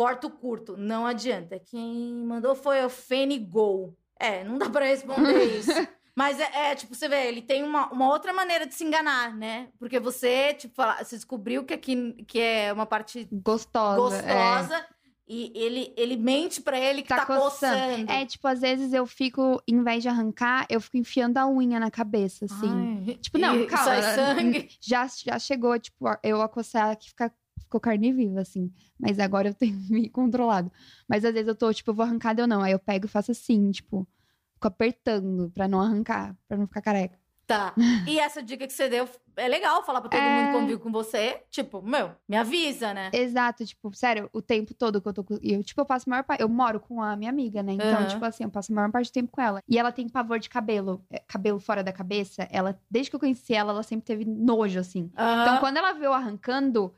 Corto 0.00 0.30
curto, 0.30 0.76
não 0.78 1.04
adianta. 1.04 1.58
Quem 1.58 2.24
mandou 2.24 2.54
foi 2.54 2.82
o 2.82 2.88
Fenigol. 2.88 3.94
É, 4.18 4.42
não 4.44 4.56
dá 4.56 4.70
pra 4.70 4.86
responder 4.86 5.44
isso. 5.60 5.70
Mas 6.16 6.40
é, 6.40 6.70
é, 6.70 6.74
tipo, 6.74 6.94
você 6.94 7.06
vê, 7.06 7.26
ele 7.28 7.42
tem 7.42 7.62
uma, 7.62 7.86
uma 7.92 8.08
outra 8.08 8.32
maneira 8.32 8.66
de 8.66 8.74
se 8.74 8.82
enganar, 8.82 9.34
né? 9.36 9.68
Porque 9.78 10.00
você, 10.00 10.54
tipo, 10.54 10.74
fala- 10.74 11.04
você 11.04 11.16
descobriu 11.16 11.64
que 11.64 11.74
aqui 11.74 12.14
que 12.26 12.40
é 12.40 12.72
uma 12.72 12.86
parte 12.86 13.28
Gostosa. 13.30 14.16
é. 14.22 14.34
gostosa 14.56 14.86
e 15.28 15.52
ele, 15.54 15.94
ele 15.96 16.16
mente 16.16 16.60
pra 16.60 16.78
ele 16.78 17.02
que 17.02 17.08
tá, 17.08 17.18
Tá 17.18 17.26
coçando. 17.26 17.78
coçando. 17.78 18.10
É, 18.10 18.26
tipo, 18.26 18.48
às 18.48 18.60
vezes 18.60 18.92
eu 18.92 19.06
fico, 19.06 19.62
em 19.68 19.82
vez 19.84 20.02
de 20.02 20.08
arrancar, 20.08 20.66
eu 20.68 20.80
fico 20.80 20.96
enfiando 20.96 21.36
a 21.38 21.46
unha 21.46 21.78
na 21.78 21.90
cabeça, 21.90 22.46
assim. 22.46 23.04
Ai, 23.06 23.14
Tipo, 23.18 23.38
não, 23.38 23.66
calma. 23.66 23.84
Sai 23.84 24.02
sangue. 24.16 24.68
Já, 24.82 25.06
já 25.06 25.38
chegou, 25.38 25.78
tipo, 25.78 26.06
eu 26.24 26.42
a 26.42 26.48
coçar 26.48 26.96
que 26.96 27.10
fica, 27.10 27.32
ficou 27.70 27.80
carne 27.80 28.12
viva, 28.12 28.40
assim. 28.40 28.72
Mas 28.98 29.20
agora 29.20 29.48
eu 29.48 29.54
tenho 29.54 29.78
me 29.88 30.08
controlado. 30.10 30.70
Mas 31.08 31.24
às 31.24 31.32
vezes 31.32 31.46
eu 31.48 31.54
tô, 31.54 31.72
tipo, 31.72 31.90
eu 31.90 31.94
vou 31.94 32.04
arrancar 32.04 32.34
ou 32.40 32.46
não. 32.46 32.62
Aí 32.62 32.72
eu 32.72 32.78
pego 32.80 33.06
e 33.06 33.08
faço 33.08 33.30
assim, 33.30 33.70
tipo, 33.70 34.06
fico 34.54 34.66
apertando 34.66 35.50
pra 35.54 35.68
não 35.68 35.80
arrancar, 35.80 36.36
pra 36.48 36.56
não 36.58 36.66
ficar 36.66 36.82
careca. 36.82 37.18
Tá. 37.46 37.74
E 38.06 38.16
essa 38.20 38.40
dica 38.40 38.64
que 38.64 38.72
você 38.72 38.88
deu 38.88 39.08
é 39.34 39.48
legal 39.48 39.84
falar 39.84 40.00
pra 40.00 40.08
todo 40.08 40.20
É. 40.20 40.30
mundo 40.30 40.46
que 40.46 40.52
convive 40.52 40.78
com 40.80 40.92
você. 40.92 41.42
Tipo, 41.50 41.82
meu, 41.82 42.12
me 42.28 42.36
avisa, 42.36 42.94
né? 42.94 43.10
Exato, 43.12 43.66
tipo, 43.66 43.92
sério, 43.92 44.30
o 44.32 44.40
tempo 44.40 44.72
todo 44.72 45.02
que 45.02 45.08
eu 45.08 45.12
tô 45.12 45.24
com. 45.24 45.36
Eu, 45.42 45.60
tipo, 45.64 45.80
eu 45.80 45.84
passo 45.84 46.08
a 46.08 46.10
maior 46.10 46.22
parte. 46.22 46.42
Eu 46.42 46.48
moro 46.48 46.78
com 46.78 47.02
a 47.02 47.16
minha 47.16 47.28
amiga, 47.28 47.60
né? 47.60 47.72
Então, 47.72 47.88
Aham. 47.98 48.06
tipo 48.06 48.24
assim, 48.24 48.44
eu 48.44 48.50
passo 48.50 48.70
a 48.72 48.74
maior 48.76 48.92
parte 48.92 49.10
do 49.10 49.14
tempo 49.14 49.32
com 49.32 49.40
ela. 49.40 49.60
E 49.68 49.76
ela 49.80 49.90
tem 49.90 50.08
pavor 50.08 50.38
de 50.38 50.48
cabelo, 50.48 51.04
é, 51.10 51.18
cabelo 51.26 51.58
fora 51.58 51.82
da 51.82 51.92
cabeça. 51.92 52.46
Ela, 52.52 52.78
desde 52.88 53.10
que 53.10 53.16
eu 53.16 53.20
conheci 53.20 53.52
ela, 53.52 53.72
ela 53.72 53.82
sempre 53.82 54.04
teve 54.06 54.24
nojo, 54.24 54.78
assim. 54.78 55.10
Aham. 55.18 55.40
Então, 55.42 55.58
quando 55.58 55.76
ela 55.78 55.92
vê 55.92 56.06
eu 56.06 56.12
arrancando, 56.12 56.94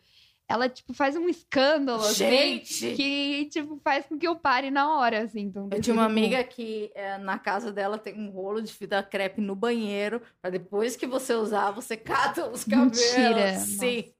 ela, 0.52 0.68
tipo, 0.68 0.92
faz 0.92 1.16
um 1.16 1.30
escândalo, 1.30 2.02
assim, 2.02 2.14
Gente! 2.14 2.94
que, 2.94 3.48
tipo, 3.50 3.80
faz 3.82 4.04
com 4.04 4.18
que 4.18 4.28
eu 4.28 4.36
pare 4.36 4.70
na 4.70 4.98
hora, 4.98 5.22
assim. 5.22 5.40
Então, 5.40 5.68
Eu 5.72 5.80
tinha 5.80 5.94
uma 5.94 6.06
tipo, 6.06 6.18
amiga 6.18 6.44
que 6.44 6.92
é, 6.94 7.16
na 7.16 7.38
casa 7.38 7.72
dela 7.72 7.96
tem 7.96 8.14
um 8.14 8.28
rolo 8.28 8.60
de 8.60 8.70
fita 8.70 9.02
crepe 9.02 9.40
no 9.40 9.56
banheiro, 9.56 10.20
pra 10.42 10.50
depois 10.50 10.94
que 10.94 11.06
você 11.06 11.32
usar, 11.32 11.70
você 11.70 11.96
cata 11.96 12.50
os 12.50 12.64
cabelos. 12.64 13.00
Mentira, 13.00 13.54
Sim. 13.60 14.12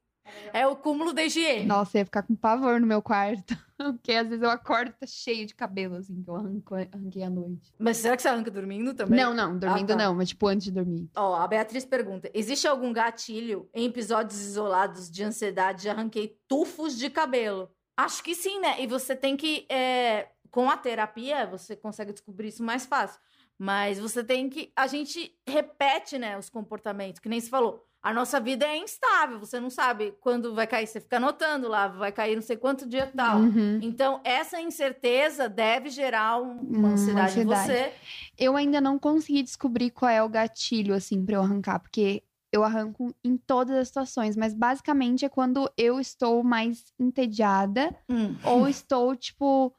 É 0.52 0.66
o 0.66 0.76
cúmulo 0.76 1.12
da 1.12 1.24
higiene. 1.24 1.64
Nossa, 1.64 1.96
eu 1.96 2.00
ia 2.00 2.04
ficar 2.04 2.22
com 2.22 2.34
pavor 2.34 2.80
no 2.80 2.86
meu 2.86 3.02
quarto. 3.02 3.56
Porque 3.76 4.12
às 4.12 4.28
vezes 4.28 4.42
eu 4.42 4.50
acordo 4.50 4.90
e 4.90 4.92
tá 4.92 5.06
cheio 5.06 5.44
de 5.46 5.54
cabelo, 5.54 5.96
assim, 5.96 6.22
que 6.22 6.30
eu 6.30 6.36
arranco, 6.36 6.74
arranquei 6.74 7.22
à 7.22 7.30
noite. 7.30 7.72
Mas 7.78 7.96
será 7.96 8.16
que 8.16 8.22
você 8.22 8.28
arranca 8.28 8.50
dormindo 8.50 8.94
também? 8.94 9.18
Não, 9.18 9.34
não, 9.34 9.58
dormindo 9.58 9.88
tá. 9.88 9.96
não, 9.96 10.14
mas 10.14 10.28
tipo 10.28 10.46
antes 10.46 10.64
de 10.64 10.70
dormir. 10.70 11.10
Ó, 11.16 11.34
a 11.34 11.48
Beatriz 11.48 11.84
pergunta: 11.84 12.30
existe 12.32 12.68
algum 12.68 12.92
gatilho 12.92 13.68
em 13.74 13.86
episódios 13.86 14.40
isolados 14.40 15.10
de 15.10 15.24
ansiedade? 15.24 15.84
Já 15.84 15.92
arranquei 15.92 16.38
tufos 16.46 16.96
de 16.96 17.10
cabelo. 17.10 17.68
Acho 17.96 18.22
que 18.22 18.34
sim, 18.34 18.60
né? 18.60 18.80
E 18.80 18.86
você 18.86 19.16
tem 19.16 19.36
que. 19.36 19.66
é, 19.68 20.28
com 20.50 20.70
a 20.70 20.76
terapia, 20.76 21.46
você 21.46 21.74
consegue 21.74 22.12
descobrir 22.12 22.48
isso 22.48 22.62
mais 22.62 22.86
fácil. 22.86 23.20
Mas 23.58 23.98
você 23.98 24.22
tem 24.22 24.48
que. 24.48 24.72
A 24.76 24.86
gente 24.86 25.34
repete, 25.46 26.18
né, 26.18 26.38
os 26.38 26.48
comportamentos, 26.48 27.20
que 27.20 27.28
nem 27.28 27.40
se 27.40 27.50
falou. 27.50 27.84
A 28.02 28.12
nossa 28.12 28.40
vida 28.40 28.66
é 28.66 28.76
instável, 28.76 29.38
você 29.38 29.60
não 29.60 29.70
sabe 29.70 30.12
quando 30.20 30.54
vai 30.54 30.66
cair. 30.66 30.86
Você 30.88 31.00
fica 31.00 31.18
anotando 31.18 31.68
lá, 31.68 31.86
vai 31.86 32.10
cair 32.10 32.34
não 32.34 32.42
sei 32.42 32.56
quanto 32.56 32.84
dia 32.88 33.06
tal. 33.06 33.38
Uhum. 33.38 33.78
Então, 33.80 34.20
essa 34.24 34.60
incerteza 34.60 35.48
deve 35.48 35.88
gerar 35.88 36.40
um- 36.42 36.56
uma 36.62 36.78
Uma 36.78 36.88
ansiedade 36.90 37.38
em 37.38 37.42
ansiedade. 37.44 37.66
você. 37.68 37.92
Eu 38.36 38.56
ainda 38.56 38.80
não 38.80 38.98
consegui 38.98 39.42
descobrir 39.44 39.90
qual 39.90 40.10
é 40.10 40.20
o 40.22 40.28
gatilho, 40.28 40.94
assim, 40.94 41.24
pra 41.24 41.36
eu 41.36 41.42
arrancar, 41.42 41.78
porque 41.78 42.24
eu 42.52 42.64
arranco 42.64 43.14
em 43.24 43.36
todas 43.36 43.76
as 43.76 43.86
situações, 43.88 44.36
mas 44.36 44.52
basicamente 44.52 45.24
é 45.24 45.28
quando 45.28 45.70
eu 45.78 46.00
estou 46.00 46.42
mais 46.42 46.92
entediada 46.98 47.94
Hum. 48.10 48.34
ou 48.44 48.66
estou, 48.68 49.14
tipo, 49.14 49.72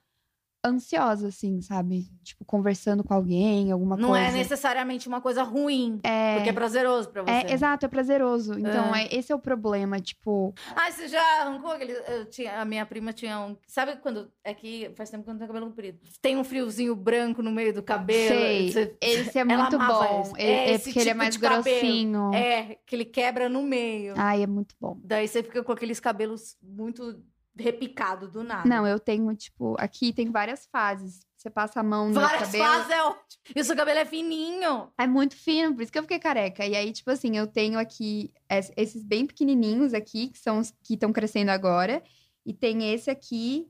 ansiosa, 0.65 1.27
assim, 1.27 1.61
sabe? 1.61 2.05
Tipo, 2.23 2.45
conversando 2.45 3.03
com 3.03 3.13
alguém, 3.13 3.71
alguma 3.71 3.97
Não 3.97 4.09
coisa. 4.09 4.25
é 4.27 4.31
necessariamente 4.31 5.07
uma 5.07 5.19
coisa 5.21 5.43
ruim. 5.43 5.99
É, 6.03 6.35
Porque 6.35 6.49
é 6.49 6.53
prazeroso 6.53 7.09
pra 7.09 7.23
você. 7.23 7.31
é, 7.31 7.53
exato, 7.53 7.85
é 7.85 7.89
prazeroso. 7.89 8.57
Então, 8.57 8.95
É. 8.95 9.03
é, 9.03 9.15
esse 9.15 9.31
é 9.31 9.35
o 9.35 9.39
problema, 9.39 9.99
tipo, 9.99 10.53
Ah, 10.75 10.89
você 10.91 11.07
já 11.07 11.21
arrancou 11.41 11.71
aquele. 11.71 11.93
Eu 11.93 12.25
tinha, 12.29 12.61
a 12.61 12.65
minha 12.65 12.85
prima 12.85 13.11
tinha 13.11 13.39
um. 13.39 13.57
Sabe 13.67 13.97
quando. 13.97 14.31
É 14.43 14.53
que 14.53 14.91
faz 14.95 15.09
tempo 15.09 15.23
que 15.23 15.29
eu 15.29 15.33
não 15.33 15.39
tenho 15.39 15.47
cabelo 15.49 15.67
comprido. 15.67 15.99
Tem 16.21 16.37
um 16.37 16.43
friozinho 16.43 16.95
branco 16.95 17.41
no 17.41 17.51
meio 17.51 17.73
do 17.73 17.83
cabelo. 17.83 18.27
sei, 18.35 18.71
você- 18.71 18.95
esse 19.01 19.37
é 19.39 19.43
muito 19.43 19.77
bom. 19.77 20.21
esse. 20.21 20.33
É 20.41 20.73
É, 20.73 20.77
porque 20.77 20.99
ele 20.99 21.09
é 21.09 21.11
tipo 21.13 21.17
mais 21.17 21.35
de 21.35 21.39
cabelo. 21.41 21.63
grossinho. 21.63 22.33
É, 22.33 22.77
que 22.85 22.95
ele 22.95 23.05
quebra 23.05 23.49
no 23.49 23.61
meio. 23.63 24.13
Ai, 24.17 24.43
é 24.43 24.47
muito 24.47 24.75
bom. 24.79 24.97
Daí 25.03 25.27
você 25.27 25.43
fica 25.43 25.63
com 25.63 25.71
aqueles 25.71 25.99
cabelos 25.99 26.55
muito 26.61 27.21
repicado 27.57 28.27
do 28.27 28.43
nada. 28.43 28.67
Não, 28.67 28.85
eu 28.87 28.99
tenho, 28.99 29.33
tipo, 29.35 29.75
aqui 29.79 30.11
tem 30.13 30.31
várias 30.31 30.65
fases. 30.71 31.25
Você 31.37 31.49
passa 31.49 31.81
a 31.81 31.83
mão 31.83 32.07
no 32.07 32.13
Várias 32.21 32.43
cabelo. 32.43 32.63
fases 32.63 32.89
é 32.89 33.03
ótimo. 33.03 33.23
E 33.55 33.59
o 33.59 33.63
seu 33.65 33.75
cabelo 33.75 33.99
é 33.99 34.05
fininho. 34.05 34.89
É 34.97 35.05
muito 35.05 35.35
fino, 35.35 35.73
por 35.75 35.81
isso 35.83 35.91
que 35.91 35.97
eu 35.99 36.03
fiquei 36.03 36.17
careca. 36.19 36.65
E 36.65 36.73
aí, 36.75 36.91
tipo 36.93 37.11
assim, 37.11 37.35
eu 37.37 37.45
tenho 37.47 37.77
aqui 37.77 38.31
es- 38.49 38.71
esses 38.77 39.03
bem 39.03 39.25
pequenininhos 39.25 39.93
aqui, 39.93 40.29
que 40.29 40.39
são 40.39 40.59
os 40.59 40.71
que 40.83 40.93
estão 40.93 41.11
crescendo 41.11 41.49
agora. 41.49 42.01
E 42.45 42.53
tem 42.53 42.93
esse 42.93 43.09
aqui, 43.09 43.67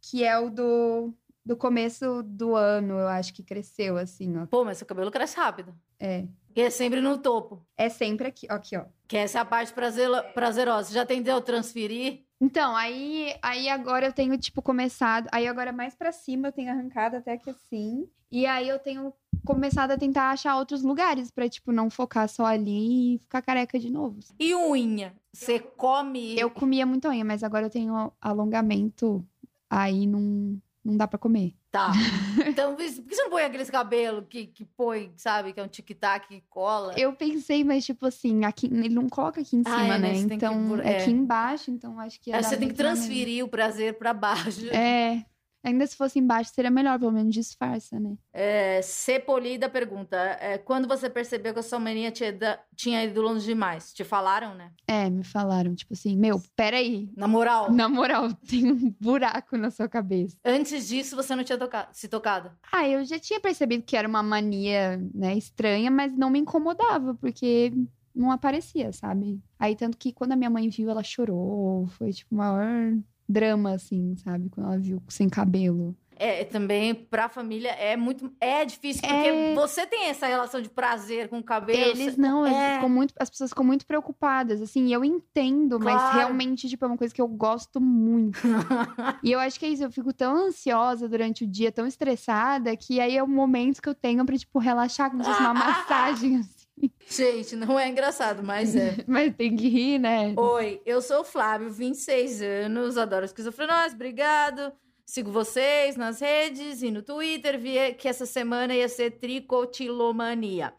que 0.00 0.22
é 0.24 0.38
o 0.38 0.48
do, 0.48 1.12
do 1.44 1.56
começo 1.56 2.22
do 2.22 2.54
ano, 2.54 2.94
eu 3.00 3.08
acho 3.08 3.34
que 3.34 3.42
cresceu, 3.42 3.96
assim, 3.96 4.36
ó. 4.38 4.46
Pô, 4.46 4.64
mas 4.64 4.78
seu 4.78 4.86
cabelo 4.86 5.10
cresce 5.10 5.36
rápido. 5.36 5.74
É. 5.98 6.26
E 6.54 6.60
é 6.60 6.70
sempre 6.70 7.00
no 7.00 7.18
topo. 7.18 7.66
É 7.76 7.88
sempre 7.88 8.28
aqui, 8.28 8.46
ó, 8.50 8.54
aqui, 8.54 8.76
ó. 8.76 8.84
Que 9.08 9.16
essa 9.16 9.38
é 9.38 9.40
a 9.40 9.44
parte 9.44 9.72
prazelo- 9.72 10.22
prazerosa. 10.34 10.88
Você 10.88 10.94
já 10.94 11.06
tendeu 11.06 11.36
a 11.36 11.40
transferir? 11.40 12.24
Então, 12.42 12.74
aí, 12.74 13.36
aí 13.40 13.68
agora 13.68 14.06
eu 14.06 14.12
tenho, 14.12 14.36
tipo, 14.36 14.60
começado. 14.60 15.28
Aí 15.30 15.46
agora 15.46 15.70
mais 15.70 15.94
pra 15.94 16.10
cima 16.10 16.48
eu 16.48 16.52
tenho 16.52 16.72
arrancado 16.72 17.16
até 17.16 17.36
que 17.38 17.50
assim. 17.50 18.08
E 18.32 18.46
aí 18.46 18.68
eu 18.68 18.80
tenho 18.80 19.12
começado 19.44 19.92
a 19.92 19.96
tentar 19.96 20.30
achar 20.30 20.56
outros 20.56 20.82
lugares 20.82 21.30
pra, 21.30 21.48
tipo, 21.48 21.70
não 21.70 21.88
focar 21.88 22.28
só 22.28 22.44
ali 22.44 23.14
e 23.14 23.18
ficar 23.20 23.42
careca 23.42 23.78
de 23.78 23.88
novo. 23.92 24.18
E 24.40 24.52
unha? 24.56 25.14
Você 25.32 25.60
come. 25.60 26.36
Eu 26.36 26.50
comia 26.50 26.84
muito 26.84 27.06
unha, 27.06 27.24
mas 27.24 27.44
agora 27.44 27.66
eu 27.66 27.70
tenho 27.70 28.12
alongamento, 28.20 29.24
aí 29.70 30.04
não, 30.04 30.60
não 30.84 30.96
dá 30.96 31.06
pra 31.06 31.20
comer. 31.20 31.54
Tá. 31.72 31.90
Então, 32.46 32.74
por 32.74 32.84
que 32.84 33.14
você 33.14 33.22
não 33.22 33.30
põe 33.30 33.42
aqueles 33.44 33.70
cabelos 33.70 34.24
que, 34.28 34.46
que 34.46 34.64
põe, 34.64 35.12
sabe? 35.16 35.52
Que 35.52 35.60
é 35.60 35.62
um 35.62 35.68
tic-tac 35.68 36.26
que 36.28 36.42
cola? 36.50 36.92
Eu 36.98 37.12
pensei, 37.14 37.62
mas 37.64 37.84
tipo 37.84 38.06
assim, 38.06 38.44
aqui, 38.44 38.66
ele 38.66 38.88
não 38.90 39.08
coloca 39.08 39.40
aqui 39.40 39.56
em 39.56 39.62
Ah, 39.64 39.70
cima, 39.80 39.94
é, 39.94 39.98
né? 39.98 40.12
que 40.14 40.34
Então, 40.34 40.68
pôr- 40.68 40.80
é 40.86 40.92
é. 40.92 41.02
aqui 41.02 41.10
embaixo, 41.10 41.70
então 41.70 41.98
acho 42.00 42.20
que 42.20 42.30
Aí 42.32 42.40
dar 42.42 42.48
você 42.48 42.56
tem 42.56 42.68
que 42.68 42.74
transferir 42.74 43.44
o 43.44 43.48
prazer 43.48 43.96
pra 43.98 44.12
baixo. 44.12 44.66
É, 44.70 45.24
ainda 45.62 45.86
se 45.86 45.96
fosse 45.96 46.18
embaixo 46.18 46.50
seria 46.54 46.70
melhor, 46.70 46.98
pelo 46.98 47.12
menos 47.12 47.32
disfarça, 47.34 47.98
né? 48.00 48.16
É, 48.32 48.80
C. 48.82 49.18
Polida 49.20 49.68
pergunta: 49.68 50.16
é, 50.40 50.58
quando 50.58 50.88
você 50.88 51.08
percebeu 51.08 51.52
que 51.52 51.60
a 51.60 51.62
sua 51.62 51.78
mania 51.78 52.10
tinha, 52.10 52.32
tinha 52.76 53.04
ido 53.04 53.22
longe 53.22 53.44
demais? 53.46 53.92
Te 53.92 54.04
falaram, 54.04 54.54
né? 54.54 54.72
É, 54.86 55.08
me 55.10 55.22
falaram, 55.24 55.74
tipo 55.74 55.92
assim, 55.94 56.16
meu, 56.16 56.40
peraí. 56.56 57.08
Na 57.16 57.28
moral, 57.28 57.70
Na 57.72 57.88
moral, 57.88 58.32
tem 58.48 58.70
um 58.70 58.94
buraco 59.00 59.56
na 59.56 59.70
sua 59.70 59.88
cabeça. 59.88 60.36
antes 60.44 60.88
disso 60.88 61.14
você 61.16 61.34
não 61.36 61.44
tinha 61.44 61.58
toca- 61.58 61.88
se 61.92 62.08
tocado. 62.08 62.50
Ah, 62.72 62.88
eu 62.88 63.04
já 63.04 63.18
tinha 63.18 63.40
percebido 63.40 63.82
que 63.84 63.96
era 63.96 64.08
uma 64.08 64.22
mania, 64.22 64.96
né, 65.14 65.36
estranha, 65.36 65.90
mas 65.90 66.16
não 66.16 66.30
me 66.30 66.38
incomodava, 66.38 67.14
porque 67.14 67.72
não 68.14 68.30
aparecia, 68.30 68.92
sabe? 68.92 69.40
Aí, 69.58 69.74
tanto 69.74 69.96
que 69.96 70.12
quando 70.12 70.32
a 70.32 70.36
minha 70.36 70.50
mãe 70.50 70.68
viu, 70.68 70.90
ela 70.90 71.02
chorou. 71.02 71.86
Foi, 71.88 72.12
tipo, 72.12 72.34
maior 72.34 72.94
drama, 73.28 73.72
assim, 73.74 74.16
sabe? 74.16 74.48
Quando 74.50 74.66
ela 74.66 74.78
viu 74.78 75.02
sem 75.08 75.28
cabelo. 75.28 75.96
É, 76.14 76.44
também 76.44 76.94
pra 76.94 77.28
família 77.28 77.70
é 77.70 77.96
muito. 77.96 78.32
É 78.40 78.64
difícil, 78.64 79.00
porque 79.02 79.28
É. 79.28 79.54
você 79.54 79.84
tem 79.86 80.04
essa 80.08 80.26
relação 80.26 80.60
de 80.60 80.68
prazer 80.68 81.28
com 81.28 81.38
o 81.38 81.42
cabelo. 81.42 81.80
Eles 81.80 82.16
não, 82.16 82.46
eles 82.46 82.56
é. 82.56 82.74
ficam 82.74 82.88
muito, 82.88 83.12
as 83.18 83.28
pessoas 83.28 83.50
ficam 83.50 83.64
muito 83.64 83.84
preocupadas, 83.86 84.60
assim, 84.62 84.92
eu 84.92 85.04
entendo, 85.04 85.80
mas 85.80 86.00
Claro. 86.00 86.16
realmente, 86.18 86.68
tipo, 86.68 86.84
é 86.84 86.88
uma 86.88 86.98
coisa 86.98 87.12
que 87.12 87.20
eu 87.20 87.26
gosto 87.26 87.80
muito. 87.80 88.38
e 89.24 89.32
eu 89.32 89.40
acho 89.40 89.58
que 89.58 89.66
é 89.66 89.70
isso, 89.70 89.82
eu 89.82 89.90
fico 89.90 90.12
tão 90.12 90.36
ansiosa 90.46 91.08
durante 91.08 91.42
o 91.42 91.46
dia, 91.46 91.72
tão 91.72 91.86
estressada, 91.86 92.76
que 92.76 93.00
aí 93.00 93.16
é 93.16 93.22
o 93.22 93.26
momento 93.26 93.82
que 93.82 93.88
eu 93.88 93.94
tenho 93.94 94.24
pra, 94.24 94.36
tipo, 94.38 94.58
relaxar, 94.60 95.10
como 95.10 95.24
se 95.24 95.30
fosse 95.30 95.40
uma 95.40 95.54
massagem, 95.54 96.36
assim. 96.36 96.61
Gente, 97.08 97.56
não 97.56 97.78
é 97.78 97.88
engraçado, 97.88 98.42
mas 98.42 98.74
é. 98.74 98.96
Mas 99.06 99.34
tem 99.36 99.54
que 99.54 99.68
rir, 99.68 99.98
né? 99.98 100.34
Oi, 100.36 100.80
eu 100.84 101.00
sou 101.00 101.20
o 101.20 101.24
Flávio, 101.24 101.70
26 101.70 102.42
anos, 102.42 102.96
adoro 102.96 103.24
esquizofrenóis, 103.24 103.92
obrigado. 103.92 104.72
Sigo 105.04 105.30
vocês 105.30 105.96
nas 105.96 106.20
redes 106.20 106.82
e 106.82 106.90
no 106.90 107.02
Twitter, 107.02 107.58
vi 107.58 107.94
que 107.94 108.08
essa 108.08 108.24
semana 108.24 108.74
ia 108.74 108.88
ser 108.88 109.18
tricotilomania. 109.18 110.72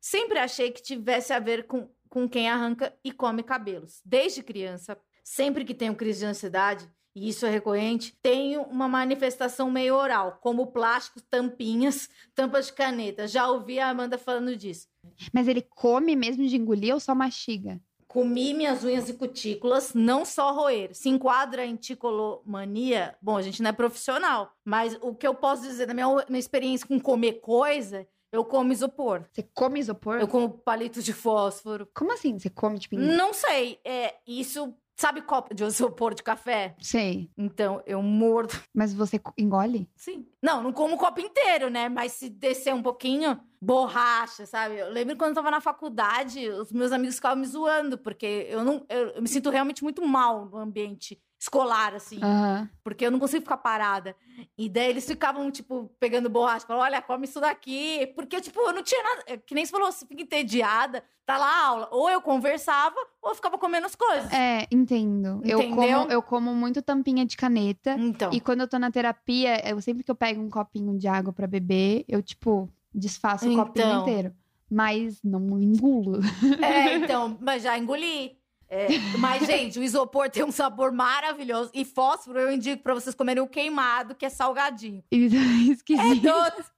Sempre 0.00 0.38
achei 0.38 0.70
que 0.70 0.82
tivesse 0.82 1.32
a 1.32 1.38
ver 1.38 1.66
com, 1.66 1.90
com 2.08 2.28
quem 2.28 2.48
arranca 2.48 2.94
e 3.02 3.10
come 3.12 3.42
cabelos. 3.42 4.00
Desde 4.04 4.42
criança, 4.42 4.96
sempre 5.24 5.64
que 5.64 5.74
tenho 5.74 5.94
crise 5.94 6.20
de 6.20 6.26
ansiedade, 6.26 6.88
e 7.14 7.28
isso 7.28 7.44
é 7.44 7.50
recorrente, 7.50 8.16
tenho 8.22 8.62
uma 8.62 8.88
manifestação 8.88 9.70
meio 9.70 9.96
oral, 9.96 10.38
como 10.40 10.68
plásticos, 10.68 11.22
tampinhas, 11.28 12.08
tampas 12.34 12.66
de 12.66 12.72
caneta. 12.72 13.26
Já 13.26 13.48
ouvi 13.50 13.80
a 13.80 13.88
Amanda 13.88 14.16
falando 14.16 14.56
disso. 14.56 14.86
Mas 15.32 15.48
ele 15.48 15.62
come 15.62 16.14
mesmo 16.14 16.46
de 16.46 16.56
engolir 16.56 16.94
ou 16.94 17.00
só 17.00 17.14
mastiga? 17.14 17.80
Comi 18.06 18.54
minhas 18.54 18.82
unhas 18.82 19.08
e 19.08 19.14
cutículas, 19.14 19.94
não 19.94 20.24
só 20.24 20.52
roer. 20.52 20.94
Se 20.94 21.08
enquadra 21.08 21.64
em 21.64 21.76
ticolomania, 21.76 23.16
bom, 23.22 23.36
a 23.36 23.42
gente 23.42 23.62
não 23.62 23.70
é 23.70 23.72
profissional, 23.72 24.52
mas 24.64 24.98
o 25.00 25.14
que 25.14 25.26
eu 25.26 25.34
posso 25.34 25.62
dizer 25.62 25.86
da 25.86 25.94
minha, 25.94 26.08
minha 26.28 26.40
experiência 26.40 26.86
com 26.86 26.98
comer 26.98 27.34
coisa, 27.34 28.06
eu 28.32 28.44
como 28.44 28.72
isopor. 28.72 29.24
Você 29.32 29.42
come 29.54 29.80
isopor? 29.80 30.20
Eu 30.20 30.28
como 30.28 30.48
palito 30.48 31.02
de 31.02 31.12
fósforo. 31.12 31.88
Como 31.94 32.12
assim? 32.12 32.38
Você 32.38 32.50
come, 32.50 32.78
tipo... 32.78 32.96
Não 32.96 33.32
sei, 33.32 33.80
é, 33.84 34.14
isso... 34.26 34.74
Sabe 35.00 35.22
copo 35.22 35.54
de 35.54 35.64
isopor 35.64 36.12
de 36.12 36.22
café? 36.22 36.76
Sei. 36.78 37.30
Então, 37.34 37.82
eu 37.86 38.02
mordo. 38.02 38.52
Mas 38.74 38.92
você 38.92 39.18
engole? 39.38 39.88
Sim. 39.96 40.26
Não, 40.42 40.62
não 40.62 40.74
como 40.74 40.96
o 40.96 40.98
copo 40.98 41.22
inteiro, 41.22 41.70
né? 41.70 41.88
Mas 41.88 42.12
se 42.12 42.28
descer 42.28 42.74
um 42.74 42.82
pouquinho, 42.82 43.40
borracha, 43.58 44.44
sabe? 44.44 44.76
Eu 44.76 44.90
lembro 44.90 45.16
quando 45.16 45.30
eu 45.30 45.36
tava 45.36 45.50
na 45.50 45.60
faculdade, 45.62 46.46
os 46.50 46.70
meus 46.70 46.92
amigos 46.92 47.14
ficavam 47.14 47.38
me 47.38 47.46
zoando, 47.46 47.96
porque 47.96 48.46
eu 48.50 48.62
não. 48.62 48.84
Eu, 48.90 49.08
eu 49.12 49.22
me 49.22 49.28
sinto 49.28 49.48
realmente 49.48 49.82
muito 49.82 50.06
mal 50.06 50.44
no 50.44 50.58
ambiente 50.58 51.18
escolar, 51.40 51.94
assim. 51.94 52.18
Aham. 52.22 52.68
Porque 52.84 53.04
eu 53.06 53.10
não 53.10 53.18
consigo 53.18 53.42
ficar 53.42 53.56
parada. 53.56 54.14
E 54.58 54.68
daí 54.68 54.90
eles 54.90 55.06
ficavam, 55.06 55.50
tipo, 55.50 55.90
pegando 55.98 56.28
borracha. 56.28 56.66
Falavam, 56.66 56.86
olha, 56.86 57.00
come 57.00 57.24
isso 57.24 57.40
daqui. 57.40 58.06
Porque, 58.14 58.40
tipo, 58.42 58.60
eu 58.60 58.74
não 58.74 58.82
tinha 58.82 59.02
nada. 59.02 59.22
é 59.26 59.36
Que 59.38 59.54
nem 59.54 59.64
você 59.64 59.72
falou, 59.72 59.90
você 59.90 60.04
fica 60.06 60.20
entediada, 60.22 61.02
tá 61.24 61.38
lá 61.38 61.46
a 61.46 61.66
aula. 61.66 61.88
Ou 61.92 62.10
eu 62.10 62.20
conversava, 62.20 62.94
ou 63.22 63.30
eu 63.30 63.34
ficava 63.34 63.56
comendo 63.56 63.86
as 63.86 63.94
coisas. 63.94 64.30
É, 64.30 64.66
entendo. 64.70 65.40
Eu 65.42 65.60
Entendeu? 65.62 65.98
como, 66.00 66.12
eu 66.12 66.22
como 66.22 66.54
muito 66.54 66.82
tampinha 66.82 67.24
de 67.24 67.36
caneta. 67.38 67.96
Então. 67.98 68.30
E 68.34 68.40
quando 68.40 68.60
eu 68.60 68.68
tô 68.68 68.78
na 68.78 68.90
terapia, 68.90 69.66
eu 69.66 69.80
sempre 69.80 70.04
que 70.04 70.10
eu 70.10 70.14
pego 70.16 70.42
um 70.42 70.50
copinho 70.50 70.98
de 70.98 71.08
água 71.08 71.32
pra 71.32 71.46
beber, 71.46 72.04
eu, 72.06 72.22
tipo, 72.22 72.68
desfaço 72.94 73.50
o 73.50 73.56
copinho 73.56 73.86
Então. 73.86 74.00
inteiro. 74.02 74.34
Mas 74.70 75.20
não 75.24 75.58
engulo. 75.58 76.20
É, 76.62 76.94
então, 77.24 77.36
mas 77.40 77.62
já 77.62 77.76
engoli. 77.78 78.38
É, 78.70 78.86
mas, 79.18 79.44
gente, 79.46 79.78
o 79.80 79.82
isopor 79.82 80.30
tem 80.30 80.44
um 80.44 80.52
sabor 80.52 80.92
maravilhoso. 80.92 81.70
E 81.74 81.84
fósforo 81.84 82.38
eu 82.38 82.52
indico 82.52 82.82
pra 82.84 82.94
vocês 82.94 83.14
comerem 83.16 83.42
o 83.42 83.48
queimado, 83.48 84.14
que 84.14 84.24
é 84.24 84.30
salgadinho. 84.30 85.02
Isso 85.10 85.34
é 85.36 85.38
É 85.38 85.72
esquisito. 85.72 86.22
doce. 86.22 86.70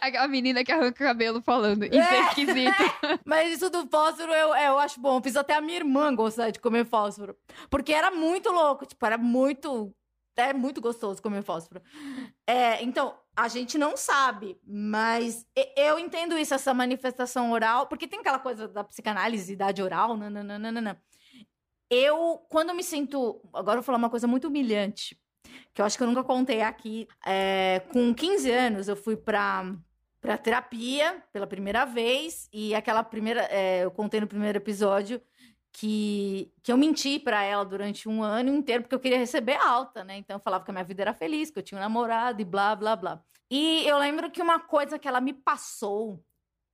Aquela 0.00 0.28
menina 0.28 0.62
que 0.64 0.70
arranca 0.72 1.02
o 1.04 1.06
cabelo 1.06 1.40
falando. 1.42 1.84
Isso 1.84 1.94
é, 1.98 2.16
É. 2.18 2.28
esquisito. 2.28 2.74
Mas 3.24 3.52
isso 3.54 3.70
do 3.70 3.86
fósforo 3.88 4.32
eu, 4.32 4.54
é, 4.54 4.68
eu 4.68 4.78
acho 4.78 5.00
bom. 5.00 5.20
Fiz 5.22 5.36
até 5.36 5.54
a 5.54 5.60
minha 5.60 5.76
irmã 5.78 6.14
gostar 6.14 6.50
de 6.50 6.58
comer 6.60 6.84
fósforo. 6.86 7.34
Porque 7.70 7.92
era 7.92 8.10
muito 8.10 8.50
louco. 8.50 8.84
Tipo, 8.86 9.04
era 9.06 9.16
muito. 9.18 9.94
É 10.38 10.52
muito 10.52 10.82
gostoso 10.82 11.22
comer 11.22 11.42
fósforo. 11.42 11.80
É, 12.46 12.82
então, 12.82 13.14
a 13.36 13.48
gente 13.48 13.76
não 13.76 13.96
sabe, 13.96 14.58
mas 14.66 15.46
eu 15.76 15.98
entendo 15.98 16.38
isso, 16.38 16.54
essa 16.54 16.72
manifestação 16.72 17.52
oral, 17.52 17.86
porque 17.86 18.08
tem 18.08 18.20
aquela 18.20 18.38
coisa 18.38 18.66
da 18.66 18.82
psicanálise, 18.82 19.52
idade 19.52 19.82
oral, 19.82 20.16
nananana. 20.16 21.00
Eu, 21.90 22.44
quando 22.48 22.74
me 22.74 22.82
sinto. 22.82 23.40
Agora 23.52 23.76
eu 23.76 23.82
vou 23.82 23.84
falar 23.84 23.98
uma 23.98 24.10
coisa 24.10 24.26
muito 24.26 24.48
humilhante, 24.48 25.20
que 25.74 25.82
eu 25.82 25.84
acho 25.84 25.98
que 25.98 26.02
eu 26.02 26.08
nunca 26.08 26.24
contei 26.24 26.62
aqui. 26.62 27.06
É, 27.24 27.82
com 27.92 28.14
15 28.14 28.50
anos, 28.50 28.88
eu 28.88 28.96
fui 28.96 29.16
pra, 29.16 29.70
pra 30.18 30.38
terapia 30.38 31.22
pela 31.30 31.46
primeira 31.46 31.84
vez, 31.84 32.48
e 32.50 32.74
aquela 32.74 33.04
primeira. 33.04 33.42
é, 33.50 33.84
eu 33.84 33.90
contei 33.90 34.18
no 34.18 34.26
primeiro 34.26 34.56
episódio 34.56 35.20
que, 35.78 36.50
que 36.62 36.72
eu 36.72 36.76
menti 36.78 37.18
pra 37.18 37.42
ela 37.42 37.62
durante 37.62 38.08
um 38.08 38.22
ano 38.22 38.50
inteiro, 38.50 38.82
porque 38.82 38.94
eu 38.94 39.00
queria 39.00 39.18
receber 39.18 39.56
alta, 39.56 40.02
né? 40.02 40.16
Então 40.16 40.36
eu 40.36 40.40
falava 40.40 40.64
que 40.64 40.70
a 40.70 40.72
minha 40.72 40.84
vida 40.84 41.02
era 41.02 41.12
feliz, 41.12 41.50
que 41.50 41.58
eu 41.58 41.62
tinha 41.62 41.76
um 41.76 41.82
namorado 41.82 42.40
e 42.40 42.46
blá, 42.46 42.74
blá, 42.74 42.96
blá. 42.96 43.22
E 43.50 43.86
eu 43.86 43.98
lembro 43.98 44.30
que 44.30 44.40
uma 44.40 44.58
coisa 44.58 44.98
que 44.98 45.06
ela 45.06 45.20
me 45.20 45.34
passou 45.34 46.24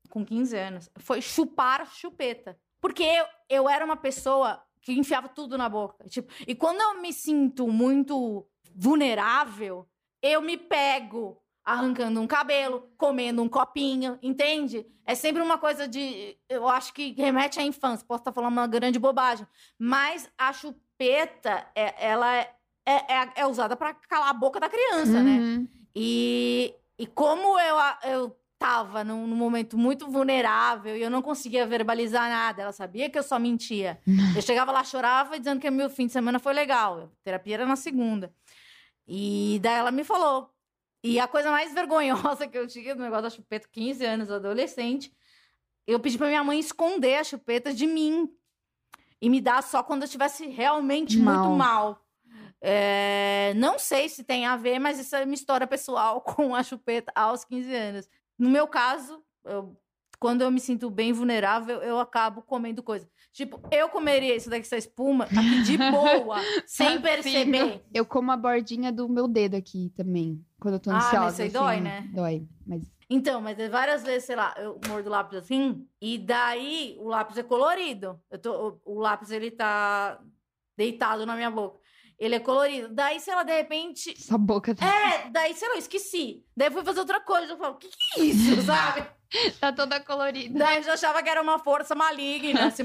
com 0.09 0.25
15 0.25 0.57
anos 0.57 0.91
foi 0.99 1.21
chupar 1.21 1.85
chupeta. 1.93 2.57
Porque 2.81 3.03
eu, 3.03 3.27
eu 3.49 3.69
era 3.69 3.85
uma 3.85 3.97
pessoa 3.97 4.62
que 4.81 4.93
enfiava 4.93 5.29
tudo 5.29 5.59
na 5.59 5.69
boca. 5.69 6.09
Tipo, 6.09 6.33
e 6.47 6.55
quando 6.55 6.81
eu 6.81 7.03
me 7.03 7.12
sinto 7.12 7.67
muito 7.67 8.47
vulnerável, 8.73 9.88
eu 10.23 10.41
me 10.41 10.57
pego 10.57 11.41
arrancando 11.64 12.20
um 12.20 12.27
cabelo, 12.27 12.88
comendo 12.96 13.42
um 13.42 13.48
copinho, 13.48 14.18
entende? 14.22 14.87
É 15.07 15.14
sempre 15.14 15.42
uma 15.42 15.59
coisa 15.59 15.87
de. 15.87 16.37
Eu 16.48 16.68
acho 16.68 16.92
que 16.92 17.12
remete 17.12 17.59
à 17.59 17.62
infância. 17.62 18.07
Posso 18.07 18.20
estar 18.20 18.33
falando 18.33 18.53
uma 18.53 18.66
grande 18.66 18.98
bobagem. 18.98 19.46
Mas 19.79 20.31
a 20.37 20.53
chupeta, 20.53 21.66
é- 21.75 22.09
ela 22.09 22.37
é, 22.37 22.51
é, 22.87 23.29
é 23.37 23.46
usada 23.46 23.77
para 23.77 23.94
calar 23.94 24.31
a 24.31 24.35
boca 24.35 24.59
da 24.61 24.68
criança, 24.68 25.22
né? 25.22 25.38
Uhum. 25.38 25.68
E, 25.94 26.75
e 26.98 27.07
como 27.07 27.59
eu, 27.59 27.77
eu 28.05 28.37
tava 28.59 29.03
num, 29.03 29.27
num 29.27 29.37
momento 29.37 29.77
muito 29.77 30.09
vulnerável 30.09 30.96
e 30.96 31.03
eu 31.03 31.11
não 31.11 31.20
conseguia 31.20 31.66
verbalizar 31.66 32.29
nada, 32.29 32.62
ela 32.62 32.72
sabia 32.72 33.11
que 33.11 33.18
eu 33.18 33.22
só 33.22 33.38
mentia. 33.38 34.01
Eu 34.37 34.40
chegava 34.42 34.70
lá, 34.70 34.85
chorava, 34.85 35.37
dizendo 35.38 35.61
que 35.61 35.68
meu 35.70 35.90
fim 35.90 36.07
de 36.07 36.12
semana 36.12 36.38
foi 36.38 36.53
legal. 36.53 37.11
A 37.12 37.25
terapia 37.25 37.55
era 37.55 37.66
na 37.66 37.75
segunda. 37.75 38.33
E 39.07 39.59
daí 39.62 39.79
ela 39.79 39.90
me 39.90 40.05
falou. 40.05 40.52
E 41.03 41.19
a 41.19 41.27
coisa 41.27 41.51
mais 41.51 41.73
vergonhosa 41.75 42.47
que 42.47 42.57
eu 42.57 42.67
tinha 42.67 42.95
no 42.95 43.03
negócio 43.03 43.23
da 43.25 43.31
chupeta, 43.31 43.69
15 43.71 44.05
anos, 44.05 44.31
adolescente, 44.31 45.12
eu 45.87 45.99
pedi 45.99 46.17
pra 46.17 46.29
minha 46.29 46.45
mãe 46.45 46.59
esconder 46.61 47.17
a 47.17 47.25
chupeta 47.25 47.73
de 47.75 47.87
mim. 47.87 48.29
E 49.21 49.29
me 49.31 49.41
dar 49.41 49.62
só 49.62 49.83
quando 49.83 50.03
eu 50.03 50.07
estivesse 50.07 50.47
realmente 50.49 51.19
Mal. 51.19 51.45
muito 51.45 51.57
mal. 51.59 52.05
É, 52.61 53.53
não 53.57 53.79
sei 53.79 54.09
se 54.09 54.23
tem 54.23 54.47
a 54.47 54.57
ver, 54.57 54.79
mas 54.79 54.99
isso 54.99 55.15
é 55.17 55.25
uma 55.25 55.35
história 55.35 55.67
pessoal 55.67 56.21
com 56.23 56.55
a 56.55 56.62
chupeta 56.62 57.11
aos 57.15 57.45
15 57.45 57.75
anos. 57.75 58.09
No 58.38 58.49
meu 58.51 58.67
caso, 58.69 59.23
eu- 59.45 59.77
quando 60.21 60.43
eu 60.43 60.51
me 60.53 60.61
sinto 60.61 60.88
bem 60.88 61.12
vulnerável, 61.12 61.83
eu 61.83 61.99
acabo 61.99 62.43
comendo 62.43 62.81
coisa. 62.81 63.09
Tipo, 63.33 63.61
eu 63.73 63.88
comeria 63.88 64.37
isso 64.37 64.49
daqui, 64.49 64.62
essa 64.62 64.77
espuma, 64.77 65.25
aqui 65.25 65.62
de 65.65 65.77
boa, 65.91 66.37
sem 66.65 67.01
perceber. 67.01 67.83
Eu 67.93 68.07
como 68.07 68.31
a 68.31 68.37
bordinha 68.37 68.93
do 68.93 69.09
meu 69.09 69.27
dedo 69.27 69.57
aqui 69.57 69.91
também. 69.97 70.45
Quando 70.62 70.75
eu 70.75 70.81
tô 70.81 70.90
Ah, 70.90 70.94
mas 70.94 71.05
ansiosa. 71.07 71.29
isso 71.33 71.42
aí 71.42 71.48
assim, 71.48 71.59
dói, 71.59 71.81
né? 71.81 72.09
Dói. 72.14 72.46
Mas 72.66 72.83
Então, 73.11 73.40
mas 73.40 73.59
é 73.59 73.68
várias 73.68 74.03
vezes, 74.03 74.25
sei 74.25 74.37
lá, 74.37 74.55
eu 74.57 74.81
mordo 74.88 75.09
o 75.09 75.12
lápis 75.12 75.38
assim, 75.38 75.87
e 76.01 76.16
daí 76.18 76.96
o 76.98 77.09
lápis 77.09 77.37
é 77.37 77.42
colorido. 77.42 78.18
Eu 78.31 78.38
tô, 78.38 78.81
o, 78.85 78.94
o 78.94 78.98
lápis, 79.01 79.31
ele 79.31 79.51
tá 79.51 80.18
deitado 80.77 81.27
na 81.27 81.35
minha 81.37 81.51
boca. 81.51 81.81
Ele 82.18 82.37
é 82.37 82.40
colorido. 82.40 82.88
Daí, 82.94 83.18
sei 83.18 83.35
lá, 83.35 83.42
de 83.42 83.53
repente. 83.53 84.16
sua 84.22 84.38
boca 84.38 84.75
tá, 84.75 84.87
É, 84.87 85.29
daí, 85.31 85.53
sei 85.55 85.68
lá, 85.68 85.75
eu 85.75 85.79
esqueci. 85.81 86.44
Daí 86.57 86.68
eu 86.68 86.72
fui 86.72 86.85
fazer 86.85 87.01
outra 87.01 87.20
coisa. 87.20 87.53
Eu 87.53 87.59
falo, 87.59 87.75
o 87.75 87.79
que, 87.79 87.88
que 87.88 88.20
é 88.20 88.25
isso, 88.25 88.62
sabe? 88.62 89.05
tá 89.59 89.72
toda 89.72 89.98
colorida. 89.98 90.57
Daí 90.59 90.77
eu 90.77 90.83
já 90.85 90.92
achava 90.92 91.20
que 91.22 91.29
era 91.29 91.42
uma 91.42 91.59
força 91.59 91.94
maligna 91.96 92.70
se 92.70 92.83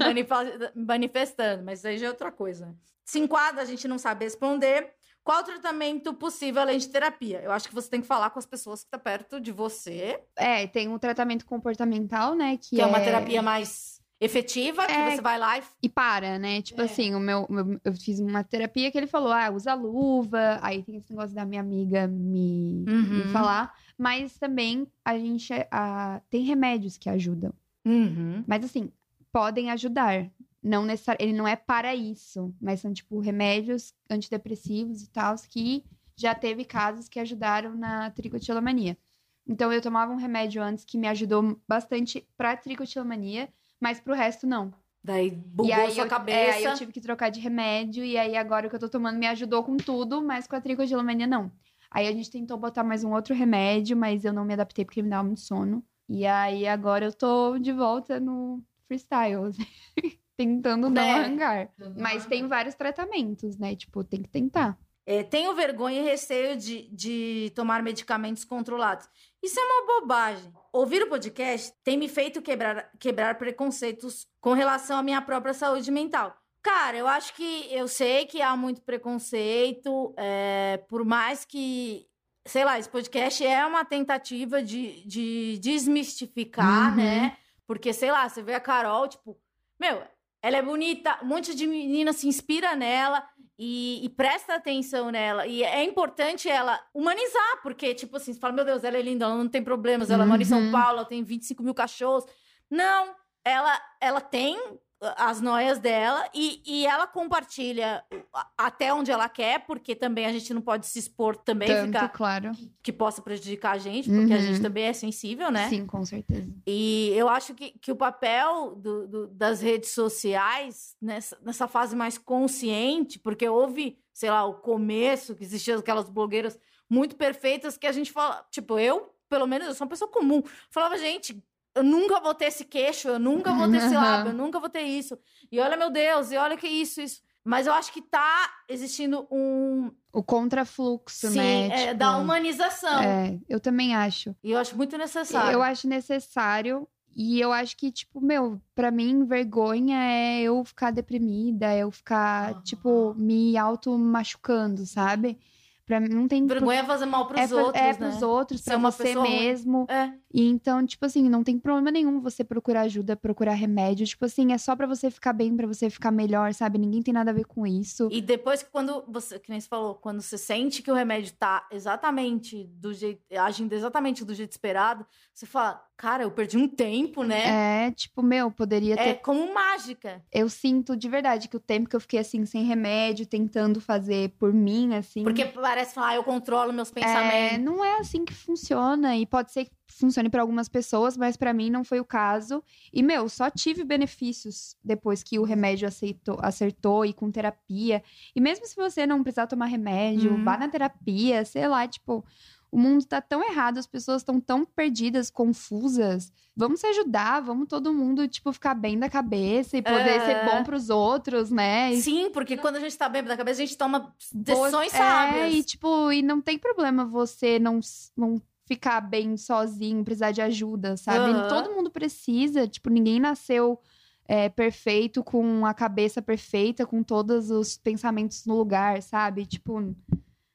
manifestando, 0.74 1.62
mas 1.62 1.84
aí 1.84 1.98
já 1.98 2.06
é 2.06 2.10
outra 2.10 2.32
coisa. 2.32 2.74
Se 3.04 3.18
enquadra, 3.20 3.62
a 3.62 3.64
gente 3.64 3.86
não 3.86 3.98
sabe 3.98 4.24
responder. 4.24 4.92
Qual 5.28 5.40
o 5.42 5.44
tratamento 5.44 6.14
possível 6.14 6.62
além 6.62 6.78
de 6.78 6.88
terapia? 6.88 7.42
Eu 7.42 7.52
acho 7.52 7.68
que 7.68 7.74
você 7.74 7.90
tem 7.90 8.00
que 8.00 8.06
falar 8.06 8.30
com 8.30 8.38
as 8.38 8.46
pessoas 8.46 8.80
que 8.80 8.86
estão 8.86 8.98
perto 8.98 9.38
de 9.38 9.52
você, 9.52 10.18
É, 10.34 10.66
tem 10.66 10.88
um 10.88 10.98
tratamento 10.98 11.44
comportamental, 11.44 12.34
né? 12.34 12.56
Que, 12.56 12.76
que 12.76 12.80
é 12.80 12.86
uma 12.86 12.98
terapia 12.98 13.42
mais 13.42 14.00
efetiva, 14.18 14.86
que 14.86 14.92
É. 14.92 15.14
você 15.16 15.20
vai 15.20 15.38
lá 15.38 15.58
e. 15.58 15.62
E 15.82 15.88
para, 15.90 16.38
né? 16.38 16.62
Tipo 16.62 16.80
É. 16.80 16.84
assim, 16.86 17.14
o 17.14 17.20
meu, 17.20 17.46
meu- 17.50 17.78
eu 17.84 17.92
fiz 17.92 18.18
uma 18.20 18.42
terapia 18.42 18.90
que 18.90 18.96
ele 18.96 19.06
falou, 19.06 19.30
ah, 19.30 19.50
usa 19.50 19.74
luva. 19.74 20.58
Aí 20.62 20.82
tem 20.82 20.96
esse 20.96 21.10
negócio 21.10 21.34
da 21.36 21.44
minha 21.44 21.60
amiga 21.60 22.06
me, 22.06 22.86
me 22.86 23.20
Uhum. 23.24 23.28
falar. 23.30 23.74
Mas 23.98 24.38
também 24.38 24.86
a 25.04 25.18
gente 25.18 25.52
a, 25.70 26.22
tem 26.30 26.42
remédios 26.42 26.96
que 26.96 27.10
ajudam. 27.10 27.52
Uhum. 27.84 28.44
Mas 28.46 28.64
assim, 28.64 28.90
podem 29.30 29.70
ajudar. 29.72 30.26
Não 30.62 30.84
necessar, 30.84 31.16
ele 31.20 31.32
não 31.32 31.46
é 31.46 31.54
para 31.54 31.94
isso, 31.94 32.54
mas 32.60 32.80
são 32.80 32.92
tipo 32.92 33.20
remédios 33.20 33.94
antidepressivos 34.10 35.02
e 35.02 35.10
tal 35.10 35.36
que 35.48 35.84
já 36.16 36.34
teve 36.34 36.64
casos 36.64 37.08
que 37.08 37.20
ajudaram 37.20 37.76
na 37.76 38.10
tricotilomania. 38.10 38.98
Então 39.46 39.72
eu 39.72 39.80
tomava 39.80 40.12
um 40.12 40.16
remédio 40.16 40.62
antes 40.62 40.84
que 40.84 40.98
me 40.98 41.08
ajudou 41.08 41.58
bastante 41.66 42.28
pra 42.36 42.56
tricotilomania, 42.56 43.48
mas 43.80 44.00
pro 44.00 44.14
resto 44.14 44.46
não. 44.46 44.74
Daí 45.02 45.30
bugou 45.30 45.70
e 45.70 45.72
aí 45.72 45.90
sua 45.92 46.04
eu, 46.04 46.08
cabeça. 46.08 46.38
É, 46.38 46.50
aí 46.50 46.64
eu 46.64 46.74
tive 46.74 46.92
que 46.92 47.00
trocar 47.00 47.30
de 47.30 47.40
remédio 47.40 48.04
e 48.04 48.18
aí 48.18 48.36
agora 48.36 48.66
o 48.66 48.70
que 48.70 48.76
eu 48.76 48.80
tô 48.80 48.88
tomando 48.88 49.18
me 49.18 49.26
ajudou 49.26 49.62
com 49.64 49.76
tudo, 49.76 50.22
mas 50.22 50.46
com 50.46 50.56
a 50.56 50.60
tricotilomania 50.60 51.26
não. 51.26 51.50
Aí 51.90 52.06
a 52.06 52.12
gente 52.12 52.30
tentou 52.30 52.58
botar 52.58 52.84
mais 52.84 53.02
um 53.02 53.12
outro 53.12 53.34
remédio, 53.34 53.96
mas 53.96 54.24
eu 54.24 54.32
não 54.32 54.44
me 54.44 54.52
adaptei 54.52 54.84
porque 54.84 55.02
me 55.02 55.08
dava 55.08 55.24
muito 55.24 55.40
sono. 55.40 55.82
E 56.08 56.26
aí 56.26 56.66
agora 56.66 57.06
eu 57.06 57.12
tô 57.12 57.58
de 57.58 57.72
volta 57.72 58.20
no 58.20 58.62
freestyle, 58.86 59.44
assim, 59.44 59.66
tentando 60.38 60.88
não 60.88 61.02
É. 61.02 61.12
arrancar. 61.14 61.68
Mas 61.96 62.24
tem 62.24 62.46
vários 62.46 62.76
tratamentos, 62.76 63.58
né? 63.58 63.74
Tipo, 63.74 64.04
tem 64.04 64.22
que 64.22 64.28
tentar. 64.28 64.78
É, 65.04 65.24
tenho 65.24 65.54
vergonha 65.54 66.00
e 66.00 66.04
receio 66.04 66.56
de, 66.56 66.88
de 66.92 67.50
tomar 67.56 67.82
medicamentos 67.82 68.44
controlados. 68.44 69.08
Isso 69.42 69.58
é 69.58 69.62
uma 69.62 70.00
bobagem. 70.00 70.52
Ouvir 70.72 71.02
o 71.02 71.08
podcast 71.08 71.72
tem 71.82 71.96
me 71.96 72.08
feito 72.08 72.40
quebrar, 72.40 72.88
quebrar 73.00 73.36
preconceitos 73.36 74.28
com 74.40 74.52
relação 74.52 74.98
à 74.98 75.02
minha 75.02 75.20
própria 75.20 75.54
saúde 75.54 75.90
mental. 75.90 76.36
Cara, 76.62 76.96
eu 76.96 77.08
acho 77.08 77.34
que 77.34 77.66
eu 77.72 77.88
sei 77.88 78.26
que 78.26 78.40
há 78.42 78.54
muito 78.56 78.82
preconceito, 78.82 80.12
é, 80.16 80.76
por 80.88 81.04
mais 81.04 81.44
que, 81.44 82.06
sei 82.44 82.64
lá, 82.64 82.78
esse 82.78 82.88
podcast 82.88 83.44
é 83.44 83.64
uma 83.64 83.84
tentativa 83.86 84.62
de, 84.62 85.06
de 85.06 85.58
desmistificar, 85.58 86.90
Uhum. 86.90 86.96
né? 86.96 87.36
Porque, 87.66 87.92
sei 87.92 88.10
lá, 88.12 88.28
você 88.28 88.42
vê 88.42 88.54
a 88.54 88.60
Carol, 88.60 89.08
tipo, 89.08 89.38
meu, 89.80 90.02
ela 90.42 90.56
é 90.56 90.62
bonita, 90.62 91.18
um 91.22 91.26
monte 91.26 91.54
de 91.54 91.66
menina 91.66 92.12
se 92.12 92.28
inspira 92.28 92.76
nela 92.76 93.26
e, 93.58 94.04
e 94.04 94.08
presta 94.08 94.54
atenção 94.54 95.10
nela. 95.10 95.46
E 95.46 95.64
é 95.64 95.82
importante 95.82 96.48
ela 96.48 96.80
humanizar, 96.94 97.62
porque, 97.62 97.94
tipo 97.94 98.16
assim, 98.16 98.32
você 98.32 98.38
fala, 98.38 98.54
meu 98.54 98.64
Deus, 98.64 98.84
ela 98.84 98.96
é 98.96 99.02
linda, 99.02 99.24
ela 99.24 99.36
não 99.36 99.48
tem 99.48 99.62
problemas, 99.62 100.10
ela 100.10 100.24
mora 100.24 100.40
em 100.42 100.44
São 100.44 100.60
Uhum. 100.60 100.72
Paulo, 100.72 100.98
ela 100.98 101.04
tem 101.04 101.22
25 101.24 101.62
mil 101.62 101.74
cachorros. 101.74 102.24
Não, 102.70 103.14
ela, 103.44 103.80
ela 104.00 104.20
tem 104.20 104.56
as 105.00 105.40
noias 105.40 105.78
dela 105.78 106.28
e, 106.34 106.60
e 106.66 106.86
ela 106.86 107.06
compartilha 107.06 108.04
a- 108.32 108.48
até 108.58 108.92
onde 108.92 109.10
ela 109.12 109.28
quer, 109.28 109.64
porque 109.64 109.94
também 109.94 110.26
a 110.26 110.32
gente 110.32 110.52
não 110.52 110.60
pode 110.60 110.86
se 110.86 110.98
expor 110.98 111.36
também, 111.36 111.68
Tanto, 111.68 111.86
ficar 111.86 112.08
claro. 112.08 112.50
que 112.82 112.92
possa 112.92 113.22
prejudicar 113.22 113.72
a 113.76 113.78
gente, 113.78 114.10
porque 114.10 114.32
a 114.32 114.36
Uhum. 114.36 114.42
gente 114.42 114.60
também 114.60 114.84
é 114.84 114.92
sensível, 114.92 115.50
né? 115.52 115.68
Sim, 115.68 115.86
com 115.86 116.04
certeza. 116.04 116.48
E 116.66 117.12
eu 117.14 117.28
acho 117.28 117.54
que, 117.54 117.70
que 117.78 117.92
o 117.92 117.96
papel 117.96 118.74
do- 118.76 119.06
do- 119.06 119.26
das 119.28 119.60
redes 119.60 119.90
sociais, 119.90 120.96
nessa, 121.00 121.38
nessa 121.42 121.68
fase 121.68 121.94
mais 121.94 122.18
consciente, 122.18 123.18
porque 123.18 123.48
houve, 123.48 123.98
sei 124.12 124.30
lá, 124.30 124.44
o 124.44 124.54
começo, 124.54 125.34
que 125.36 125.44
existiam 125.44 125.78
aquelas 125.78 126.08
blogueiras 126.10 126.58
muito 126.90 127.14
perfeitas 127.16 127.76
que 127.76 127.86
a 127.86 127.92
gente 127.92 128.10
fala, 128.10 128.44
tipo, 128.50 128.78
eu, 128.78 129.14
pelo 129.28 129.46
menos, 129.46 129.68
eu 129.68 129.74
sou 129.74 129.84
uma 129.84 129.90
pessoa 129.90 130.10
comum, 130.10 130.42
falava, 130.70 130.96
gente, 130.98 131.40
eu 131.78 131.82
nunca 131.84 132.20
vou 132.20 132.34
ter 132.34 132.46
esse 132.46 132.64
queixo, 132.64 133.08
eu 133.08 133.18
nunca 133.18 133.52
vou 133.54 133.68
ter 133.70 133.78
esse 133.78 133.94
lábio, 133.96 134.30
eu 134.30 134.34
nunca 134.36 134.58
vou 134.60 134.68
ter 134.68 134.82
isso. 134.82 135.18
E 135.50 135.58
olha, 135.60 135.76
meu 135.76 135.90
Deus, 135.90 136.30
e 136.32 136.36
olha 136.36 136.56
que 136.56 136.66
isso, 136.68 137.00
isso. 137.00 137.20
Mas 137.44 137.66
eu 137.66 137.72
acho 137.72 137.92
que 137.92 138.02
tá 138.02 138.50
existindo 138.68 139.26
um, 139.30 139.90
O 140.12 140.22
contrafluxo, 140.22 141.28
sim, 141.28 141.38
né? 141.38 141.66
é, 141.68 141.86
Tipo, 141.86 141.94
da 141.98 142.16
humanização. 142.18 143.00
É, 143.02 143.38
eu 143.48 143.58
também 143.58 143.94
acho. 143.94 144.36
E 144.44 144.50
eu 144.50 144.58
acho 144.58 144.76
muito 144.76 144.98
necessário. 144.98 145.52
Eu 145.52 145.62
acho 145.62 145.88
necessário. 145.88 146.86
E 147.16 147.40
eu 147.40 147.52
acho 147.52 147.76
que, 147.76 147.90
tipo, 147.90 148.20
meu, 148.20 148.60
pra 148.74 148.90
mim, 148.90 149.24
vergonha 149.24 149.98
é 149.98 150.42
eu 150.42 150.62
ficar 150.64 150.90
deprimida, 150.92 151.74
eu 151.74 151.90
ficar, 151.90 152.52
Aham. 152.52 152.62
tipo, 152.62 153.14
me 153.16 153.56
auto-machucando, 153.56 154.86
sabe? 154.86 155.38
Pra 155.86 155.98
mim, 156.00 156.08
não 156.10 156.28
tem. 156.28 156.46
Vergonha 156.46 156.80
é 156.80 156.84
fazer 156.84 157.06
mal 157.06 157.26
pros 157.26 157.40
é, 157.40 157.48
fa- 157.48 157.54
outros, 157.56 157.82
é 157.82 157.86
né? 157.86 157.94
pros 157.94 158.22
outros, 158.22 158.60
Ser 158.60 158.70
pra 158.72 158.78
você 158.78 159.02
pessoa 159.04 159.24
mesmo. 159.28 159.86
É. 159.88 160.12
E 160.32 160.46
então, 160.46 160.84
tipo 160.86 161.06
assim, 161.06 161.28
não 161.28 161.42
tem 161.42 161.58
problema 161.58 161.90
nenhum 161.90 162.20
você 162.20 162.44
procurar 162.44 162.82
ajuda, 162.82 163.16
procurar 163.16 163.54
remédio. 163.54 164.06
Tipo 164.06 164.26
assim, 164.26 164.52
é 164.52 164.58
só 164.58 164.76
pra 164.76 164.86
você 164.86 165.10
ficar 165.10 165.32
bem, 165.32 165.56
pra 165.56 165.66
você 165.66 165.88
ficar 165.88 166.10
melhor, 166.10 166.52
sabe? 166.52 166.78
Ninguém 166.78 167.02
tem 167.02 167.14
nada 167.14 167.30
a 167.30 167.34
ver 167.34 167.46
com 167.46 167.66
isso. 167.66 168.08
E 168.12 168.20
depois 168.20 168.62
que 168.62 168.70
quando 168.70 169.02
você, 169.08 169.38
que 169.38 169.50
nem 169.50 169.58
você 169.60 169.66
falou, 169.68 169.94
quando 169.94 170.20
você 170.20 170.36
sente 170.36 170.82
que 170.82 170.90
o 170.90 170.94
remédio 170.94 171.32
tá 171.38 171.66
exatamente 171.72 172.64
do 172.74 172.92
jeito, 172.92 173.22
agindo 173.38 173.72
exatamente 173.72 174.24
do 174.24 174.34
jeito 174.34 174.52
esperado, 174.52 175.06
você 175.32 175.46
fala, 175.46 175.82
cara, 175.96 176.24
eu 176.24 176.30
perdi 176.30 176.56
um 176.58 176.68
tempo, 176.68 177.22
né? 177.22 177.86
É, 177.86 177.90
tipo, 177.90 178.22
meu, 178.22 178.50
poderia 178.50 178.94
É, 178.94 179.14
ter. 179.14 179.14
como 179.22 179.52
mágica. 179.52 180.22
Eu 180.32 180.48
sinto 180.48 180.96
de 180.96 181.08
verdade 181.08 181.48
que 181.48 181.56
o 181.56 181.60
tempo 181.60 181.88
que 181.88 181.96
eu 181.96 182.00
fiquei 182.00 182.20
assim, 182.20 182.44
sem 182.44 182.64
remédio, 182.64 183.26
tentando 183.26 183.80
fazer 183.80 184.30
por 184.38 184.52
mim, 184.52 184.94
assim. 184.94 185.22
Porque 185.24 185.44
parece 185.46 185.94
falar, 185.94 186.08
ah, 186.08 186.14
eu 186.16 186.24
controlo 186.24 186.72
meus 186.72 186.90
É, 186.90 186.92
pensamentos. 186.94 187.64
não 187.64 187.84
é 187.84 187.98
assim 187.98 188.24
que 188.24 188.34
funciona. 188.34 189.16
E 189.16 189.24
pode 189.24 189.52
ser 189.52 189.64
que 189.64 189.70
funcione 189.88 190.28
para 190.30 190.42
algumas 190.42 190.68
pessoas, 190.68 191.16
mas 191.16 191.36
para 191.36 191.52
mim 191.52 191.70
não 191.70 191.82
foi 191.84 191.98
o 192.00 192.04
caso. 192.04 192.62
E, 192.92 193.02
meu, 193.02 193.28
só 193.28 193.50
tive 193.50 193.84
benefícios 193.84 194.76
depois 194.84 195.22
que 195.22 195.38
o 195.38 195.44
remédio 195.44 195.88
aceitou, 195.88 196.38
acertou 196.40 197.04
e 197.04 197.12
com 197.12 197.30
terapia. 197.30 198.02
E 198.36 198.40
mesmo 198.40 198.66
se 198.66 198.76
você 198.76 199.06
não 199.06 199.22
precisar 199.22 199.46
tomar 199.46 199.66
remédio, 199.66 200.32
Uhum. 200.32 200.44
vá 200.44 200.56
na 200.56 200.68
terapia, 200.68 201.44
sei 201.44 201.66
lá, 201.68 201.86
tipo. 201.88 202.24
O 202.70 202.78
mundo 202.78 203.02
tá 203.06 203.18
tão 203.22 203.42
errado, 203.42 203.78
as 203.78 203.86
pessoas 203.86 204.20
estão 204.20 204.38
tão 204.38 204.62
perdidas, 204.62 205.30
confusas. 205.30 206.30
Vamos 206.54 206.80
se 206.80 206.86
ajudar, 206.88 207.40
vamos 207.40 207.66
todo 207.66 207.94
mundo, 207.94 208.28
tipo, 208.28 208.52
ficar 208.52 208.74
bem 208.74 208.98
da 208.98 209.08
cabeça 209.08 209.78
e 209.78 209.82
poder 209.82 210.20
É. 210.20 210.20
ser 210.26 210.44
bom 210.44 210.62
pros 210.64 210.90
outros, 210.90 211.50
né? 211.50 211.94
E 211.94 212.02
Sim, 212.02 212.30
porque 212.30 212.58
quando 212.58 212.76
a 212.76 212.80
gente 212.80 212.94
tá 212.98 213.08
bem 213.08 213.22
da 213.24 213.38
cabeça, 213.38 213.62
a 213.62 213.64
gente 213.64 213.78
toma 213.78 214.14
decisões 214.34 214.92
É, 214.92 214.98
sábias. 214.98 215.54
e 215.54 215.62
tipo, 215.64 216.12
e 216.12 216.20
não 216.20 216.42
tem 216.42 216.58
problema 216.58 217.06
você 217.06 217.58
não, 217.58 217.80
não 218.14 218.38
ficar 218.68 219.00
bem 219.00 219.36
sozinho, 219.38 220.04
precisar 220.04 220.30
de 220.30 220.42
ajuda, 220.42 220.96
sabe? 220.96 221.30
Aham. 221.30 221.48
Todo 221.48 221.74
mundo 221.74 221.90
precisa, 221.90 222.68
tipo, 222.68 222.90
ninguém 222.90 223.18
nasceu 223.18 223.80
é, 224.26 224.50
perfeito, 224.50 225.24
com 225.24 225.64
a 225.64 225.72
cabeça 225.72 226.20
perfeita, 226.20 226.84
com 226.84 227.02
todos 227.02 227.50
os 227.50 227.78
pensamentos 227.78 228.44
no 228.44 228.54
lugar, 228.54 229.02
sabe? 229.02 229.46
Tipo, 229.46 229.96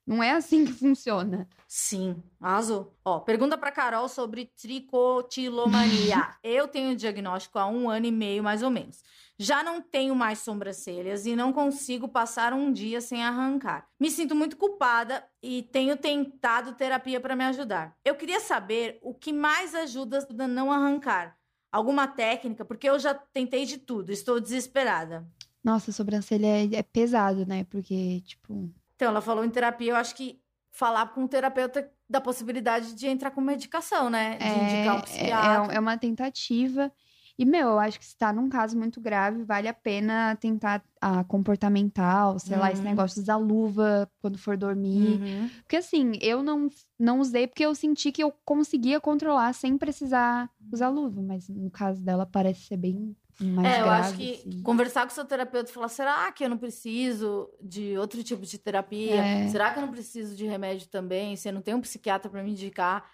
não 0.06 0.22
é 0.22 0.32
assim 0.32 0.66
que 0.66 0.74
funciona. 0.74 1.48
Sim, 1.68 2.22
arrasou. 2.40 2.94
Ó, 3.06 3.20
pergunta 3.20 3.58
pra 3.58 3.72
Carol 3.72 4.10
sobre 4.10 4.52
tricotilomania. 4.62 6.36
eu 6.44 6.68
tenho 6.68 6.92
o 6.92 6.96
diagnóstico 6.96 7.58
há 7.58 7.66
um 7.68 7.90
ano 7.90 8.06
e 8.06 8.12
meio, 8.12 8.44
mais 8.44 8.62
ou 8.62 8.70
menos. 8.70 9.02
Já 9.40 9.64
não 9.64 9.82
tenho 9.82 10.14
mais 10.14 10.40
sobrancelhas 10.40 11.26
e 11.26 11.36
não 11.36 11.52
consigo 11.52 12.08
passar 12.08 12.54
um 12.54 12.72
dia 12.72 13.02
sem 13.02 13.24
arrancar. 13.24 13.88
Me 14.00 14.12
sinto 14.12 14.36
muito 14.36 14.58
culpada 14.58 15.24
e 15.42 15.64
tenho 15.64 15.98
tentado 15.98 16.74
terapia 16.74 17.20
para 17.20 17.36
me 17.36 17.44
ajudar. 17.46 17.98
Eu 18.06 18.16
queria 18.16 18.40
saber 18.40 19.00
o 19.02 19.14
que 19.14 19.34
mais 19.34 19.74
ajuda 19.74 20.28
a 20.40 20.48
não 20.48 20.72
arrancar. 20.72 21.36
Alguma 21.72 22.08
técnica, 22.08 22.64
porque 22.64 22.88
eu 22.88 23.00
já 23.00 23.16
tentei 23.16 23.66
de 23.66 23.80
tudo, 23.80 24.12
estou 24.12 24.40
desesperada. 24.40 25.28
Nossa, 25.64 25.92
sobrancelha 25.92 26.46
é, 26.46 26.76
é 26.76 26.84
pesado, 26.84 27.46
né? 27.46 27.64
Porque, 27.64 28.22
tipo. 28.22 28.70
Então, 28.96 29.10
ela 29.10 29.22
falou 29.22 29.44
em 29.44 29.50
terapia, 29.50 29.92
eu 29.92 29.96
acho 29.96 30.16
que 30.16 30.40
falar 30.72 31.08
com 31.14 31.24
o 31.24 31.28
terapeuta 31.28 31.90
da 32.10 32.20
possibilidade 32.22 32.94
de 32.96 33.08
entrar 33.08 33.32
com 33.32 33.42
medicação, 33.42 34.10
né? 34.10 34.38
De 34.38 34.44
indicar 34.46 34.96
um 34.96 35.00
É, 35.00 35.02
é, 35.02 35.04
psiquiatra. 35.04 35.74
é 35.76 35.80
uma 35.80 35.98
tentativa. 35.98 36.92
E, 37.38 37.46
meu, 37.46 37.70
eu 37.70 37.80
acho 37.80 37.98
que 38.00 38.06
se 38.06 38.16
tá 38.16 38.32
num 38.32 38.48
caso 38.48 38.78
muito 38.78 39.02
grave, 39.02 39.44
vale 39.44 39.68
a 39.68 39.74
pena 39.74 40.36
tentar 40.36 40.84
a 41.02 41.24
comportamental, 41.24 42.38
sei 42.38 42.58
lá, 42.58 42.72
esse 42.72 42.82
Uhum. 42.82 42.90
negócio 42.90 43.22
usar 43.22 43.38
luva 43.38 44.08
quando 44.22 44.38
for 44.38 44.56
dormir. 44.56 45.20
Uhum. 45.20 45.50
Porque, 45.64 45.78
assim, 45.78 46.12
eu 46.22 46.44
não, 46.44 46.68
não 47.00 47.20
usei 47.20 47.48
porque 47.48 47.66
eu 47.66 47.74
senti 47.74 48.12
que 48.12 48.24
eu 48.24 48.32
conseguia 48.46 49.00
controlar 49.02 49.52
sem 49.54 49.78
precisar 49.80 50.48
usar 50.72 50.90
luva. 50.90 51.22
Mas 51.24 51.50
no 51.50 51.72
caso 51.72 52.04
dela, 52.04 52.26
parece 52.26 52.62
ser 52.68 52.78
bem 52.78 53.16
mais 53.40 53.68
É, 53.68 53.82
eu 53.82 53.86
grave. 53.86 53.90
acho 53.90 54.16
que 54.16 54.48
assim. 54.48 54.62
conversar 54.62 55.04
com 55.06 55.12
o 55.12 55.14
seu 55.16 55.26
terapeuta 55.26 55.70
e 55.70 55.74
falar: 55.74 55.88
será 55.90 56.32
que 56.32 56.44
eu 56.44 56.50
não 56.50 56.58
preciso 56.58 57.50
de 57.62 57.98
outro 57.98 58.24
tipo 58.24 58.44
de 58.46 58.58
terapia? 58.58 59.32
É. 59.32 59.46
Será 59.46 59.72
que 59.72 59.80
eu 59.80 59.82
não 59.82 59.92
preciso 59.92 60.36
de 60.36 60.46
remédio 60.46 60.88
também? 60.90 61.36
Se 61.36 61.50
eu 61.50 61.54
não 61.54 61.62
tenho 61.62 61.78
um 61.78 61.82
psiquiatra 61.82 62.30
para 62.30 62.44
me 62.44 62.52
indicar? 62.52 63.10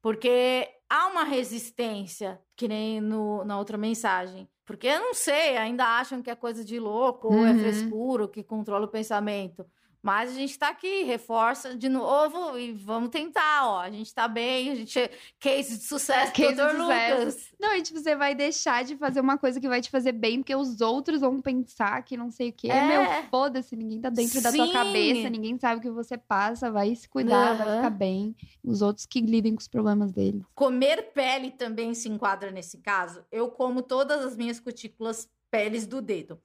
Porque 0.00 0.68
há 0.90 1.06
uma 1.08 1.24
resistência, 1.24 2.40
que 2.56 2.68
nem 2.68 3.00
no, 3.00 3.44
na 3.44 3.58
outra 3.58 3.78
mensagem. 3.78 4.48
Porque 4.64 4.86
eu 4.86 5.00
não 5.00 5.14
sei, 5.14 5.56
ainda 5.56 5.84
acham 5.84 6.22
que 6.22 6.30
é 6.30 6.34
coisa 6.36 6.64
de 6.64 6.78
louco, 6.80 7.28
ou 7.28 7.46
é 7.46 7.52
Uhum. 7.52 7.58
frescura, 7.58 8.22
ou 8.24 8.28
que 8.28 8.42
controla 8.44 8.86
o 8.86 8.88
pensamento. 8.90 9.66
Mas 10.02 10.30
a 10.30 10.34
gente 10.34 10.58
tá 10.58 10.68
aqui, 10.68 11.04
reforça 11.04 11.76
de 11.76 11.88
novo 11.88 12.58
e 12.58 12.72
vamos 12.72 13.10
tentar, 13.10 13.68
ó. 13.68 13.78
A 13.80 13.90
gente 13.90 14.12
tá 14.12 14.26
bem, 14.26 14.70
a 14.70 14.74
gente 14.74 14.98
é 14.98 15.08
case 15.38 15.78
de 15.78 15.84
sucesso, 15.84 16.32
Case 16.32 16.50
de 16.50 16.56
doutor 16.56 16.76
sucesso. 16.76 17.18
Lucas. 17.26 17.48
Não, 17.60 17.72
e 17.76 17.82
tipo, 17.82 18.00
você 18.00 18.16
vai 18.16 18.34
deixar 18.34 18.82
de 18.82 18.96
fazer 18.96 19.20
uma 19.20 19.38
coisa 19.38 19.60
que 19.60 19.68
vai 19.68 19.80
te 19.80 19.88
fazer 19.90 20.10
bem, 20.10 20.40
porque 20.40 20.56
os 20.56 20.80
outros 20.80 21.20
vão 21.20 21.40
pensar 21.40 22.02
que 22.02 22.16
não 22.16 22.32
sei 22.32 22.48
o 22.48 22.52
quê. 22.52 22.68
É. 22.68 22.82
Meu, 22.88 23.04
foda-se, 23.30 23.76
ninguém 23.76 24.00
tá 24.00 24.10
dentro 24.10 24.40
da 24.42 24.50
tua 24.50 24.66
Sim. 24.66 24.72
cabeça, 24.72 25.30
ninguém 25.30 25.56
sabe 25.56 25.78
o 25.78 25.82
que 25.82 25.90
você 25.90 26.18
passa, 26.18 26.68
vai 26.68 26.92
se 26.96 27.08
cuidar, 27.08 27.54
vai 27.56 27.66
Aham. 27.68 27.76
ficar 27.76 27.90
bem. 27.90 28.34
Os 28.64 28.82
outros 28.82 29.06
que 29.06 29.20
lidem 29.20 29.54
com 29.54 29.60
os 29.60 29.68
problemas 29.68 30.10
deles. 30.10 30.42
Comer 30.52 31.12
pele 31.12 31.52
também 31.52 31.94
se 31.94 32.08
enquadra 32.08 32.50
nesse 32.50 32.78
caso. 32.78 33.24
Eu 33.30 33.48
como 33.50 33.82
todas 33.82 34.24
as 34.24 34.36
minhas 34.36 34.58
cutículas 34.58 35.28
peles 35.52 35.86
do 35.86 36.00
dedo. 36.00 36.40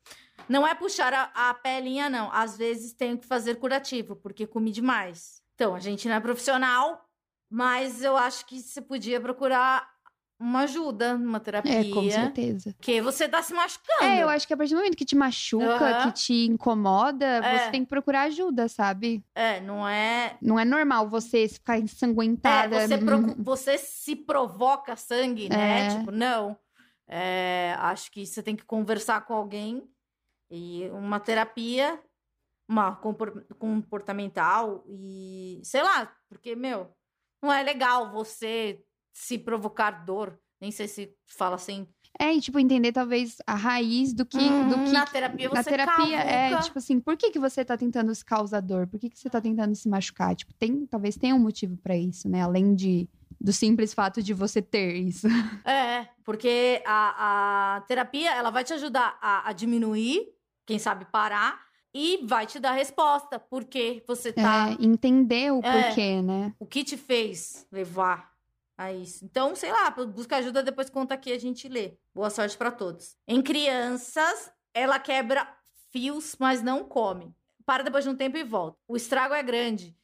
Não 0.50 0.68
é 0.68 0.76
puxar 0.76 1.14
a, 1.14 1.50
a 1.50 1.54
pelinha, 1.54 2.10
não. 2.10 2.30
Às 2.32 2.58
vezes 2.58 2.94
tenho 2.94 3.18
que 3.18 3.26
fazer 3.26 3.56
curativo, 3.56 4.16
porque 4.18 4.46
comi 4.46 4.72
demais. 4.72 5.42
Então, 5.56 5.74
a 5.74 5.80
gente 5.80 6.08
não 6.08 6.16
é 6.16 6.20
profissional, 6.20 7.04
mas 7.50 8.04
eu 8.04 8.16
acho 8.18 8.46
que 8.46 8.60
você 8.62 8.82
podia 8.82 9.20
procurar 9.20 9.90
uma 10.40 10.60
ajuda 10.62 11.18
numa 11.18 11.40
terapia. 11.40 11.80
É, 11.80 11.84
com 11.90 12.08
certeza. 12.12 12.72
Porque 12.78 13.02
você 13.02 13.28
tá 13.28 13.42
se 13.42 13.54
machucando. 13.54 14.04
É, 14.04 14.22
eu 14.22 14.30
acho 14.30 14.46
que 14.46 14.54
a 14.54 14.58
partir 14.58 14.74
do 14.76 14.78
momento 14.78 14.96
que 14.96 15.04
te 15.06 15.16
machuca, 15.16 15.66
Aham. 15.66 16.12
que 16.12 16.12
te 16.20 16.46
incomoda, 16.46 17.26
É. 17.26 17.58
você 17.58 17.72
tem 17.72 17.84
que 17.84 17.90
procurar 17.90 18.24
ajuda, 18.24 18.68
sabe? 18.70 19.24
É, 19.34 19.60
não 19.62 19.88
é. 19.88 20.38
Não 20.40 20.60
é 20.60 20.64
normal 20.64 21.10
você 21.10 21.48
ficar 21.48 21.80
ensanguentada. 21.80 22.76
É, 22.76 22.88
você, 22.88 22.98
procu- 23.00 23.30
Uhum. 23.32 23.36
você 23.40 23.78
se 23.80 24.16
provoca 24.16 24.96
sangue, 24.96 25.50
né? 25.50 25.88
É. 25.88 25.98
Tipo, 25.98 26.12
não. 26.12 26.56
É, 27.08 27.74
acho 27.80 28.12
que 28.12 28.26
você 28.26 28.44
tem 28.44 28.56
que 28.56 28.66
conversar 28.66 29.22
com 29.26 29.34
alguém 29.34 29.90
e 30.52 30.90
uma 30.92 31.20
terapia, 31.20 32.02
uma 32.70 32.96
compor- 32.96 33.46
comportamental 33.58 34.84
e 34.88 35.62
sei 35.64 35.82
lá, 35.84 36.14
porque, 36.28 36.56
meu, 36.56 36.92
não 37.42 37.52
é 37.52 37.64
legal 37.64 38.12
você 38.12 38.84
se 39.14 39.38
provocar 39.38 39.92
dor. 40.06 40.40
Nem 40.60 40.72
sei 40.72 40.88
se 40.88 41.16
fala 41.28 41.56
assim. 41.56 41.88
É, 42.20 42.34
e 42.34 42.42
tipo, 42.42 42.58
entender 42.58 42.92
talvez 42.92 43.38
a 43.46 43.54
raiz 43.54 44.12
do 44.12 44.26
que. 44.26 44.40
Hum, 44.40 44.70
do 44.70 44.84
que 44.86 44.92
na 44.92 45.06
terapia 45.06 45.50
na 45.50 45.64
você 45.64 45.70
terapia, 45.70 46.18
é, 46.20 46.60
tipo 46.62 46.80
assim, 46.80 47.00
por 47.00 47.16
que, 47.16 47.30
que 47.30 47.40
você 47.40 47.64
tá 47.64 47.78
tentando 47.78 48.14
se 48.14 48.26
causar 48.26 48.60
dor? 48.62 48.88
Por 48.88 49.00
que, 49.00 49.10
que 49.10 49.20
você 49.20 49.30
tá 49.30 49.40
tentando 49.40 49.76
se 49.76 49.88
machucar? 49.88 50.36
Tipo, 50.36 50.52
tem, 50.56 50.86
talvez 50.88 51.16
tenha 51.16 51.36
um 51.36 51.40
motivo 51.40 51.78
pra 51.78 51.96
isso, 51.96 52.28
né? 52.28 52.42
Além 52.42 52.74
de, 52.74 53.08
do 53.40 53.54
simples 53.54 53.94
fato 53.94 54.22
de 54.22 54.34
você 54.34 54.62
ter 54.62 54.96
isso. 54.96 55.28
É, 55.66 56.08
porque 56.24 56.82
a, 56.86 57.76
a 57.78 57.82
terapia, 57.82 58.34
ela 58.34 58.50
vai 58.50 58.64
te 58.64 58.74
ajudar 58.74 59.18
a, 59.22 59.50
a 59.50 59.54
diminuir, 59.54 60.28
quem 60.66 60.80
sabe 60.80 61.06
parar, 61.06 61.66
e 61.94 62.26
vai 62.26 62.46
te 62.46 62.60
dar 62.60 62.74
resposta, 62.74 63.40
porque 63.40 64.04
você 64.08 64.32
tá... 64.32 64.70
É, 64.70 64.86
entender 64.86 65.52
o 65.52 65.60
É. 65.64 65.84
porquê, 65.88 66.22
né? 66.22 66.54
O 66.60 66.66
que 66.66 66.84
te 66.84 66.96
fez 66.98 67.66
levar 67.72 68.32
a 68.78 68.92
isso? 68.94 69.26
Então, 69.26 69.56
sei 69.56 69.72
lá, 69.72 69.90
busca 69.90 70.38
ajuda, 70.38 70.62
depois 70.62 70.90
conta 70.90 71.16
aqui, 71.16 71.32
a 71.32 71.40
gente 71.40 71.68
lê. 71.68 71.94
Boa 72.14 72.30
sorte 72.30 72.56
pra 72.58 72.72
todos. 72.72 73.16
Em 73.28 73.42
crianças, 73.42 74.52
ela 74.74 75.00
quebra 75.00 75.48
fios, 75.92 76.36
mas 76.40 76.62
não 76.62 76.84
come. 76.84 77.34
Para 77.66 77.84
depois 77.84 78.04
de 78.04 78.10
um 78.10 78.16
tempo 78.16 78.38
e 78.38 78.44
volta. 78.44 78.78
O 78.88 78.96
estrago 78.96 79.34
é 79.34 79.42
grande, 79.42 79.96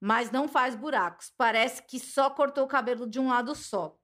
mas 0.00 0.30
não 0.30 0.48
faz 0.48 0.74
buracos. 0.74 1.32
Parece 1.36 1.82
que 1.82 1.98
só 1.98 2.30
cortou 2.30 2.64
o 2.64 2.68
cabelo 2.68 3.06
de 3.08 3.20
um 3.20 3.28
lado 3.28 3.54
só. 3.54 3.94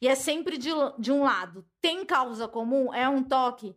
E 0.00 0.08
é 0.08 0.14
sempre 0.14 0.56
de, 0.58 0.70
de 0.98 1.10
um 1.12 1.22
lado. 1.24 1.66
Tem 1.80 2.04
causa 2.04 2.46
comum? 2.48 2.92
É 2.92 3.08
um 3.08 3.22
toque? 3.22 3.74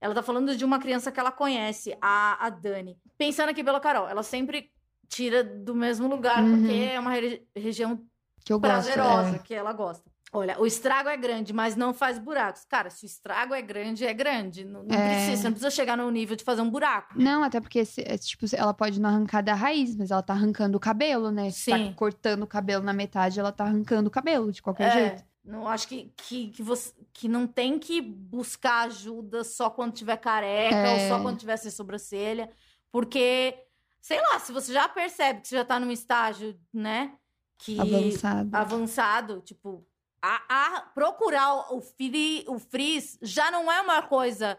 Ela 0.00 0.14
tá 0.14 0.22
falando 0.22 0.56
de 0.56 0.64
uma 0.64 0.78
criança 0.80 1.12
que 1.12 1.20
ela 1.20 1.30
conhece, 1.30 1.96
a, 2.00 2.44
a 2.46 2.50
Dani. 2.50 2.98
Pensando 3.16 3.50
aqui 3.50 3.62
pela 3.62 3.78
Carol, 3.80 4.08
ela 4.08 4.22
sempre 4.24 4.72
tira 5.08 5.44
do 5.44 5.74
mesmo 5.74 6.08
lugar, 6.08 6.42
Uhum. 6.42 6.58
porque 6.62 6.72
é 6.92 6.98
uma 6.98 7.12
re- 7.12 7.46
região 7.54 8.04
Que 8.44 8.52
eu 8.52 8.58
gosto. 8.58 8.72
prazerosa 8.72 9.36
é. 9.36 9.38
que 9.38 9.54
ela 9.54 9.72
gosta. 9.72 10.10
Olha, 10.34 10.58
o 10.58 10.64
estrago 10.64 11.10
é 11.10 11.16
grande, 11.16 11.52
mas 11.52 11.76
não 11.76 11.92
faz 11.92 12.18
buracos. 12.18 12.64
Cara, 12.64 12.88
se 12.88 13.04
o 13.04 13.06
estrago 13.06 13.52
é 13.52 13.60
grande, 13.60 14.06
é 14.06 14.14
grande. 14.14 14.64
Não, 14.64 14.82
não 14.82 14.94
É. 14.96 15.08
precisa, 15.14 15.36
você 15.36 15.44
não 15.44 15.52
precisa 15.52 15.70
chegar 15.70 15.94
no 15.96 16.10
nível 16.10 16.34
de 16.34 16.42
fazer 16.42 16.62
um 16.62 16.70
buraco. 16.70 17.12
Não, 17.20 17.42
até 17.44 17.60
porque, 17.60 17.84
se- 17.84 18.00
é, 18.00 18.16
tipo, 18.16 18.46
ela 18.56 18.72
pode 18.72 18.98
não 18.98 19.10
arrancar 19.10 19.42
da 19.42 19.52
raiz, 19.52 19.94
mas 19.94 20.10
ela 20.10 20.22
tá 20.22 20.32
arrancando 20.32 20.78
o 20.78 20.80
cabelo, 20.80 21.30
né? 21.30 21.50
Se 21.50 21.64
Sim. 21.70 21.88
tá 21.90 21.94
cortando 21.96 22.44
o 22.44 22.46
cabelo 22.46 22.82
na 22.82 22.94
metade, 22.94 23.38
ela 23.38 23.52
tá 23.52 23.64
arrancando 23.64 24.08
o 24.08 24.10
cabelo, 24.10 24.50
de 24.50 24.62
qualquer 24.62 24.88
É, 24.88 24.92
jeito. 25.08 25.24
não 25.44 25.68
acho 25.68 25.86
que, 25.86 26.10
que, 26.16 26.48
que, 26.48 26.62
você, 26.62 26.94
que 27.12 27.28
não 27.28 27.46
tem 27.46 27.78
que 27.78 28.00
buscar 28.00 28.86
ajuda 28.86 29.44
só 29.44 29.68
quando 29.68 29.92
tiver 29.92 30.16
careca 30.16 30.74
É. 30.76 30.94
ou 30.94 31.08
só 31.10 31.22
quando 31.22 31.38
tiver 31.40 31.58
sem 31.58 31.70
sobrancelha. 31.70 32.48
Porque, 32.90 33.54
sei 34.00 34.18
lá, 34.20 34.38
se 34.38 34.50
você 34.50 34.72
já 34.72 34.88
percebe 34.88 35.42
que 35.42 35.48
você 35.48 35.56
já 35.56 35.64
tá 35.64 35.78
num 35.78 35.90
estágio, 35.90 36.58
né? 36.72 37.12
Que 37.58 37.78
Avançado. 37.78 38.48
avançado, 38.56 39.40
tipo, 39.42 39.86
a, 40.22 40.40
a- 40.48 40.80
procurar 40.94 41.74
o, 41.74 41.80
fri, 41.80 42.44
o 42.48 42.58
frizz 42.58 43.18
já 43.20 43.50
não 43.50 43.70
é 43.70 43.80
uma 43.80 44.02
coisa. 44.02 44.56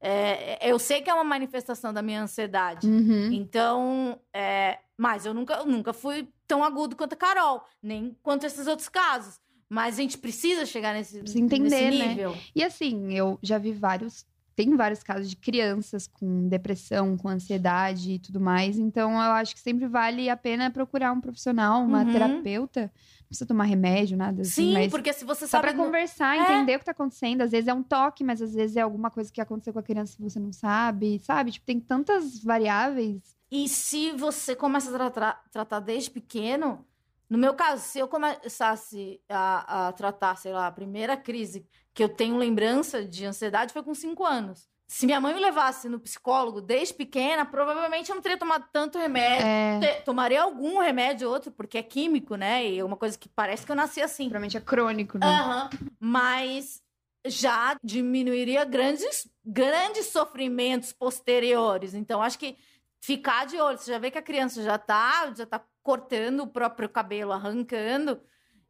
é, 0.00 0.58
eu 0.68 0.78
sei 0.78 1.02
que 1.02 1.10
é 1.10 1.14
uma 1.14 1.22
manifestação 1.24 1.92
da 1.92 2.00
minha 2.02 2.22
ansiedade. 2.22 2.86
Uhum. 2.88 3.30
Então, 3.32 4.18
é, 4.32 4.78
mas 4.96 5.24
eu 5.26 5.34
nunca, 5.34 5.54
eu 5.54 5.66
nunca 5.66 5.92
fui 5.92 6.28
tão 6.46 6.64
agudo 6.64 6.96
quanto 6.96 7.12
a 7.12 7.16
Carol, 7.16 7.64
nem 7.82 8.16
quanto 8.22 8.44
esses 8.46 8.66
outros 8.66 8.88
casos. 8.88 9.38
Mas 9.68 9.98
a 9.98 10.02
gente 10.02 10.18
precisa 10.18 10.66
chegar 10.66 10.92
nesse, 10.92 11.18
Precisa 11.20 11.38
entender, 11.44 11.70
nesse 11.70 11.98
né? 11.98 12.08
nível. 12.08 12.36
E 12.54 12.62
assim, 12.62 13.12
eu 13.14 13.38
já 13.42 13.56
vi 13.58 13.72
vários. 13.72 14.26
Tem 14.54 14.76
vários 14.76 15.02
casos 15.02 15.30
de 15.30 15.36
crianças 15.36 16.06
com 16.06 16.48
depressão, 16.48 17.16
com 17.16 17.28
ansiedade 17.28 18.12
e 18.12 18.18
tudo 18.18 18.38
mais. 18.40 18.78
Então, 18.78 19.12
eu 19.12 19.32
acho 19.32 19.54
que 19.54 19.60
sempre 19.60 19.86
vale 19.86 20.28
a 20.28 20.36
pena 20.36 20.70
procurar 20.70 21.10
um 21.12 21.20
profissional, 21.20 21.82
uma 21.82 22.02
Uhum. 22.04 22.12
terapeuta. 22.12 22.82
Não 23.20 23.26
precisa 23.28 23.46
tomar 23.46 23.64
remédio, 23.64 24.16
nada 24.16 24.42
assim. 24.42 24.74
Sim, 24.74 24.90
porque 24.90 25.12
se 25.12 25.24
você 25.24 25.46
Só 25.46 25.52
sabe. 25.58 25.68
pra 25.68 25.72
no- 25.76 25.84
conversar, 25.84 26.36
É. 26.36 26.40
entender 26.42 26.76
o 26.76 26.78
que 26.80 26.84
tá 26.84 26.90
acontecendo. 26.92 27.40
Às 27.40 27.50
vezes 27.50 27.66
é 27.68 27.72
um 27.72 27.82
toque, 27.82 28.22
mas 28.22 28.42
às 28.42 28.52
vezes 28.54 28.76
é 28.76 28.82
alguma 28.82 29.10
coisa 29.10 29.32
que 29.32 29.40
aconteceu 29.40 29.72
com 29.72 29.78
a 29.78 29.82
criança 29.82 30.14
que 30.16 30.22
você 30.22 30.38
não 30.38 30.52
sabe, 30.52 31.18
sabe? 31.20 31.50
Tipo, 31.52 31.64
tem 31.64 31.80
tantas 31.80 32.42
variáveis. 32.44 33.22
E 33.50 33.68
se 33.68 34.12
você 34.12 34.54
começa 34.54 34.90
a 34.90 34.92
tratar, 34.92 35.42
tratar 35.50 35.80
desde 35.80 36.10
pequeno, 36.10 36.84
no 37.28 37.38
meu 37.38 37.54
caso, 37.54 37.82
se 37.82 37.98
eu 37.98 38.06
começasse 38.06 39.20
a, 39.28 39.88
a 39.88 39.92
tratar, 39.92 40.36
sei 40.36 40.52
lá, 40.52 40.66
a 40.66 40.72
primeira 40.72 41.16
crise 41.16 41.66
que 41.94 42.02
eu 42.02 42.08
tenho 42.08 42.36
lembrança 42.36 43.04
de 43.04 43.24
ansiedade 43.24 43.72
foi 43.72 43.82
com 43.82 43.94
cinco 43.94 44.24
anos. 44.24 44.68
Se 44.88 45.06
minha 45.06 45.20
mãe 45.20 45.32
me 45.32 45.40
levasse 45.40 45.88
no 45.88 45.98
psicólogo 45.98 46.60
desde 46.60 46.92
pequena, 46.92 47.46
provavelmente 47.46 48.10
eu 48.10 48.14
não 48.14 48.22
teria 48.22 48.36
tomado 48.36 48.66
tanto 48.70 48.98
remédio. 48.98 49.46
É, 49.46 50.00
Tomaria 50.02 50.42
algum 50.42 50.80
remédio 50.80 51.28
ou 51.28 51.34
outro, 51.34 51.50
porque 51.50 51.78
é 51.78 51.82
químico, 51.82 52.36
né? 52.36 52.66
E 52.66 52.78
é 52.78 52.84
uma 52.84 52.96
coisa 52.96 53.18
que 53.18 53.26
parece 53.26 53.64
que 53.64 53.72
eu 53.72 53.76
nasci 53.76 54.02
assim. 54.02 54.24
provavelmente 54.24 54.58
é 54.58 54.60
crônico, 54.60 55.16
né? 55.16 55.26
Aham. 55.26 55.70
Mas 55.98 56.82
já 57.26 57.74
diminuiria 57.82 58.66
grandes, 58.66 59.26
grandes 59.42 60.06
sofrimentos 60.06 60.92
posteriores. 60.92 61.94
Então, 61.94 62.22
acho 62.22 62.38
que 62.38 62.58
ficar 63.00 63.46
de 63.46 63.58
olho. 63.58 63.78
Você 63.78 63.92
já 63.92 63.98
vê 63.98 64.10
que 64.10 64.18
a 64.18 64.22
criança 64.22 64.62
já 64.62 64.76
tá, 64.76 65.32
já 65.34 65.46
tá 65.46 65.64
cortando 65.82 66.40
o 66.40 66.48
próprio 66.48 66.88
cabelo, 66.88 67.32
arrancando. 67.32 68.20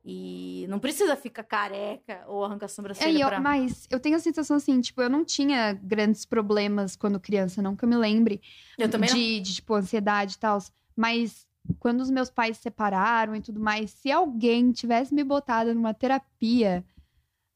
E 0.05 0.67
não 0.69 0.81
precisa 0.81 1.15
ficar 1.17 1.45
careca 1.45 2.25
ou 2.27 2.45
arrancar 2.45 2.67
É, 2.67 2.69
sobrancelha 2.69 3.17
e 3.17 3.21
eu- 3.21 3.29
pra... 3.29 3.41
mas 3.41 3.87
eu 3.89 4.01
tenho 4.01 4.17
a 4.17 4.21
sensação 4.21 4.57
assim, 4.57 4.81
tipo, 4.81 5.01
eu 5.01 5.09
não 5.09 5.25
tinha 5.25 5.73
grandes 5.75 6.25
problemas 6.25 6.97
quando 6.97 7.21
criança, 7.21 7.63
não 7.63 7.77
que 7.77 7.85
eu 7.85 7.89
me 7.89 7.97
lembre. 7.97 8.41
Eu 8.77 8.91
também 8.91 9.09
não. 9.11 9.17
de, 9.17 9.41
de, 9.41 9.55
tipo, 9.55 9.75
ansiedade 9.75 10.35
e 10.35 10.39
tal. 10.39 10.59
Mas 10.97 11.47
quando 11.79 12.01
os 12.01 12.11
meus 12.11 12.31
pais 12.31 12.57
se 12.57 12.65
separaram 12.65 13.37
e 13.37 13.41
tudo 13.41 13.61
mais, 13.61 13.93
se 13.93 14.11
alguém 14.11 14.73
tivesse 14.73 15.15
me 15.15 15.23
botado 15.23 15.73
numa 15.73 15.95
terapia, 15.95 16.85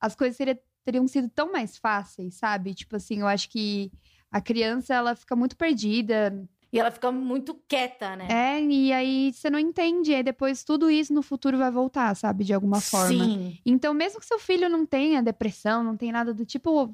as 0.00 0.14
coisas 0.14 0.38
teriam 0.84 1.08
sido 1.08 1.28
tão 1.28 1.50
mais 1.50 1.76
fáceis, 1.76 2.34
sabe? 2.36 2.74
Tipo 2.74 2.94
assim, 2.94 3.20
eu 3.20 3.26
acho 3.26 3.48
que 3.50 3.90
a 4.30 4.40
criança, 4.40 4.94
ela 4.94 5.16
fica 5.16 5.34
muito 5.34 5.56
perdida. 5.56 6.48
E 6.72 6.78
ela 6.80 6.90
fica 6.90 7.10
muito 7.12 7.54
quieta, 7.68 8.16
né? 8.16 8.26
É, 8.30 8.60
e 8.60 8.92
aí 8.92 9.32
você 9.32 9.48
não 9.48 9.58
entende. 9.58 10.10
E 10.10 10.14
aí 10.16 10.22
depois 10.22 10.64
tudo 10.64 10.90
isso 10.90 11.12
no 11.14 11.22
futuro 11.22 11.56
vai 11.56 11.70
voltar, 11.70 12.14
sabe? 12.16 12.44
De 12.44 12.52
alguma 12.52 12.80
forma. 12.80 13.08
Sim. 13.24 13.58
Então, 13.64 13.94
mesmo 13.94 14.20
que 14.20 14.26
seu 14.26 14.38
filho 14.38 14.68
não 14.68 14.84
tenha 14.84 15.22
depressão, 15.22 15.82
não 15.84 15.96
tenha 15.96 16.12
nada 16.12 16.34
do 16.34 16.44
tipo, 16.44 16.92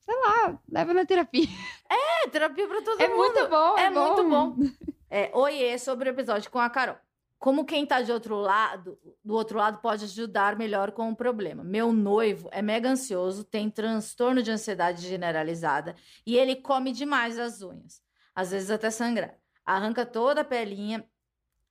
sei 0.00 0.14
lá, 0.16 0.58
leva 0.70 0.94
na 0.94 1.04
terapia. 1.04 1.46
É 2.24 2.28
terapia 2.28 2.68
pra 2.68 2.82
todo 2.82 3.00
É 3.00 3.08
mundo. 3.08 3.16
muito 3.18 3.48
bom, 3.48 3.78
é, 3.78 3.84
É 3.84 3.90
muito 3.90 4.28
bom. 4.28 4.56
É, 5.12 5.28
oiê 5.34 5.76
sobre 5.76 6.08
o 6.08 6.12
episódio 6.12 6.48
com 6.52 6.60
a 6.60 6.70
Carol. 6.70 6.94
Como 7.36 7.64
quem 7.64 7.84
tá 7.84 8.00
de 8.00 8.12
outro 8.12 8.36
lado, 8.36 8.96
do 9.24 9.34
outro 9.34 9.58
lado 9.58 9.78
pode 9.78 10.04
ajudar 10.04 10.54
melhor 10.56 10.92
com 10.92 11.10
o 11.10 11.16
problema. 11.16 11.64
Meu 11.64 11.90
noivo 11.92 12.48
é 12.52 12.62
mega 12.62 12.88
ansioso, 12.88 13.42
tem 13.42 13.68
transtorno 13.68 14.40
de 14.40 14.52
ansiedade 14.52 15.04
generalizada 15.08 15.96
e 16.24 16.36
ele 16.36 16.54
come 16.54 16.92
demais 16.92 17.38
as 17.40 17.60
unhas. 17.60 18.00
Às 18.40 18.52
vezes 18.52 18.70
até 18.70 18.90
sangrar. 18.90 19.36
Arranca 19.66 20.06
toda 20.06 20.40
a 20.40 20.44
pelinha 20.44 21.06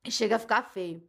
e 0.04 0.10
chega 0.12 0.36
a 0.36 0.38
ficar 0.38 0.62
feio. 0.62 1.02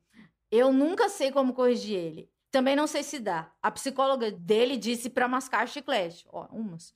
Eu 0.50 0.74
nunca 0.74 1.08
sei 1.08 1.32
como 1.32 1.54
corrigir 1.54 1.96
ele. 1.96 2.32
Também 2.50 2.76
não 2.76 2.88
sei 2.88 3.04
se 3.04 3.20
dá. 3.20 3.52
A 3.62 3.70
psicóloga 3.70 4.32
dele 4.32 4.76
disse 4.76 5.08
para 5.08 5.28
mascar 5.28 5.68
chiclete. 5.68 6.26
Ó, 6.32 6.48
umas. 6.48 6.96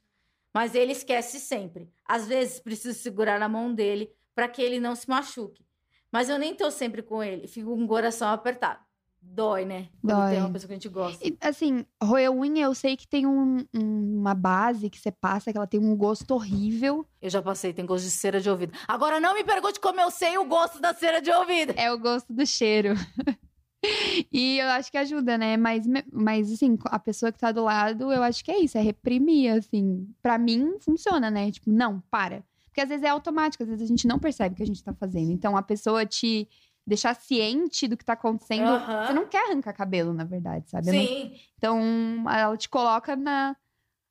Mas 0.51 0.74
ele 0.74 0.93
esquece 0.93 1.39
sempre. 1.39 1.93
Às 2.03 2.28
vezes 2.28 2.59
preciso 2.59 2.97
segurar 2.97 3.39
na 3.39 3.47
mão 3.47 3.72
dele 3.72 4.11
para 4.34 4.47
que 4.47 4.63
ele 4.63 4.80
não 4.80 4.95
se 4.95 5.07
machuque. 5.07 5.63
Mas 6.11 6.28
eu 6.28 6.39
nem 6.39 6.55
tô 6.55 6.72
sempre 6.72 7.03
com 7.03 7.22
ele, 7.24 7.47
fico 7.47 7.70
com 7.70 7.84
o 7.84 7.88
coração 7.88 8.30
apertado. 8.30 8.84
Dói, 9.28 9.65
né? 9.65 9.88
Quando 10.01 10.15
Dói. 10.17 10.32
tem 10.32 10.39
uma 10.39 10.49
pessoa 10.51 10.67
que 10.67 10.73
a 10.73 10.78
gente 10.78 10.89
gosta. 10.89 11.28
E, 11.28 11.38
assim, 11.41 11.86
roer 12.01 12.32
unha, 12.32 12.63
eu 12.63 12.73
sei 12.73 12.95
que 12.95 13.05
tem 13.07 13.26
um- 13.26 13.65
um- 13.76 14.19
uma 14.21 14.34
base 14.34 14.89
que 14.89 14.97
você 14.99 15.11
passa, 15.11 15.51
que 15.51 15.57
ela 15.57 15.67
tem 15.67 15.80
um 15.80 15.95
gosto 15.95 16.32
horrível. 16.32 17.05
Eu 17.21 17.30
já 17.30 17.41
passei, 17.41 17.73
tem 17.73 17.86
gosto 17.86 18.05
de 18.05 18.11
cera 18.11 18.39
de 18.39 18.49
ouvido. 18.49 18.71
Agora 18.88 19.19
não 19.19 19.34
me 19.34 19.43
pergunte 19.43 19.80
como 19.80 19.99
eu 19.99 20.09
sei 20.09 20.38
o 20.38 20.45
gosto 20.45 20.80
da 20.80 20.93
cera 20.93 21.21
de 21.21 21.32
ouvido. 21.32 21.73
É 21.76 21.91
o 21.91 21.99
gosto 21.99 22.32
do 22.32 22.45
cheiro. 22.45 22.93
e 24.32 24.57
eu 24.59 24.67
acho 24.69 24.89
que 24.91 24.97
ajuda, 24.97 25.38
né? 25.38 25.57
Mas, 25.57 25.86
mas, 26.11 26.51
assim, 26.51 26.78
a 26.86 26.99
pessoa 26.99 27.32
que 27.32 27.39
tá 27.39 27.51
do 27.51 27.63
lado, 27.63 28.11
eu 28.11 28.23
acho 28.23 28.43
que 28.43 28.51
é 28.51 28.59
isso, 28.59 28.78
é 28.78 28.82
reprimir, 28.82 29.51
assim. 29.51 30.07
Pra 30.21 30.38
mim, 30.38 30.78
funciona, 30.80 31.30
né? 31.30 31.51
Tipo, 31.51 31.69
não, 31.71 32.01
para. 32.09 32.43
Porque 32.67 32.82
às 32.82 32.89
vezes 32.89 33.03
é 33.05 33.09
automático, 33.09 33.63
às 33.63 33.69
vezes 33.69 33.84
a 33.84 33.88
gente 33.88 34.05
não 34.07 34.19
percebe 34.19 34.53
o 34.53 34.57
que 34.57 34.63
a 34.63 34.67
gente 34.67 34.84
tá 34.84 34.93
fazendo. 34.93 35.32
Então, 35.32 35.55
a 35.55 35.61
pessoa 35.61 36.05
te 36.05 36.47
deixar 36.86 37.16
ciente 37.16 37.88
do 37.88 37.98
que 37.98 38.06
tá 38.06 38.14
acontecendo. 38.14 38.68
Aham. 38.68 39.08
Você 39.08 39.14
não 39.14 39.26
quer 39.26 39.46
arrancar 39.50 39.74
cabelo, 39.74 40.14
na 40.14 40.24
verdade, 40.24 40.70
sabe? 40.70 40.90
Eu 40.90 40.94
não- 40.94 41.02
Sim. 41.02 41.40
Então, 41.58 42.26
ela 42.30 42.56
te 42.58 42.70
coloca 42.70 43.16
na, 43.16 43.56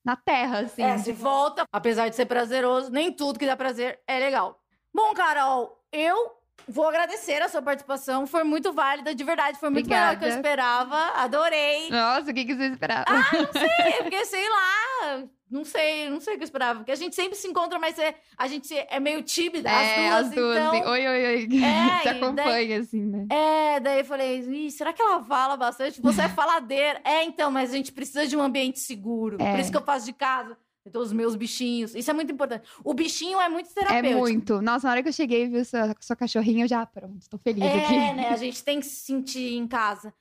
na 0.05 0.17
terra, 0.17 0.61
assim. 0.61 0.83
É, 0.83 0.99
se 0.99 1.13
volta, 1.13 1.65
apesar 1.73 2.09
de 2.09 2.17
ser 2.17 2.27
prazeroso, 2.27 2.91
nem 2.91 3.13
tudo 3.13 3.39
que 3.39 3.47
dá 3.47 3.57
prazer 3.57 4.01
é 4.07 4.19
legal. 4.19 4.61
Bom, 4.93 5.13
Carol, 5.15 5.81
eu 5.93 6.33
vou 6.69 6.89
agradecer 6.89 7.43
a 7.43 7.49
sua 7.49 7.61
participação. 7.63 8.27
Foi 8.27 8.43
muito 8.45 8.73
válida, 8.73 9.15
de 9.15 9.23
verdade. 9.25 9.59
Foi 9.59 9.71
muito 9.71 9.89
melhor 9.89 10.15
do 10.15 10.19
que 10.21 10.25
eu 10.25 10.29
esperava. 10.31 10.97
Adorei. 11.17 11.91
Nossa, 11.91 12.31
o 12.31 12.35
que, 12.35 12.45
que 12.45 12.55
você 12.55 12.67
esperava? 12.69 13.05
É, 13.11 14.03
porque, 14.03 14.25
sei 14.25 14.49
lá, 14.49 15.25
não 15.55 15.65
sei, 15.65 16.11
não 16.11 16.21
sei 16.21 16.35
o 16.35 16.37
que 16.37 16.43
eu 16.43 16.47
esperava. 16.47 16.81
Porque 16.81 16.91
a 16.91 16.97
gente 16.97 17.15
sempre 17.15 17.37
se 17.39 17.47
encontra, 17.47 17.79
mas 17.79 17.97
é, 17.97 18.17
a 18.37 18.49
gente 18.49 18.75
é 18.77 18.99
meio 18.99 19.23
tímida, 19.23 19.71
é, 19.71 20.09
as 20.09 20.31
duas, 20.31 20.57
então... 20.57 20.69
assim, 20.73 20.83
Oi, 20.85 21.07
oi, 21.07 21.27
oi. 21.27 21.49
É, 21.63 22.03
Você 22.03 22.09
e 22.09 22.13
daí- 22.13 22.23
acompanha, 22.23 22.81
assim, 22.81 23.01
né? 23.05 23.27
É, 23.31 23.79
daí 23.81 24.01
eu 24.01 24.05
falei, 24.05 24.71
será 24.71 24.93
que 24.93 25.01
ela 25.01 25.23
fala 25.23 25.57
bastante? 25.57 26.01
Você 26.03 26.23
é 26.23 26.29
faladeira. 26.29 27.01
É, 27.05 27.23
então, 27.25 27.53
mas 27.53 27.73
a 27.73 27.77
gente 27.77 27.93
precisa 27.93 28.27
de 28.27 28.37
um 28.37 28.43
ambiente 28.43 28.81
seguro. 28.81 29.37
É. 29.41 29.53
Por 29.53 29.61
isso 29.61 29.71
que 29.71 29.77
eu 29.77 29.83
faço 29.85 30.07
de 30.07 30.13
casa. 30.13 30.59
Então, 30.87 31.01
os 31.01 31.13
meus 31.15 31.35
bichinhos. 31.35 31.95
Isso 31.95 32.11
é 32.11 32.13
muito 32.15 32.31
importante. 32.31 32.69
O 32.85 32.93
bichinho 32.93 33.41
é 33.41 33.49
muito 33.49 33.71
É 33.71 33.73
terapêutico. 33.75 34.19
muito. 34.21 34.61
Nossa, 34.61 34.87
na 34.87 34.93
hora 34.93 35.03
que 35.03 35.09
eu 35.09 35.13
cheguei 35.15 35.45
e 35.45 35.49
vi 35.49 35.65
sua, 35.65 35.95
sua 36.01 36.15
cachorrinha, 36.17 36.65
eu 36.65 36.69
já, 36.69 36.85
pronto, 36.85 37.27
tô 37.31 37.39
feliz 37.39 37.63
aqui. 37.65 37.95
É, 37.95 38.13
né? 38.13 38.29
A 38.29 38.37
gente 38.37 38.63
tem 38.63 38.81
que 38.81 38.87
se 38.87 38.97
sentir 39.07 39.55
em 39.55 39.67
casa. 39.67 40.13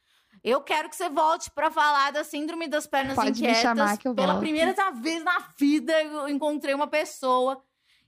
Eu 0.44 0.62
quero 0.62 0.90
que 0.90 0.96
você 0.96 1.08
volte 1.10 1.50
pra 1.52 1.72
falar 1.72 2.12
da 2.12 2.24
síndrome 2.24 2.68
das 2.68 2.86
pernas 2.86 3.16
Pode 3.16 3.32
me 3.32 3.38
inquietas. 3.48 3.62
chamar 3.62 3.98
que 3.98 4.08
eu 4.08 4.14
Pela 4.14 4.34
volto. 4.34 4.42
primeira 4.44 4.92
vez 4.92 5.24
na 5.24 5.40
vida, 5.58 5.94
eu 6.04 6.28
encontrei 6.28 6.74
uma 6.74 6.88
pessoa 6.88 7.64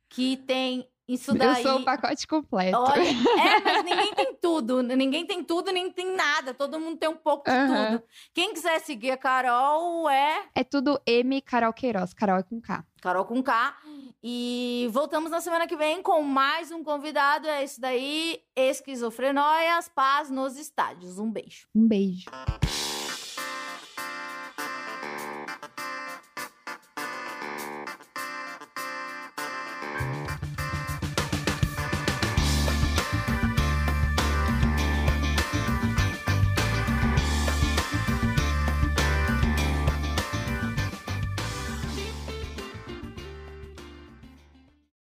que 0.09 0.35
tem 0.37 0.85
isso 1.07 1.31
Eu 1.31 1.35
daí. 1.35 1.61
sou 1.63 1.79
o 1.79 1.83
pacote 1.85 2.25
completo. 2.27 2.77
Olha, 2.77 3.01
é, 3.03 3.59
mas 3.63 3.83
ninguém 3.85 4.13
tem 4.13 4.35
tudo. 4.41 4.81
Ninguém 4.81 5.25
tem 5.25 5.43
tudo, 5.43 5.71
nem 5.71 5.91
tem 5.91 6.15
nada. 6.15 6.53
Todo 6.53 6.79
mundo 6.79 6.97
tem 6.97 7.07
um 7.09 7.15
pouco 7.15 7.43
de 7.49 7.55
tudo. 7.55 8.03
Quem 8.33 8.53
quiser 8.53 8.79
seguir 8.79 9.11
a 9.11 9.17
Carol 9.17 10.09
é 10.09 10.45
É 10.55 10.63
tudo 10.63 10.99
M 11.05 11.39
Carol 11.41 11.73
Queiroz. 11.73 12.13
Carol 12.13 12.37
é 12.39 12.43
com 12.43 12.59
K. 12.59 12.83
Carol 13.01 13.25
com 13.25 13.43
K. 13.43 13.75
E 14.23 14.87
voltamos 14.91 15.29
na 15.29 15.39
semana 15.41 15.67
que 15.67 15.75
vem 15.75 16.01
com 16.01 16.21
mais 16.23 16.71
um 16.71 16.83
convidado. 16.83 17.47
É 17.47 17.63
isso 17.63 17.79
daí. 17.79 18.39
Esquizofrenóias, 18.55 19.87
paz 19.89 20.31
nos 20.31 20.57
estádios. 20.57 21.19
Um 21.19 21.31
beijo. 21.31 21.67
Um 21.75 21.87
beijo. 21.87 22.25